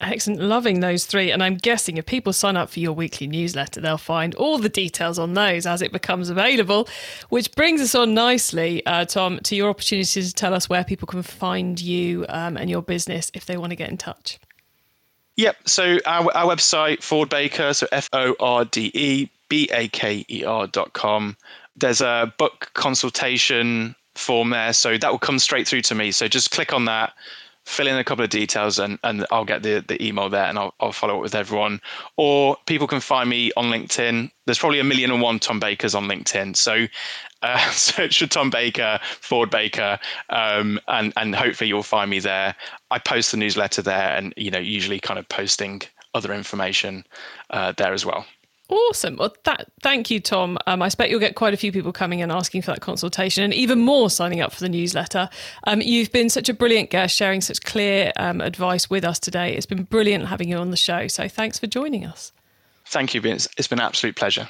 Excellent. 0.03 0.41
Loving 0.41 0.81
those 0.81 1.05
three. 1.05 1.31
And 1.31 1.43
I'm 1.43 1.57
guessing 1.57 1.99
if 1.99 2.07
people 2.07 2.33
sign 2.33 2.57
up 2.57 2.71
for 2.71 2.81
your 2.81 2.93
weekly 2.93 3.27
newsletter, 3.27 3.83
they'll 3.83 3.99
find 3.99 4.35
all 4.37 4.57
the 4.57 4.71
details 4.71 5.19
on 5.19 5.35
those 5.35 5.67
as 5.67 5.83
it 5.83 5.93
becomes 5.93 6.31
available, 6.31 6.89
which 7.29 7.53
brings 7.53 7.83
us 7.83 7.95
on 7.95 8.15
nicely, 8.15 8.85
uh, 8.87 9.05
Tom, 9.05 9.41
to 9.41 9.55
your 9.55 9.69
opportunity 9.69 10.23
to 10.23 10.33
tell 10.33 10.55
us 10.55 10.71
where 10.71 10.85
people 10.85 11.07
can 11.07 11.23
find 11.23 11.79
you 11.79 12.25
um, 12.31 12.57
and 12.57 12.71
your 12.71 12.81
business 12.81 13.31
if 13.35 13.45
they 13.45 13.59
want 13.59 13.71
to 13.71 13.77
get 13.77 13.91
in 13.91 13.99
touch. 13.99 14.39
Yep. 15.37 15.57
So 15.67 15.99
our, 16.07 16.35
our 16.35 16.55
website, 16.55 17.03
Forde 17.03 17.29
Baker, 17.29 17.75
so 17.75 17.87
F 17.93 18.09
O 18.15 18.35
R 18.41 18.65
D 18.65 18.91
E 18.95 19.29
B 19.51 19.69
A 19.73 19.89
K 19.89 20.25
E 20.31 20.45
R 20.45 20.67
dot 20.67 20.95
com 20.95 21.37
there's 21.81 22.01
a 22.01 22.33
book 22.39 22.71
consultation 22.75 23.95
form 24.15 24.51
there, 24.51 24.73
so 24.73 24.97
that 24.97 25.11
will 25.11 25.19
come 25.19 25.39
straight 25.39 25.67
through 25.67 25.83
to 25.83 25.95
me. 25.95 26.13
So 26.13 26.29
just 26.29 26.51
click 26.51 26.73
on 26.73 26.85
that, 26.87 27.13
fill 27.65 27.87
in 27.87 27.97
a 27.97 28.05
couple 28.05 28.25
of 28.25 28.31
details 28.31 28.79
and, 28.79 28.99
and 29.05 29.27
I'll 29.31 29.45
get 29.45 29.63
the, 29.63 29.85
the 29.87 30.03
email 30.05 30.29
there 30.29 30.45
and 30.45 30.59
I'll, 30.59 30.75
I'll 30.81 30.93
follow 30.93 31.17
up 31.17 31.23
with 31.23 31.35
everyone. 31.35 31.81
Or 32.17 32.57
people 32.67 32.87
can 32.87 33.01
find 33.01 33.29
me 33.29 33.53
on 33.57 33.67
LinkedIn. 33.67 34.31
There's 34.47 34.59
probably 34.59 34.81
a 34.81 34.85
million 34.85 35.11
and 35.11 35.23
one 35.23 35.39
Tom 35.39 35.61
Bakers 35.61 35.95
on 35.95 36.09
LinkedIn. 36.09 36.57
So 36.57 36.87
uh, 37.43 37.71
search 37.71 38.19
for 38.19 38.27
Tom 38.27 38.51
Baker, 38.51 38.99
Forde 39.03 39.51
Baker, 39.51 39.99
um, 40.31 40.81
and, 40.89 41.13
and 41.17 41.35
hopefully 41.35 41.69
you'll 41.69 41.83
find 41.83 42.11
me 42.11 42.19
there. 42.19 42.55
I 42.91 42.99
post 42.99 43.31
the 43.31 43.37
newsletter 43.37 43.83
there 43.83 44.17
and, 44.17 44.35
you 44.37 44.51
know, 44.51 44.59
usually 44.59 45.01
kind 45.01 45.19
of 45.19 45.29
posting 45.29 45.83
other 46.15 46.33
information 46.33 47.05
uh, 47.51 47.73
there 47.77 47.93
as 47.93 48.05
well. 48.05 48.27
Awesome. 48.71 49.17
Well, 49.17 49.35
that, 49.45 49.67
thank 49.83 50.11
you, 50.11 50.21
Tom. 50.21 50.57
Um, 50.69 50.81
I 50.81 50.87
expect 50.87 51.11
you'll 51.11 51.19
get 51.19 51.35
quite 51.35 51.53
a 51.53 51.57
few 51.57 51.73
people 51.73 51.93
coming 51.93 52.23
and 52.23 52.31
asking 52.31 52.63
for 52.63 52.71
that 52.71 52.81
consultation 52.81 53.43
and 53.43 53.53
even 53.53 53.81
more 53.81 54.09
signing 54.09 54.41
up 54.41 54.53
for 54.53 54.61
the 54.61 54.69
newsletter. 54.69 55.29
Um, 55.65 55.81
you've 55.81 56.13
been 56.13 56.31
such 56.31 56.49
a 56.49 56.55
brilliant 56.55 56.91
guest, 56.91 57.17
sharing 57.17 57.41
such 57.41 57.63
clear 57.63 58.13
um, 58.17 58.41
advice 58.41 58.89
with 58.89 59.05
us 59.05 59.19
today. 59.19 59.55
It's 59.55 59.67
been 59.67 59.83
brilliant 59.83 60.29
having 60.29 60.49
you 60.49 60.57
on 60.57 60.71
the 60.71 60.77
show. 60.77 61.09
So 61.09 61.27
thanks 61.27 61.59
for 61.59 61.67
joining 61.67 62.07
us. 62.07 62.33
Thank 62.87 63.13
you. 63.13 63.21
It's, 63.25 63.49
it's 63.57 63.67
been 63.67 63.81
an 63.81 63.87
absolute 63.87 64.15
pleasure. 64.15 64.49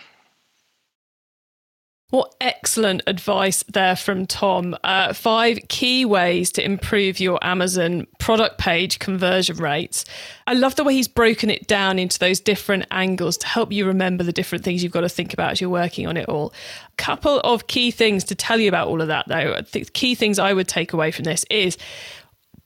What 2.10 2.34
excellent 2.40 3.02
advice 3.06 3.62
there 3.62 3.94
from 3.94 4.26
Tom. 4.26 4.76
Uh, 4.82 5.12
five 5.12 5.60
key 5.68 6.04
ways 6.04 6.50
to 6.52 6.64
improve 6.64 7.20
your 7.20 7.38
Amazon 7.40 8.08
product 8.18 8.58
page 8.58 8.98
conversion 8.98 9.58
rates. 9.58 10.04
I 10.44 10.54
love 10.54 10.74
the 10.74 10.82
way 10.82 10.94
he's 10.94 11.06
broken 11.06 11.50
it 11.50 11.68
down 11.68 12.00
into 12.00 12.18
those 12.18 12.40
different 12.40 12.86
angles 12.90 13.36
to 13.38 13.46
help 13.46 13.70
you 13.70 13.86
remember 13.86 14.24
the 14.24 14.32
different 14.32 14.64
things 14.64 14.82
you've 14.82 14.90
got 14.90 15.02
to 15.02 15.08
think 15.08 15.32
about 15.32 15.52
as 15.52 15.60
you're 15.60 15.70
working 15.70 16.08
on 16.08 16.16
it 16.16 16.28
all. 16.28 16.52
A 16.86 16.96
couple 16.96 17.38
of 17.40 17.68
key 17.68 17.92
things 17.92 18.24
to 18.24 18.34
tell 18.34 18.58
you 18.58 18.68
about 18.68 18.88
all 18.88 19.00
of 19.00 19.06
that, 19.06 19.28
though. 19.28 19.60
The 19.70 19.84
key 19.84 20.16
things 20.16 20.40
I 20.40 20.52
would 20.52 20.66
take 20.66 20.92
away 20.92 21.12
from 21.12 21.24
this 21.24 21.44
is 21.48 21.78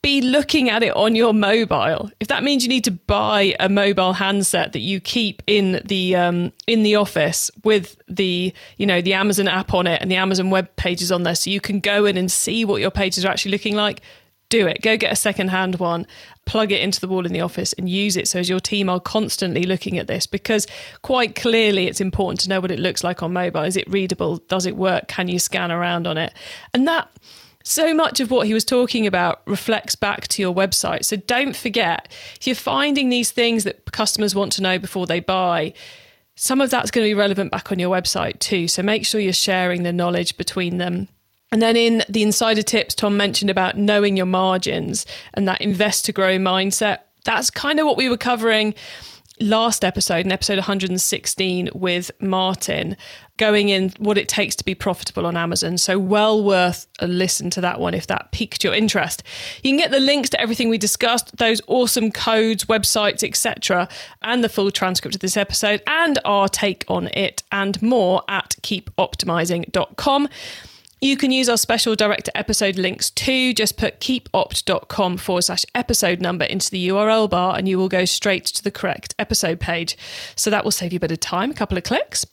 be 0.05 0.21
looking 0.21 0.69
at 0.69 0.83
it 0.83 0.95
on 0.95 1.15
your 1.15 1.33
mobile. 1.33 2.11
If 2.19 2.27
that 2.27 2.43
means 2.43 2.61
you 2.61 2.69
need 2.69 2.83
to 2.83 2.91
buy 2.91 3.55
a 3.59 3.67
mobile 3.67 4.13
handset 4.13 4.71
that 4.73 4.81
you 4.81 4.99
keep 4.99 5.41
in 5.47 5.81
the 5.83 6.15
um, 6.15 6.53
in 6.67 6.83
the 6.83 6.95
office 6.95 7.49
with 7.63 7.99
the 8.07 8.53
you 8.77 8.85
know 8.85 9.01
the 9.01 9.15
Amazon 9.15 9.47
app 9.47 9.73
on 9.73 9.87
it 9.87 9.99
and 10.03 10.11
the 10.11 10.15
Amazon 10.15 10.51
web 10.51 10.73
pages 10.75 11.11
on 11.11 11.23
there, 11.23 11.33
so 11.33 11.49
you 11.49 11.59
can 11.59 11.79
go 11.79 12.05
in 12.05 12.17
and 12.17 12.31
see 12.31 12.63
what 12.65 12.81
your 12.81 12.91
pages 12.91 13.25
are 13.25 13.29
actually 13.29 13.51
looking 13.51 13.75
like. 13.75 14.01
Do 14.49 14.67
it. 14.67 14.83
Go 14.83 14.95
get 14.95 15.11
a 15.11 15.15
second 15.15 15.47
hand 15.47 15.79
one, 15.79 16.05
plug 16.45 16.71
it 16.71 16.81
into 16.81 17.01
the 17.01 17.07
wall 17.07 17.25
in 17.25 17.33
the 17.33 17.41
office, 17.41 17.73
and 17.73 17.89
use 17.89 18.15
it 18.15 18.27
so 18.27 18.37
as 18.37 18.47
your 18.47 18.59
team 18.59 18.89
are 18.89 18.99
constantly 18.99 19.63
looking 19.63 19.97
at 19.97 20.05
this 20.05 20.27
because 20.27 20.67
quite 21.01 21.33
clearly 21.33 21.87
it's 21.87 21.99
important 21.99 22.41
to 22.41 22.49
know 22.49 22.61
what 22.61 22.69
it 22.69 22.77
looks 22.77 23.03
like 23.03 23.23
on 23.23 23.33
mobile. 23.33 23.63
Is 23.63 23.75
it 23.75 23.89
readable? 23.89 24.37
Does 24.37 24.67
it 24.67 24.77
work? 24.77 25.07
Can 25.07 25.29
you 25.29 25.39
scan 25.39 25.71
around 25.71 26.05
on 26.05 26.19
it? 26.19 26.31
And 26.75 26.87
that 26.87 27.09
so 27.67 27.95
much 27.95 28.19
of 28.19 28.29
what 28.29 28.45
he 28.45 28.53
was 28.53 28.63
talking 28.63 29.07
about 29.07 29.41
reflects 29.47 29.95
back 29.95 30.27
to 30.27 30.41
your 30.41 30.53
website. 30.53 31.03
So 31.03 31.15
don't 31.15 31.55
forget, 31.55 32.07
if 32.39 32.45
you're 32.45 32.55
finding 32.55 33.09
these 33.09 33.31
things 33.31 33.63
that 33.63 33.91
customers 33.91 34.35
want 34.35 34.51
to 34.53 34.61
know 34.61 34.77
before 34.77 35.07
they 35.07 35.19
buy, 35.19 35.73
some 36.35 36.61
of 36.61 36.69
that's 36.69 36.91
going 36.91 37.03
to 37.03 37.09
be 37.09 37.15
relevant 37.15 37.51
back 37.51 37.71
on 37.71 37.79
your 37.79 37.89
website 37.89 38.37
too. 38.37 38.67
So 38.67 38.83
make 38.83 39.03
sure 39.03 39.19
you're 39.19 39.33
sharing 39.33 39.81
the 39.81 39.91
knowledge 39.91 40.37
between 40.37 40.77
them. 40.77 41.07
And 41.51 41.59
then 41.59 41.75
in 41.75 42.03
the 42.07 42.21
insider 42.21 42.61
tips, 42.61 42.93
Tom 42.93 43.17
mentioned 43.17 43.49
about 43.49 43.77
knowing 43.77 44.15
your 44.15 44.27
margins 44.27 45.07
and 45.33 45.47
that 45.47 45.61
invest 45.61 46.05
to 46.05 46.11
grow 46.11 46.37
mindset. 46.37 46.99
That's 47.23 47.49
kind 47.49 47.79
of 47.79 47.87
what 47.87 47.97
we 47.97 48.09
were 48.09 48.17
covering 48.17 48.75
last 49.39 49.83
episode, 49.83 50.25
in 50.25 50.31
episode 50.31 50.57
116 50.57 51.69
with 51.73 52.11
Martin, 52.19 52.95
going 53.37 53.69
in 53.69 53.93
what 53.97 54.17
it 54.17 54.29
takes 54.29 54.55
to 54.55 54.65
be 54.65 54.75
profitable 54.75 55.25
on 55.25 55.35
Amazon. 55.35 55.77
So, 55.77 55.99
well 55.99 56.43
worth 56.43 56.87
a 56.99 57.07
listen 57.07 57.49
to 57.51 57.61
that 57.61 57.79
one 57.79 57.93
if 57.93 58.07
that 58.07 58.31
piqued 58.31 58.63
your 58.63 58.73
interest. 58.73 59.23
You 59.63 59.71
can 59.71 59.77
get 59.77 59.91
the 59.91 59.99
links 59.99 60.29
to 60.31 60.41
everything 60.41 60.69
we 60.69 60.77
discussed, 60.77 61.37
those 61.37 61.61
awesome 61.67 62.11
codes, 62.11 62.65
websites, 62.65 63.23
etc., 63.23 63.87
and 64.21 64.43
the 64.43 64.49
full 64.49 64.71
transcript 64.71 65.15
of 65.15 65.21
this 65.21 65.37
episode 65.37 65.81
and 65.87 66.19
our 66.25 66.47
take 66.47 66.85
on 66.87 67.07
it 67.09 67.43
and 67.51 67.81
more 67.81 68.23
at 68.27 68.55
keepoptimizing.com. 68.61 70.29
You 71.01 71.17
can 71.17 71.31
use 71.31 71.49
our 71.49 71.57
special 71.57 71.95
director 71.95 72.31
episode 72.35 72.77
links 72.77 73.09
too. 73.09 73.53
Just 73.53 73.77
put 73.77 73.99
keepopt.com 73.99 75.17
forward 75.17 75.43
slash 75.43 75.65
episode 75.75 76.21
number 76.21 76.45
into 76.45 76.71
the 76.71 76.87
URL 76.87 77.29
bar 77.29 77.57
and 77.57 77.67
you 77.67 77.77
will 77.77 77.89
go 77.89 78.05
straight 78.05 78.45
to 78.45 78.63
the 78.63 78.71
correct 78.71 79.13
episode 79.19 79.59
page. 79.59 79.97
So 80.35 80.49
that 80.49 80.63
will 80.63 80.71
save 80.71 80.93
you 80.93 80.97
a 80.97 80.99
bit 81.01 81.11
of 81.11 81.19
time, 81.19 81.51
a 81.51 81.53
couple 81.53 81.77
of 81.77 81.83
clicks. 81.83 82.25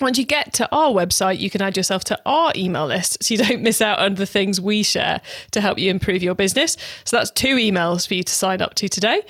Once 0.00 0.18
you 0.18 0.24
get 0.24 0.52
to 0.54 0.68
our 0.74 0.90
website, 0.90 1.38
you 1.38 1.50
can 1.50 1.62
add 1.62 1.76
yourself 1.76 2.02
to 2.04 2.18
our 2.26 2.52
email 2.56 2.86
list 2.86 3.22
so 3.22 3.34
you 3.34 3.38
don't 3.38 3.62
miss 3.62 3.80
out 3.80 3.98
on 3.98 4.14
the 4.14 4.26
things 4.26 4.60
we 4.60 4.82
share 4.82 5.20
to 5.50 5.60
help 5.60 5.78
you 5.78 5.90
improve 5.90 6.22
your 6.22 6.34
business. 6.34 6.76
So 7.04 7.16
that's 7.16 7.30
two 7.30 7.56
emails 7.56 8.06
for 8.06 8.14
you 8.14 8.22
to 8.22 8.32
sign 8.32 8.62
up 8.62 8.74
to 8.74 8.88
today 8.88 9.22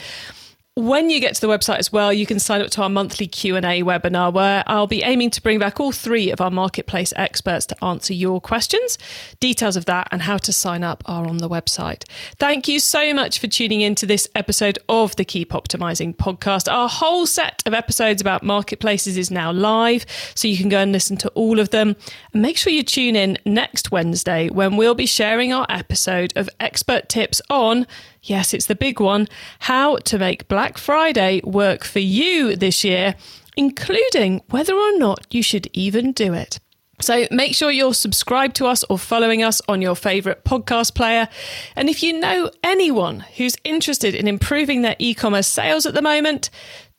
when 0.74 1.10
you 1.10 1.20
get 1.20 1.34
to 1.34 1.40
the 1.42 1.48
website 1.48 1.76
as 1.76 1.92
well, 1.92 2.10
you 2.14 2.24
can 2.24 2.38
sign 2.38 2.62
up 2.62 2.70
to 2.70 2.82
our 2.82 2.88
monthly 2.88 3.26
Q&A 3.26 3.82
webinar 3.82 4.32
where 4.32 4.64
I'll 4.66 4.86
be 4.86 5.02
aiming 5.02 5.28
to 5.32 5.42
bring 5.42 5.58
back 5.58 5.78
all 5.78 5.92
three 5.92 6.30
of 6.30 6.40
our 6.40 6.50
marketplace 6.50 7.12
experts 7.14 7.66
to 7.66 7.84
answer 7.84 8.14
your 8.14 8.40
questions. 8.40 8.96
Details 9.38 9.76
of 9.76 9.84
that 9.84 10.08
and 10.10 10.22
how 10.22 10.38
to 10.38 10.50
sign 10.50 10.82
up 10.82 11.02
are 11.04 11.26
on 11.26 11.38
the 11.38 11.48
website. 11.48 12.04
Thank 12.38 12.68
you 12.68 12.80
so 12.80 13.12
much 13.12 13.38
for 13.38 13.48
tuning 13.48 13.82
in 13.82 13.94
to 13.96 14.06
this 14.06 14.26
episode 14.34 14.78
of 14.88 15.14
the 15.16 15.26
Keep 15.26 15.50
Optimizing 15.50 16.16
podcast. 16.16 16.72
Our 16.72 16.88
whole 16.88 17.26
set 17.26 17.62
of 17.66 17.74
episodes 17.74 18.22
about 18.22 18.42
marketplaces 18.42 19.18
is 19.18 19.30
now 19.30 19.52
live, 19.52 20.06
so 20.34 20.48
you 20.48 20.56
can 20.56 20.70
go 20.70 20.78
and 20.78 20.90
listen 20.90 21.18
to 21.18 21.28
all 21.30 21.60
of 21.60 21.68
them. 21.68 21.96
And 22.32 22.40
make 22.40 22.56
sure 22.56 22.72
you 22.72 22.82
tune 22.82 23.14
in 23.14 23.36
next 23.44 23.92
Wednesday 23.92 24.48
when 24.48 24.78
we'll 24.78 24.94
be 24.94 25.04
sharing 25.04 25.52
our 25.52 25.66
episode 25.68 26.32
of 26.34 26.48
expert 26.60 27.10
tips 27.10 27.42
on 27.50 27.86
Yes, 28.22 28.54
it's 28.54 28.66
the 28.66 28.76
big 28.76 29.00
one 29.00 29.28
how 29.60 29.96
to 29.96 30.18
make 30.18 30.46
Black 30.46 30.78
Friday 30.78 31.40
work 31.42 31.82
for 31.82 31.98
you 31.98 32.54
this 32.54 32.84
year, 32.84 33.16
including 33.56 34.42
whether 34.50 34.74
or 34.74 34.96
not 34.96 35.26
you 35.30 35.42
should 35.42 35.68
even 35.72 36.12
do 36.12 36.32
it. 36.32 36.60
So 37.00 37.26
make 37.32 37.56
sure 37.56 37.72
you're 37.72 37.94
subscribed 37.94 38.54
to 38.56 38.66
us 38.66 38.84
or 38.84 38.96
following 38.96 39.42
us 39.42 39.60
on 39.66 39.82
your 39.82 39.96
favourite 39.96 40.44
podcast 40.44 40.94
player. 40.94 41.28
And 41.74 41.88
if 41.88 42.00
you 42.00 42.20
know 42.20 42.48
anyone 42.62 43.20
who's 43.36 43.56
interested 43.64 44.14
in 44.14 44.28
improving 44.28 44.82
their 44.82 44.94
e 45.00 45.14
commerce 45.14 45.48
sales 45.48 45.84
at 45.84 45.94
the 45.94 46.02
moment, 46.02 46.48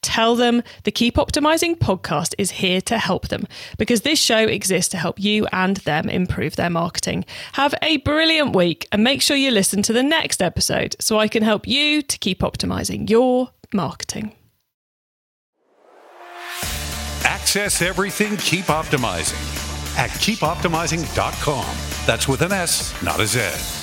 Tell 0.04 0.36
them 0.36 0.62
the 0.84 0.92
Keep 0.92 1.16
Optimizing 1.16 1.80
podcast 1.80 2.36
is 2.38 2.52
here 2.52 2.82
to 2.82 3.00
help 3.00 3.30
them 3.30 3.48
because 3.78 4.02
this 4.02 4.20
show 4.20 4.40
exists 4.40 4.92
to 4.92 4.98
help 4.98 5.20
you 5.20 5.48
and 5.52 5.78
them 5.78 6.10
improve 6.10 6.56
their 6.56 6.70
marketing. 6.70 7.26
Have 7.54 7.74
a 7.82 7.98
brilliant 7.98 8.56
week 8.56 8.88
and 8.92 9.04
make 9.04 9.22
sure 9.22 9.36
you 9.36 9.50
listen 9.50 9.82
to 9.84 9.94
the 9.94 10.04
next 10.04 10.42
episode 10.42 10.96
so 11.00 11.18
I 11.18 11.28
can 11.28 11.42
help 11.42 11.68
you 11.68 12.02
to 12.04 12.18
keep 12.20 12.42
optimizing 12.42 13.10
your 13.10 13.52
marketing. 13.74 14.36
Access 17.24 17.82
everything 17.82 18.38
Keep 18.38 18.66
Optimizing 18.66 19.64
at 19.98 20.10
keepoptimizing.com. 20.10 21.66
That's 22.06 22.28
with 22.28 22.42
an 22.42 22.52
S, 22.52 23.02
not 23.02 23.20
a 23.20 23.28
Z. 23.28 23.83